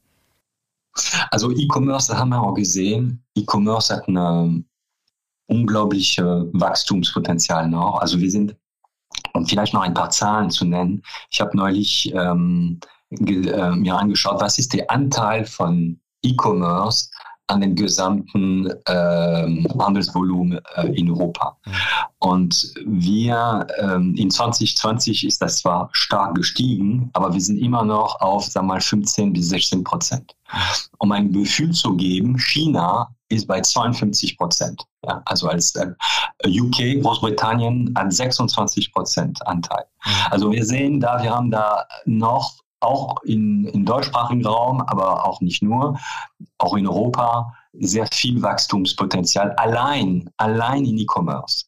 Also 1.30 1.52
E-Commerce 1.52 2.18
haben 2.18 2.30
wir 2.30 2.42
auch 2.42 2.56
gesehen. 2.56 3.24
E-Commerce 3.36 3.96
hat 3.96 4.08
ein 4.08 4.66
unglaubliche 5.50 6.48
Wachstumspotenzial 6.54 7.68
noch. 7.68 8.00
Also 8.00 8.20
wir 8.20 8.30
sind 8.30 8.56
um 9.40 9.46
vielleicht 9.46 9.74
noch 9.74 9.82
ein 9.82 9.94
paar 9.94 10.10
Zahlen 10.10 10.50
zu 10.50 10.66
nennen. 10.66 11.02
Ich 11.32 11.42
habe 11.42 11.56
neulich 11.56 12.12
ähm, 12.14 12.80
äh, 13.12 13.72
mir 13.72 13.98
angeschaut, 13.98 14.42
was 14.42 14.58
ist 14.58 14.74
der 14.74 14.92
Anteil 14.92 15.46
von 15.46 16.00
E-Commerce 16.22 17.10
an 17.50 17.62
dem 17.62 17.76
gesamten 17.76 18.72
ähm, 18.88 19.68
Handelsvolumen 19.80 20.60
äh, 20.76 20.88
in 20.88 21.10
Europa. 21.10 21.58
Mhm. 21.66 21.72
Und 22.20 22.74
wir 22.86 23.68
ähm, 23.80 24.14
in 24.16 24.30
2020 24.30 25.26
ist 25.26 25.42
das 25.42 25.58
zwar 25.58 25.90
stark 25.94 26.36
gestiegen, 26.36 27.10
aber 27.14 27.34
wir 27.34 27.42
sind 27.42 27.58
immer 27.58 27.84
noch 27.84 28.20
auf, 28.22 28.46
sagen 28.46 28.68
wir 28.68 28.76
mal, 28.76 28.82
15 28.82 29.34
bis 29.34 29.50
16 29.50 29.84
Prozent. 29.84 30.36
Mhm. 30.52 30.58
Um 31.00 31.12
ein 31.12 31.32
Gefühl 31.32 31.72
zu 31.72 31.96
geben, 31.96 32.38
China 32.38 33.10
ist 33.30 33.48
bei 33.48 33.62
52 33.62 34.38
Prozent. 34.38 34.84
Ja, 35.06 35.22
also 35.26 35.48
als 35.48 35.74
äh, 35.76 35.88
UK, 36.46 37.02
Großbritannien 37.02 37.94
hat 37.98 38.14
26 38.14 38.92
Prozent 38.92 39.46
Anteil. 39.48 39.86
Mhm. 40.06 40.12
Also 40.30 40.52
wir 40.52 40.66
sehen 40.66 41.00
da, 41.00 41.22
wir 41.22 41.32
haben 41.32 41.50
da 41.50 41.86
noch 42.06 42.60
auch 42.80 43.22
in, 43.24 43.66
im 43.66 43.86
deutschsprachigen 43.86 44.46
Raum, 44.46 44.82
aber 44.82 45.26
auch 45.26 45.42
nicht 45.42 45.62
nur, 45.62 46.00
auch 46.58 46.76
in 46.76 46.88
Europa 46.88 47.54
sehr 47.74 48.08
viel 48.12 48.42
Wachstumspotenzial 48.42 49.52
allein, 49.54 50.30
allein 50.38 50.86
in 50.86 50.98
E-Commerce. 50.98 51.66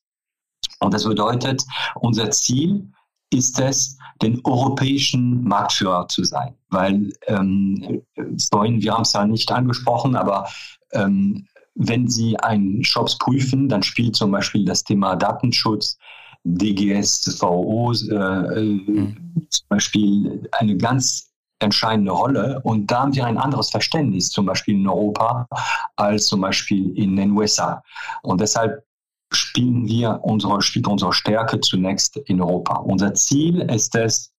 Und 0.80 0.94
das 0.94 1.04
bedeutet, 1.04 1.64
unser 1.96 2.32
Ziel 2.32 2.92
ist 3.32 3.60
es, 3.60 3.98
den 4.22 4.42
europäischen 4.44 5.44
Marktführer 5.44 6.08
zu 6.08 6.24
sein. 6.24 6.56
Weil, 6.70 7.14
ähm, 7.28 8.04
vorhin, 8.52 8.82
wir 8.82 8.94
haben 8.94 9.04
es 9.04 9.14
ja 9.14 9.26
nicht 9.26 9.52
angesprochen, 9.52 10.16
aber 10.16 10.48
ähm, 10.92 11.48
wenn 11.76 12.08
Sie 12.08 12.38
einen 12.38 12.84
Shops 12.84 13.18
prüfen, 13.18 13.70
dann 13.70 13.84
spielt 13.84 14.16
zum 14.16 14.32
Beispiel 14.32 14.66
das 14.66 14.84
Thema 14.84 15.16
Datenschutz, 15.16 15.98
DGSVO 16.44 17.94
äh, 17.94 18.62
mhm. 18.62 19.48
zum 19.50 19.68
Beispiel 19.70 20.50
eine 20.52 20.78
ganz 20.78 21.32
entscheidende 21.60 22.12
Rolle. 22.12 22.60
Und 22.64 22.90
da 22.90 23.02
haben 23.02 23.16
wir 23.16 23.26
ein 23.26 23.38
anderes 23.38 23.70
Verständnis, 23.70 24.30
zum 24.30 24.46
Beispiel 24.46 24.76
in 24.76 24.88
Europa, 24.88 25.48
als 25.96 26.28
zum 26.28 26.42
Beispiel 26.42 26.98
in 26.98 27.16
den 27.16 27.32
USA. 27.32 27.84
Und 28.24 28.42
deshalb 28.42 28.84
spielen 29.32 29.88
wir 29.88 30.20
unsere, 30.24 30.62
spielt 30.62 30.88
unsere 30.88 31.14
Stärke 31.14 31.60
zunächst 31.62 32.18
in 32.18 32.42
Europa. 32.42 32.78
Unser 32.78 33.14
Ziel 33.14 33.62
ist 33.62 33.96
es, 33.96 34.34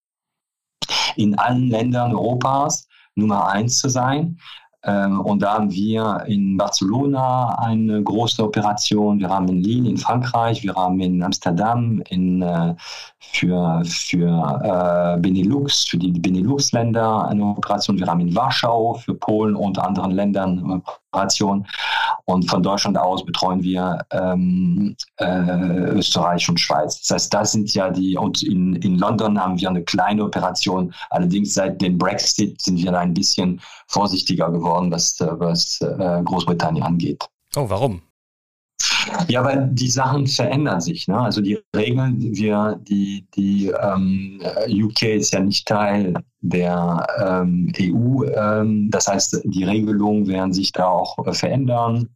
in 1.17 1.39
allen 1.39 1.69
Ländern 1.69 2.15
Europas 2.15 2.89
Nummer 3.15 3.49
eins 3.49 3.79
zu 3.79 3.89
sein. 3.89 4.39
Ähm, 4.85 5.21
und 5.21 5.43
da 5.43 5.55
haben 5.55 5.71
wir 5.71 6.25
in 6.27 6.57
Barcelona 6.57 7.57
eine 7.59 8.03
große 8.03 8.43
Operation, 8.43 9.21
wir 9.21 9.29
haben 9.29 9.49
in 9.49 9.63
Lille 9.63 9.89
in 9.89 9.97
Frankreich, 9.97 10.63
wir 10.63 10.75
haben 10.75 11.01
in 11.01 11.23
Amsterdam 11.23 12.03
in, 12.09 12.43
äh, 12.43 12.75
für, 13.21 13.83
für 13.85 15.17
äh, 15.17 15.21
Benelux, 15.21 15.85
für 15.85 15.99
die 15.99 16.11
Benelux-Länder 16.13 17.29
eine 17.29 17.45
Operation, 17.45 17.99
wir 17.99 18.07
haben 18.07 18.21
in 18.21 18.35
Warschau 18.35 18.95
für 18.95 19.15
Polen 19.15 19.55
und 19.55 19.79
anderen 19.79 20.11
Ländern 20.11 20.83
Kooperation. 21.13 21.67
Und 22.25 22.49
von 22.49 22.63
Deutschland 22.63 22.99
aus 22.99 23.25
betreuen 23.25 23.63
wir 23.63 24.05
ähm, 24.11 24.97
äh, 25.17 25.27
Österreich 25.27 26.49
und 26.49 26.59
Schweiz. 26.59 27.01
Das 27.01 27.11
heißt, 27.11 27.35
das 27.35 27.53
sind 27.53 27.73
ja 27.75 27.91
die, 27.91 28.17
und 28.17 28.43
in, 28.43 28.75
in 28.77 28.99
London 28.99 29.39
haben 29.41 29.61
wir 29.61 29.69
eine 29.69 29.83
kleine 29.83 30.25
Operation. 30.25 30.95
Allerdings 31.11 31.55
seit 31.55 31.81
dem 31.81 31.99
Brexit 31.99 32.61
sind 32.63 32.79
wir 32.79 32.93
da 32.93 33.01
ein 33.01 33.15
bisschen 33.15 33.61
vorsichtiger 33.89 34.51
geworden, 34.51 34.91
was, 34.91 35.17
was 35.21 35.81
äh, 35.81 36.23
Großbritannien 36.23 36.85
angeht. 36.85 37.25
Oh, 37.57 37.69
warum? 37.69 38.03
Ja, 39.29 39.45
weil 39.45 39.69
die 39.73 39.89
Sachen 39.89 40.27
verändern 40.27 40.81
sich. 40.81 41.09
Ne? 41.09 41.19
Also 41.19 41.41
die 41.41 41.59
Regeln, 41.75 42.21
wir, 42.21 42.79
die, 42.83 43.27
die 43.35 43.69
ähm, 43.69 44.41
UK 44.69 45.03
ist 45.03 45.33
ja 45.33 45.41
nicht 45.41 45.67
Teil 45.67 46.15
der 46.41 47.07
ähm, 47.19 47.73
EU. 47.79 48.25
Ähm, 48.25 48.91
das 48.91 49.09
heißt, 49.09 49.43
die 49.45 49.65
Regelungen 49.65 50.27
werden 50.27 50.53
sich 50.53 50.73
da 50.73 50.87
auch 50.87 51.27
äh, 51.27 51.33
verändern. 51.33 52.09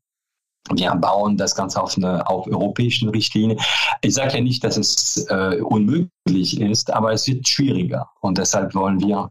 Wir 0.75 0.93
bauen 0.97 1.37
das 1.37 1.55
Ganze 1.55 1.81
auf 1.81 1.97
eine 1.97 2.29
auf 2.29 2.49
europäischen 2.49 3.09
Richtlinie. 3.11 3.57
Ich 4.03 4.15
sage 4.15 4.35
ja 4.35 4.41
nicht, 4.41 4.65
dass 4.65 4.77
es 4.77 5.25
äh, 5.31 5.61
unmöglich 5.61 6.61
ist, 6.61 6.93
aber 6.93 7.13
es 7.13 7.29
wird 7.29 7.47
schwieriger. 7.47 8.09
Und 8.21 8.39
deshalb 8.39 8.75
wollen 8.75 9.01
wir 9.01 9.31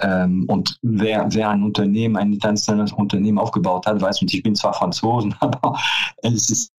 ähm, 0.00 0.44
und 0.48 0.78
wer, 0.82 1.26
wer 1.30 1.50
ein 1.50 1.62
Unternehmen, 1.62 2.16
ein 2.16 2.34
internationales 2.34 2.92
Unternehmen 2.92 3.38
aufgebaut 3.38 3.86
hat, 3.86 4.00
weiß, 4.00 4.20
und 4.22 4.32
ich 4.32 4.42
bin 4.42 4.54
zwar 4.54 4.74
Franzosen, 4.74 5.34
aber 5.40 5.78
es 6.22 6.50
ist 6.50 6.72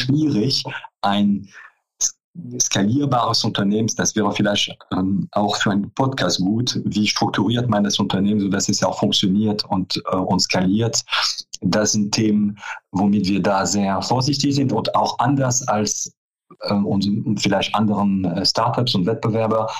schwierig, 0.00 0.64
ein 1.02 1.48
skalierbares 2.60 3.44
Unternehmen, 3.44 3.88
das 3.96 4.14
wäre 4.14 4.32
vielleicht 4.32 4.76
ähm, 4.92 5.28
auch 5.32 5.56
für 5.56 5.72
einen 5.72 5.90
Podcast 5.92 6.38
gut, 6.38 6.80
wie 6.84 7.06
strukturiert 7.06 7.68
man 7.68 7.84
das 7.84 7.98
Unternehmen, 7.98 8.40
sodass 8.40 8.68
es 8.68 8.82
auch 8.82 8.98
funktioniert 8.98 9.64
und, 9.64 10.00
äh, 10.12 10.16
und 10.16 10.40
skaliert. 10.40 11.02
Das 11.60 11.92
sind 11.92 12.12
Themen, 12.12 12.58
womit 12.92 13.26
wir 13.28 13.42
da 13.42 13.66
sehr 13.66 14.00
vorsichtig 14.02 14.54
sind 14.54 14.72
und 14.72 14.94
auch 14.94 15.18
anders 15.18 15.66
als 15.66 16.12
äh, 16.60 16.74
und, 16.74 17.40
vielleicht 17.40 17.74
anderen 17.74 18.24
äh, 18.24 18.46
Startups 18.46 18.94
und 18.94 19.06
Wettbewerber. 19.06 19.70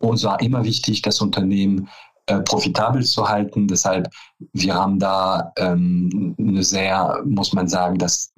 Uns 0.00 0.24
war 0.24 0.40
immer 0.40 0.64
wichtig, 0.64 1.02
das 1.02 1.20
Unternehmen 1.20 1.88
äh, 2.26 2.40
profitabel 2.40 3.04
zu 3.04 3.28
halten. 3.28 3.68
Deshalb, 3.68 4.08
wir 4.52 4.74
haben 4.74 4.98
da 4.98 5.52
ähm, 5.56 6.34
eine 6.38 6.62
sehr, 6.62 7.22
muss 7.24 7.52
man 7.52 7.68
sagen, 7.68 7.98
dass 7.98 8.32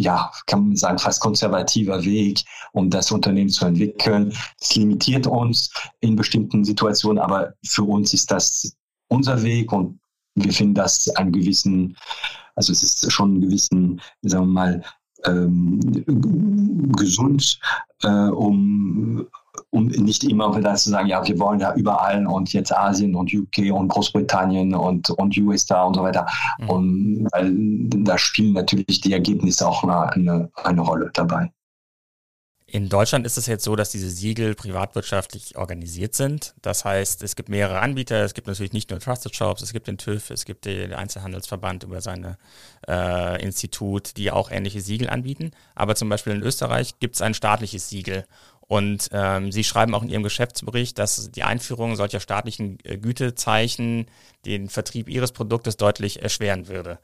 ja, 0.00 0.30
kann 0.46 0.68
man 0.68 0.76
sagen, 0.76 0.98
fast 0.98 1.20
konservativer 1.20 2.02
Weg, 2.04 2.42
um 2.72 2.88
das 2.88 3.12
Unternehmen 3.12 3.50
zu 3.50 3.66
entwickeln. 3.66 4.32
Es 4.58 4.74
limitiert 4.74 5.26
uns 5.26 5.70
in 6.00 6.16
bestimmten 6.16 6.64
Situationen, 6.64 7.18
aber 7.18 7.52
für 7.64 7.82
uns 7.82 8.14
ist 8.14 8.30
das 8.30 8.74
unser 9.08 9.42
Weg 9.42 9.72
und 9.72 10.00
wir 10.36 10.52
finden 10.52 10.74
das 10.74 11.08
einen 11.16 11.32
gewissen, 11.32 11.96
also 12.54 12.72
es 12.72 12.82
ist 12.82 13.12
schon 13.12 13.32
einen 13.32 13.40
gewissen, 13.42 14.00
sagen 14.22 14.46
wir 14.46 14.52
mal, 14.52 14.84
ähm, 15.26 15.80
gesund, 16.96 17.60
äh, 18.02 18.08
um 18.08 19.26
um 19.70 19.86
nicht 19.86 20.24
immer 20.24 20.56
wieder 20.56 20.74
zu 20.74 20.90
sagen, 20.90 21.08
ja, 21.08 21.26
wir 21.26 21.38
wollen 21.38 21.60
ja 21.60 21.74
überall 21.74 22.26
und 22.26 22.52
jetzt 22.52 22.72
Asien 22.72 23.14
und 23.14 23.32
UK 23.32 23.72
und 23.72 23.88
Großbritannien 23.88 24.74
und, 24.74 25.10
und 25.10 25.36
USA 25.38 25.84
und 25.84 25.94
so 25.94 26.02
weiter. 26.02 26.26
Mhm. 26.58 26.70
Und 26.70 27.28
weil 27.32 27.52
da 28.04 28.18
spielen 28.18 28.54
natürlich 28.54 29.00
die 29.00 29.12
Ergebnisse 29.12 29.66
auch 29.66 29.82
eine, 29.82 30.50
eine 30.64 30.80
Rolle 30.80 31.10
dabei. 31.12 31.50
In 32.72 32.88
Deutschland 32.88 33.26
ist 33.26 33.36
es 33.36 33.46
jetzt 33.46 33.64
so, 33.64 33.74
dass 33.74 33.90
diese 33.90 34.08
Siegel 34.08 34.54
privatwirtschaftlich 34.54 35.56
organisiert 35.56 36.14
sind. 36.14 36.54
Das 36.62 36.84
heißt, 36.84 37.20
es 37.24 37.34
gibt 37.34 37.48
mehrere 37.48 37.80
Anbieter. 37.80 38.24
Es 38.24 38.32
gibt 38.32 38.46
natürlich 38.46 38.72
nicht 38.72 38.90
nur 38.90 39.00
Trusted 39.00 39.34
Shops, 39.34 39.62
es 39.62 39.72
gibt 39.72 39.88
den 39.88 39.98
TÜV, 39.98 40.30
es 40.30 40.44
gibt 40.44 40.66
den 40.66 40.92
Einzelhandelsverband 40.92 41.82
über 41.82 42.00
seine 42.00 42.38
äh, 42.86 43.42
Institut, 43.42 44.16
die 44.16 44.30
auch 44.30 44.52
ähnliche 44.52 44.80
Siegel 44.82 45.10
anbieten. 45.10 45.50
Aber 45.74 45.96
zum 45.96 46.08
Beispiel 46.08 46.32
in 46.32 46.42
Österreich 46.42 47.00
gibt 47.00 47.16
es 47.16 47.22
ein 47.22 47.34
staatliches 47.34 47.88
Siegel. 47.88 48.24
Und 48.70 49.08
ähm, 49.10 49.50
Sie 49.50 49.64
schreiben 49.64 49.96
auch 49.96 50.04
in 50.04 50.10
Ihrem 50.10 50.22
Geschäftsbericht, 50.22 50.96
dass 50.96 51.32
die 51.32 51.42
Einführung 51.42 51.96
solcher 51.96 52.20
staatlichen 52.20 52.78
äh, 52.84 52.98
Gütezeichen 52.98 54.06
den 54.46 54.68
Vertrieb 54.68 55.08
Ihres 55.08 55.32
Produktes 55.32 55.76
deutlich 55.76 56.22
erschweren 56.22 56.68
würde. 56.68 57.00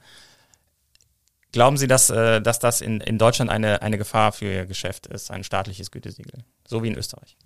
Glauben 1.50 1.76
Sie, 1.76 1.88
dass, 1.88 2.08
äh, 2.08 2.40
dass 2.40 2.60
das 2.60 2.82
in, 2.82 3.00
in 3.00 3.18
Deutschland 3.18 3.50
eine, 3.50 3.82
eine 3.82 3.98
Gefahr 3.98 4.30
für 4.30 4.44
Ihr 4.44 4.66
Geschäft 4.66 5.08
ist, 5.08 5.32
ein 5.32 5.42
staatliches 5.42 5.90
Gütesiegel, 5.90 6.44
so 6.68 6.84
wie 6.84 6.88
in 6.88 6.96
Österreich? 6.96 7.36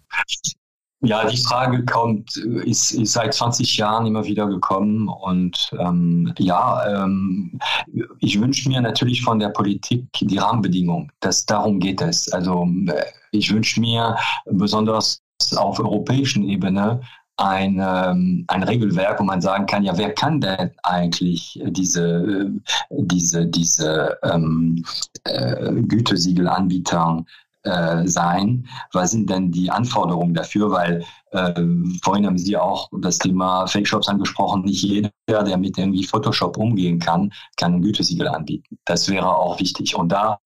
Ja, 1.01 1.27
die 1.27 1.39
Frage 1.39 1.83
kommt, 1.87 2.37
ist, 2.37 2.91
ist 2.91 3.15
seit 3.15 3.33
20 3.33 3.75
Jahren 3.79 4.05
immer 4.05 4.27
wieder 4.27 4.47
gekommen 4.47 5.09
und 5.09 5.71
ähm, 5.79 6.35
ja, 6.39 7.05
ähm, 7.05 7.59
ich 8.19 8.39
wünsche 8.39 8.69
mir 8.69 8.83
natürlich 8.83 9.23
von 9.23 9.39
der 9.39 9.49
Politik 9.49 10.05
die 10.13 10.37
Rahmenbedingungen. 10.37 11.11
Das, 11.21 11.47
darum 11.47 11.81
geht 11.81 12.03
es. 12.03 12.31
Also 12.31 12.69
äh, 12.89 13.03
ich 13.31 13.53
wünsche 13.53 13.81
mir 13.81 14.17
besonders 14.47 15.23
auf 15.57 15.79
europäischen 15.81 16.45
Ebene 16.45 17.01
ein, 17.41 17.81
ähm, 17.83 18.45
ein 18.49 18.63
Regelwerk, 18.63 19.19
wo 19.19 19.25
man 19.25 19.41
sagen 19.41 19.67
kann, 19.67 19.83
ja, 19.83 19.97
wer 19.97 20.13
kann 20.13 20.41
denn 20.41 20.71
eigentlich 20.83 21.59
diese, 21.65 22.51
diese, 22.91 23.47
diese 23.47 24.19
ähm, 24.23 24.85
äh, 25.25 25.73
Gütesiegelanbieter 25.73 27.25
äh, 27.63 28.07
sein? 28.07 28.67
Was 28.93 29.13
sind 29.13 29.31
denn 29.31 29.51
die 29.51 29.71
Anforderungen 29.71 30.35
dafür? 30.35 30.71
Weil 30.71 31.05
äh, 31.31 31.63
vorhin 32.03 32.27
haben 32.27 32.39
Sie 32.39 32.57
auch 32.57 32.89
das 33.01 33.19
Thema 33.19 33.67
Fake 33.67 33.89
Shops 33.89 34.09
angesprochen. 34.09 34.63
Nicht 34.63 34.83
jeder, 34.83 35.11
der 35.27 35.57
mit 35.57 35.79
irgendwie 35.79 36.05
Photoshop 36.05 36.59
umgehen 36.59 36.99
kann, 36.99 37.33
kann 37.57 37.75
ein 37.75 37.83
Gütesiegel 37.83 38.29
anbieten. 38.29 38.79
Das 38.85 39.09
wäre 39.09 39.35
auch 39.35 39.59
wichtig. 39.61 39.97
Und 39.97 40.11
da 40.11 40.39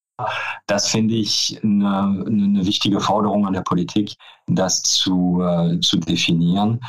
das 0.67 0.89
finde 0.89 1.15
ich 1.15 1.59
eine, 1.63 2.25
eine, 2.27 2.67
wichtige 2.67 3.01
Forderung 3.01 3.47
an 3.47 3.53
der 3.53 3.63
Politik, 3.63 4.15
das 4.47 4.83
zu, 4.83 5.43
äh, 5.43 5.81
zu 5.81 5.99
definieren. 5.99 6.81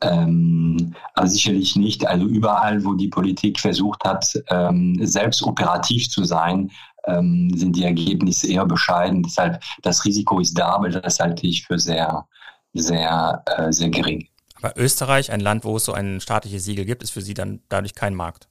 Ähm, 0.00 0.94
aber 1.14 1.28
sicherlich 1.28 1.76
nicht. 1.76 2.06
Also 2.06 2.26
überall, 2.26 2.84
wo 2.84 2.94
die 2.94 3.08
Politik 3.08 3.60
versucht 3.60 4.04
hat, 4.04 4.26
ähm, 4.50 4.98
selbst 5.00 5.42
operativ 5.44 6.08
zu 6.10 6.24
sein, 6.24 6.70
ähm, 7.04 7.50
sind 7.54 7.76
die 7.76 7.84
Ergebnisse 7.84 8.48
eher 8.48 8.66
bescheiden. 8.66 9.22
Deshalb, 9.22 9.62
das 9.82 10.04
Risiko 10.04 10.40
ist 10.40 10.58
da, 10.58 10.70
aber 10.70 10.88
das 10.88 11.20
halte 11.20 11.46
ich 11.46 11.64
für 11.64 11.78
sehr, 11.78 12.26
sehr, 12.74 13.42
äh, 13.46 13.72
sehr 13.72 13.90
gering. 13.90 14.26
Aber 14.60 14.76
Österreich, 14.76 15.30
ein 15.32 15.40
Land, 15.40 15.64
wo 15.64 15.76
es 15.76 15.84
so 15.84 15.92
ein 15.92 16.20
staatliches 16.20 16.64
Siegel 16.64 16.84
gibt, 16.84 17.02
ist 17.02 17.10
für 17.10 17.22
Sie 17.22 17.34
dann 17.34 17.60
dadurch 17.68 17.94
kein 17.94 18.14
Markt? 18.14 18.46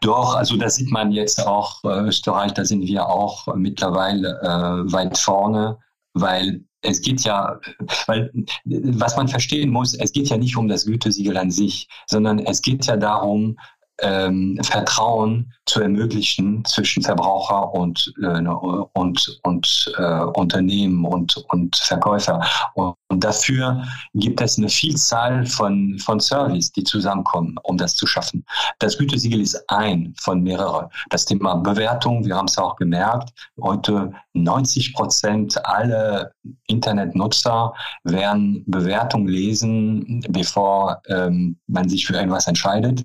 Doch, 0.00 0.34
also 0.34 0.56
da 0.56 0.68
sieht 0.68 0.90
man 0.90 1.12
jetzt 1.12 1.46
auch 1.46 1.82
äh, 1.84 2.00
Österreich, 2.00 2.52
da 2.52 2.64
sind 2.64 2.82
wir 2.82 3.08
auch 3.08 3.46
mittlerweile 3.54 4.40
äh, 4.42 4.92
weit 4.92 5.18
vorne, 5.18 5.78
weil 6.14 6.64
es 6.82 7.02
geht 7.02 7.22
ja, 7.22 7.58
weil 8.06 8.32
was 8.64 9.16
man 9.16 9.28
verstehen 9.28 9.70
muss, 9.70 9.94
es 9.94 10.12
geht 10.12 10.28
ja 10.28 10.36
nicht 10.36 10.56
um 10.56 10.68
das 10.68 10.86
Gütesiegel 10.86 11.36
an 11.36 11.50
sich, 11.50 11.88
sondern 12.06 12.38
es 12.38 12.62
geht 12.62 12.86
ja 12.86 12.96
darum, 12.96 13.56
ähm, 14.02 14.58
Vertrauen 14.62 15.52
zu 15.66 15.80
ermöglichen 15.80 16.64
zwischen 16.64 17.02
Verbraucher 17.02 17.72
und, 17.74 18.12
äh, 18.22 18.40
und, 18.92 19.40
und 19.42 19.92
äh, 19.96 20.22
Unternehmen 20.34 21.04
und, 21.04 21.36
und 21.48 21.76
Verkäufer. 21.76 22.40
Und, 22.74 22.94
und, 23.08 23.24
dafür 23.24 23.84
gibt 24.14 24.40
es 24.40 24.58
eine 24.58 24.68
Vielzahl 24.68 25.46
von, 25.46 25.98
von 25.98 26.20
Service, 26.20 26.72
die 26.72 26.84
zusammenkommen, 26.84 27.56
um 27.62 27.76
das 27.76 27.94
zu 27.94 28.06
schaffen. 28.06 28.44
Das 28.78 28.98
Gütesiegel 28.98 29.40
ist 29.40 29.62
ein 29.68 30.14
von 30.20 30.42
mehreren. 30.42 30.88
Das 31.10 31.24
Thema 31.24 31.56
Bewertung, 31.56 32.24
wir 32.24 32.36
haben 32.36 32.46
es 32.46 32.58
auch 32.58 32.76
gemerkt, 32.76 33.30
heute 33.60 34.12
90 34.34 34.94
Prozent 34.94 35.64
aller 35.66 36.32
Internetnutzer 36.66 37.74
werden 38.04 38.64
Bewertung 38.66 39.26
lesen, 39.26 40.24
bevor 40.28 41.00
ähm, 41.08 41.58
man 41.66 41.88
sich 41.88 42.06
für 42.06 42.14
irgendwas 42.14 42.46
entscheidet. 42.46 43.04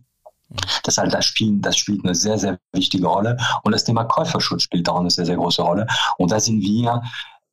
Das, 0.83 0.97
halt, 0.97 1.13
das, 1.13 1.25
spielt, 1.25 1.65
das 1.65 1.77
spielt 1.77 2.03
eine 2.03 2.15
sehr, 2.15 2.37
sehr 2.37 2.59
wichtige 2.73 3.07
Rolle. 3.07 3.37
Und 3.63 3.71
das 3.71 3.83
Thema 3.83 4.03
Käuferschutz 4.05 4.63
spielt 4.63 4.87
auch 4.89 4.99
eine 4.99 5.09
sehr, 5.09 5.25
sehr 5.25 5.37
große 5.37 5.61
Rolle. 5.61 5.87
Und 6.17 6.31
da 6.31 6.39
sind 6.39 6.61
wir, 6.61 7.01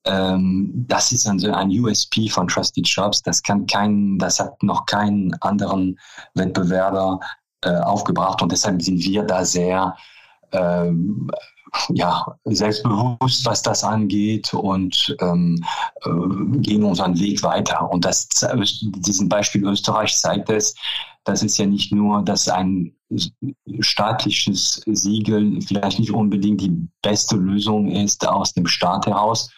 ähm, 0.05 0.85
das 0.89 1.13
ist 1.13 1.27
ein, 1.27 1.45
ein 1.55 1.71
USP 1.71 2.29
von 2.29 2.49
Trusted 2.49 2.87
Shops. 2.87 3.23
Das 3.23 3.43
kann 3.43 3.67
kein, 3.67 4.19
das 4.19 4.41
hat 4.41 4.63
noch 4.63 4.87
keinen 4.87 5.35
anderen 5.43 5.99
Wettbewerber 6.35 7.21
äh, 7.63 7.77
aufgebracht. 7.77 8.43
Und 8.43 8.53
deshalb 8.53 8.83
sind 8.83 9.03
wir 9.05 9.23
da 9.23 9.45
sehr, 9.45 9.97
ähm, 10.53 11.31
ja, 11.89 12.27
selbstbewusst, 12.45 13.47
was 13.47 13.63
das 13.63 13.83
angeht 13.83 14.53
und 14.53 15.17
ähm, 15.21 15.65
äh, 16.05 16.59
gehen 16.59 16.85
unseren 16.85 17.19
Weg 17.19 17.43
weiter. 17.43 17.91
Und 17.91 18.05
das, 18.05 18.29
diesen 18.59 19.29
Beispiel 19.29 19.65
Österreich 19.65 20.17
zeigt 20.19 20.51
es, 20.51 20.75
das 21.25 21.43
ist 21.43 21.59
ja 21.59 21.67
nicht 21.67 21.93
nur, 21.93 22.23
dass 22.23 22.49
ein 22.49 22.95
staatliches 23.81 24.83
Siegel 24.87 25.61
vielleicht 25.61 25.99
nicht 25.99 26.13
unbedingt 26.13 26.61
die 26.61 26.89
beste 27.03 27.37
Lösung 27.37 27.91
ist 27.91 28.27
aus 28.27 28.55
dem 28.55 28.67
Staat 28.67 29.07
heraus, 29.07 29.51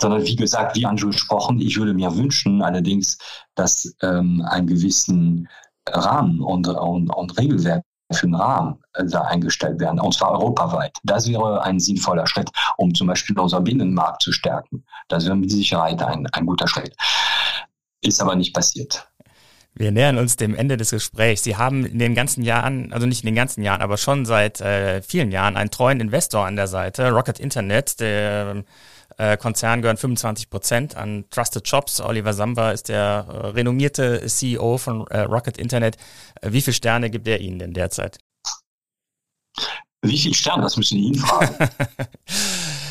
sondern 0.00 0.24
wie 0.24 0.36
gesagt, 0.36 0.76
wie 0.76 0.86
angesprochen, 0.86 1.60
ich 1.60 1.76
würde 1.76 1.94
mir 1.94 2.14
wünschen 2.14 2.62
allerdings, 2.62 3.18
dass 3.54 3.92
ähm, 4.02 4.44
ein 4.48 4.66
gewissen 4.66 5.48
Rahmen 5.88 6.40
und, 6.40 6.68
und, 6.68 7.10
und 7.10 7.38
Regelwerk 7.38 7.82
für 8.12 8.26
einen 8.26 8.34
Rahmen 8.34 8.78
äh, 8.94 9.04
da 9.04 9.22
eingestellt 9.22 9.80
werden, 9.80 10.00
und 10.00 10.14
zwar 10.14 10.32
europaweit. 10.32 10.96
Das 11.02 11.28
wäre 11.28 11.62
ein 11.62 11.80
sinnvoller 11.80 12.26
Schritt, 12.26 12.50
um 12.76 12.94
zum 12.94 13.08
Beispiel 13.08 13.38
unseren 13.38 13.64
Binnenmarkt 13.64 14.22
zu 14.22 14.32
stärken. 14.32 14.84
Das 15.08 15.24
wäre 15.24 15.36
mit 15.36 15.50
Sicherheit 15.50 16.02
ein, 16.02 16.26
ein 16.28 16.46
guter 16.46 16.68
Schritt. 16.68 16.94
Ist 18.00 18.22
aber 18.22 18.36
nicht 18.36 18.54
passiert. 18.54 19.08
Wir 19.78 19.92
nähern 19.92 20.18
uns 20.18 20.34
dem 20.34 20.56
Ende 20.56 20.76
des 20.76 20.90
Gesprächs. 20.90 21.44
Sie 21.44 21.56
haben 21.56 21.86
in 21.86 22.00
den 22.00 22.16
ganzen 22.16 22.42
Jahren, 22.42 22.92
also 22.92 23.06
nicht 23.06 23.22
in 23.22 23.26
den 23.26 23.36
ganzen 23.36 23.62
Jahren, 23.62 23.80
aber 23.80 23.96
schon 23.96 24.26
seit 24.26 24.60
äh, 24.60 25.02
vielen 25.02 25.30
Jahren 25.30 25.56
einen 25.56 25.70
treuen 25.70 26.00
Investor 26.00 26.44
an 26.44 26.56
der 26.56 26.66
Seite, 26.66 27.12
Rocket 27.12 27.38
Internet. 27.38 28.00
Der 28.00 28.64
äh, 29.18 29.36
Konzern 29.36 29.80
gehören 29.80 29.96
25 29.96 30.50
Prozent 30.50 30.96
an 30.96 31.26
Trusted 31.30 31.68
Shops. 31.68 32.00
Oliver 32.00 32.34
Samba 32.34 32.72
ist 32.72 32.88
der 32.88 33.26
äh, 33.28 33.46
renommierte 33.50 34.26
CEO 34.26 34.78
von 34.78 35.06
äh, 35.06 35.20
Rocket 35.20 35.56
Internet. 35.56 35.96
Äh, 36.40 36.50
wie 36.50 36.60
viele 36.60 36.74
Sterne 36.74 37.08
gibt 37.08 37.28
er 37.28 37.40
Ihnen 37.40 37.60
denn 37.60 37.72
derzeit? 37.72 38.18
Wie 40.02 40.18
viele 40.18 40.34
Sterne? 40.34 40.64
Das 40.64 40.76
müssen 40.76 40.98
Sie 40.98 41.04
ihn 41.04 41.14
fragen. 41.14 41.54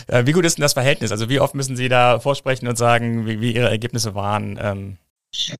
Äh, 0.09 0.25
wie 0.25 0.31
gut 0.31 0.45
ist 0.45 0.57
denn 0.57 0.61
das 0.61 0.71
Verhältnis? 0.71 1.11
Also 1.11 1.27
wie 1.27 1.41
oft 1.41 1.53
müssen 1.53 1.75
Sie 1.75 1.89
da 1.89 2.21
vorsprechen 2.21 2.69
und 2.69 2.77
sagen, 2.77 3.25
wie, 3.27 3.41
wie 3.41 3.53
Ihre 3.53 3.69
Ergebnisse 3.69 4.15
waren? 4.15 4.57
Ähm 4.57 4.97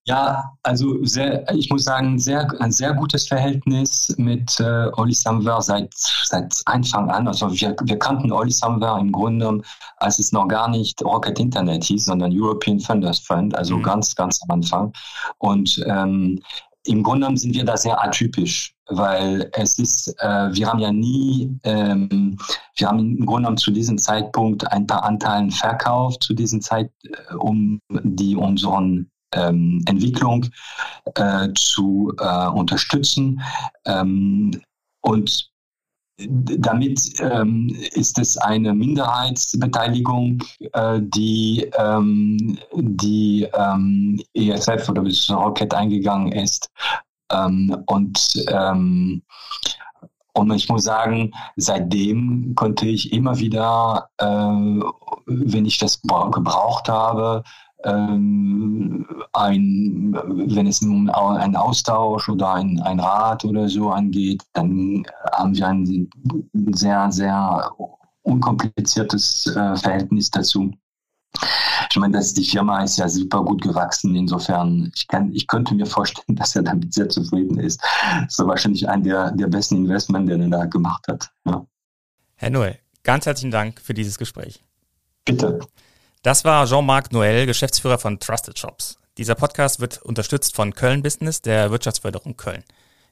ja, 0.06 0.44
also 0.64 1.04
sehr, 1.04 1.50
ich 1.54 1.70
muss 1.70 1.84
sagen, 1.84 2.18
sehr, 2.20 2.50
ein 2.60 2.72
sehr 2.72 2.94
gutes 2.94 3.28
Verhältnis 3.28 4.14
mit 4.18 4.60
äh, 4.60 4.88
Oli 4.98 5.14
Samwer 5.14 5.62
seit, 5.62 5.94
seit 5.94 6.54
Anfang 6.66 7.10
an. 7.10 7.28
Also 7.28 7.52
wir, 7.52 7.76
wir 7.84 8.00
kannten 8.00 8.32
Oli 8.32 8.52
Samwer 8.52 8.98
im 9.00 9.12
Grunde, 9.12 9.62
als 9.98 10.20
es 10.20 10.32
noch 10.32 10.48
gar 10.48 10.70
nicht 10.70 11.02
Rocket 11.04 11.40
Internet 11.40 11.84
hieß, 11.84 12.06
sondern 12.06 12.32
European 12.34 12.80
Funders 12.80 13.20
Fund, 13.20 13.56
also 13.56 13.78
mhm. 13.78 13.84
ganz, 13.84 14.16
ganz 14.16 14.42
am 14.44 14.52
Anfang. 14.52 14.94
Und 15.38 15.84
ähm, 15.88 16.42
im 16.86 17.04
Grunde 17.04 17.36
sind 17.38 17.54
wir 17.54 17.66
da 17.66 17.76
sehr 17.76 18.02
atypisch, 18.02 18.74
weil 18.88 19.50
es 19.54 19.78
ist, 19.78 20.08
äh, 20.20 20.54
wir 20.54 20.68
haben 20.68 20.80
ja 20.80 20.92
nie, 20.92 21.60
ähm, 21.64 22.38
wir 22.78 22.88
haben 22.88 23.00
im 23.00 23.26
Grunde 23.26 23.42
genommen 23.42 23.58
zu 23.58 23.72
diesem 23.72 23.98
Zeitpunkt 23.98 24.72
ein 24.72 24.88
paar 24.88 25.04
Anteilen 25.04 25.52
verkauft, 25.52 26.24
zu 26.24 26.34
diesem 26.34 26.62
Zeit, 26.62 26.90
äh, 27.04 27.36
um 27.36 27.82
die 27.90 28.38
unseren 28.38 29.12
ähm, 29.34 29.84
Entwicklung 29.88 30.46
äh, 31.16 31.50
zu 31.56 32.14
äh, 32.20 32.48
unterstützen. 32.48 33.42
Ähm, 33.86 34.52
und 35.02 35.50
damit 36.20 37.00
ähm, 37.20 37.76
ist 37.92 38.18
es 38.18 38.38
eine 38.38 38.74
Minderheitsbeteiligung, 38.74 40.44
äh, 40.74 41.00
die 41.00 41.70
ähm, 41.78 42.58
die 42.74 43.48
ähm, 43.54 44.20
ESF 44.34 44.90
oder 44.90 45.04
Rocket 45.36 45.74
eingegangen 45.74 46.32
ist. 46.32 46.70
Ähm, 47.32 47.84
und 47.86 48.18
und 50.38 50.52
ich 50.52 50.70
muss 50.70 50.84
sagen, 50.84 51.34
seitdem 51.56 52.54
konnte 52.56 52.88
ich 52.88 53.12
immer 53.12 53.40
wieder, 53.40 54.10
äh, 54.20 54.26
wenn 55.26 55.66
ich 55.66 55.80
das 55.80 56.00
gebraucht 56.02 56.90
habe, 56.90 57.44
ähm, 57.84 59.08
ein, 59.34 60.14
wenn 60.14 60.68
es 60.68 60.82
um 60.82 61.10
einen 61.10 61.56
Austausch 61.56 62.28
oder 62.30 62.56
ein, 62.56 62.80
ein 62.82 63.00
Rat 63.00 63.46
oder 63.46 63.70
so 63.70 63.92
angeht, 63.92 64.44
dann 64.54 65.06
haben 65.32 65.56
wir 65.56 65.68
ein 65.68 66.10
sehr, 66.74 67.12
sehr 67.12 67.72
unkompliziertes 68.24 69.48
äh, 69.48 69.76
Verhältnis 69.76 70.30
dazu. 70.32 70.72
Ich 71.90 71.96
meine, 71.98 72.18
dass 72.18 72.34
die 72.34 72.44
Firma 72.44 72.84
ist 72.84 72.98
ja 72.98 73.08
super 73.08 73.44
gut 73.44 73.62
gewachsen. 73.62 74.16
Insofern, 74.16 74.92
ich, 74.96 75.08
kann, 75.08 75.32
ich 75.34 75.48
könnte 75.48 75.76
mir 75.76 75.86
vorstellen, 75.86 76.36
dass 76.36 76.56
er 76.56 76.64
damit 76.64 76.94
sehr 76.94 77.10
zufrieden 77.10 77.60
ist. 77.60 77.82
Das 78.24 78.40
ist 78.40 78.46
wahrscheinlich 78.48 78.88
ein 78.90 79.04
der, 79.04 79.32
der 79.32 79.48
besten 79.48 79.78
Investment, 79.78 80.30
den 80.30 80.42
er 80.42 80.60
da 80.60 80.66
gemacht 80.66 81.08
hat. 81.08 81.30
Ja. 81.46 81.66
Herr 82.36 82.50
Noel, 82.50 82.78
ganz 83.04 83.26
herzlichen 83.26 83.52
Dank 83.52 83.80
für 83.82 83.94
dieses 83.94 84.18
Gespräch. 84.18 84.64
Bitte. 85.26 85.60
Das 86.24 86.44
war 86.44 86.66
Jean-Marc 86.66 87.12
Noël, 87.12 87.46
Geschäftsführer 87.46 87.98
von 87.98 88.20
Trusted 88.20 88.58
Shops. 88.58 88.98
Dieser 89.18 89.36
Podcast 89.36 89.80
wird 89.80 90.02
unterstützt 90.02 90.56
von 90.56 90.74
Köln 90.74 91.02
Business, 91.02 91.42
der 91.42 91.72
Wirtschaftsförderung 91.72 92.38
Köln. 92.38 92.64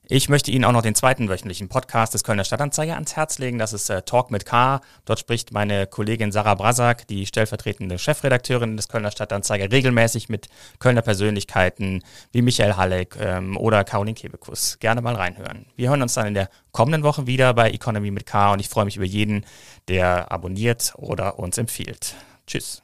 Ich 0.08 0.30
möchte 0.30 0.52
Ihnen 0.52 0.66
auch 0.66 0.72
noch 0.72 0.84
den 0.84 0.94
zweiten 0.94 1.30
wöchentlichen 1.30 1.68
Podcast 1.68 2.14
des 2.14 2.24
Kölner 2.24 2.44
Stadtanzeiger 2.44 2.94
ans 2.94 3.16
Herz 3.16 3.40
legen. 3.40 3.58
Das 3.58 3.74
ist 3.74 3.90
äh, 3.90 4.04
Talk 4.04 4.30
mit 4.30 4.46
K. 4.46 4.82
Dort 5.06 5.20
spricht 5.20 5.52
meine 5.52 5.88
Kollegin 5.88 6.32
Sarah 6.32 6.54
Brasak, 6.54 7.08
die 7.08 7.26
stellvertretende 7.26 7.98
Chefredakteurin 7.98 8.78
des 8.78 8.88
Kölner 8.88 9.10
Stadtanzeiger, 9.10 9.72
regelmäßig 9.72 10.30
mit 10.30 10.48
Kölner 10.78 11.02
Persönlichkeiten 11.02 12.04
wie 12.32 12.44
Michael 12.44 12.76
Halleck 12.76 13.18
ähm, 13.20 13.58
oder 13.58 13.84
Caroline 13.84 14.14
Kebekus. 14.14 14.78
Gerne 14.80 15.02
mal 15.02 15.16
reinhören. 15.16 15.66
Wir 15.76 15.90
hören 15.90 16.04
uns 16.04 16.14
dann 16.14 16.28
in 16.28 16.36
der 16.36 16.50
kommenden 16.72 17.02
Woche 17.02 17.26
wieder 17.26 17.56
bei 17.56 17.72
Economy 17.72 18.12
mit 18.12 18.28
K 18.28 18.54
und 18.54 18.60
ich 18.60 18.70
freue 18.70 18.86
mich 18.86 18.98
über 18.98 19.06
jeden, 19.06 19.44
der 19.88 20.32
abonniert 20.32 20.94
oder 20.98 21.40
uns 21.40 21.58
empfiehlt. 21.58 22.14
Tschüss. 22.46 22.84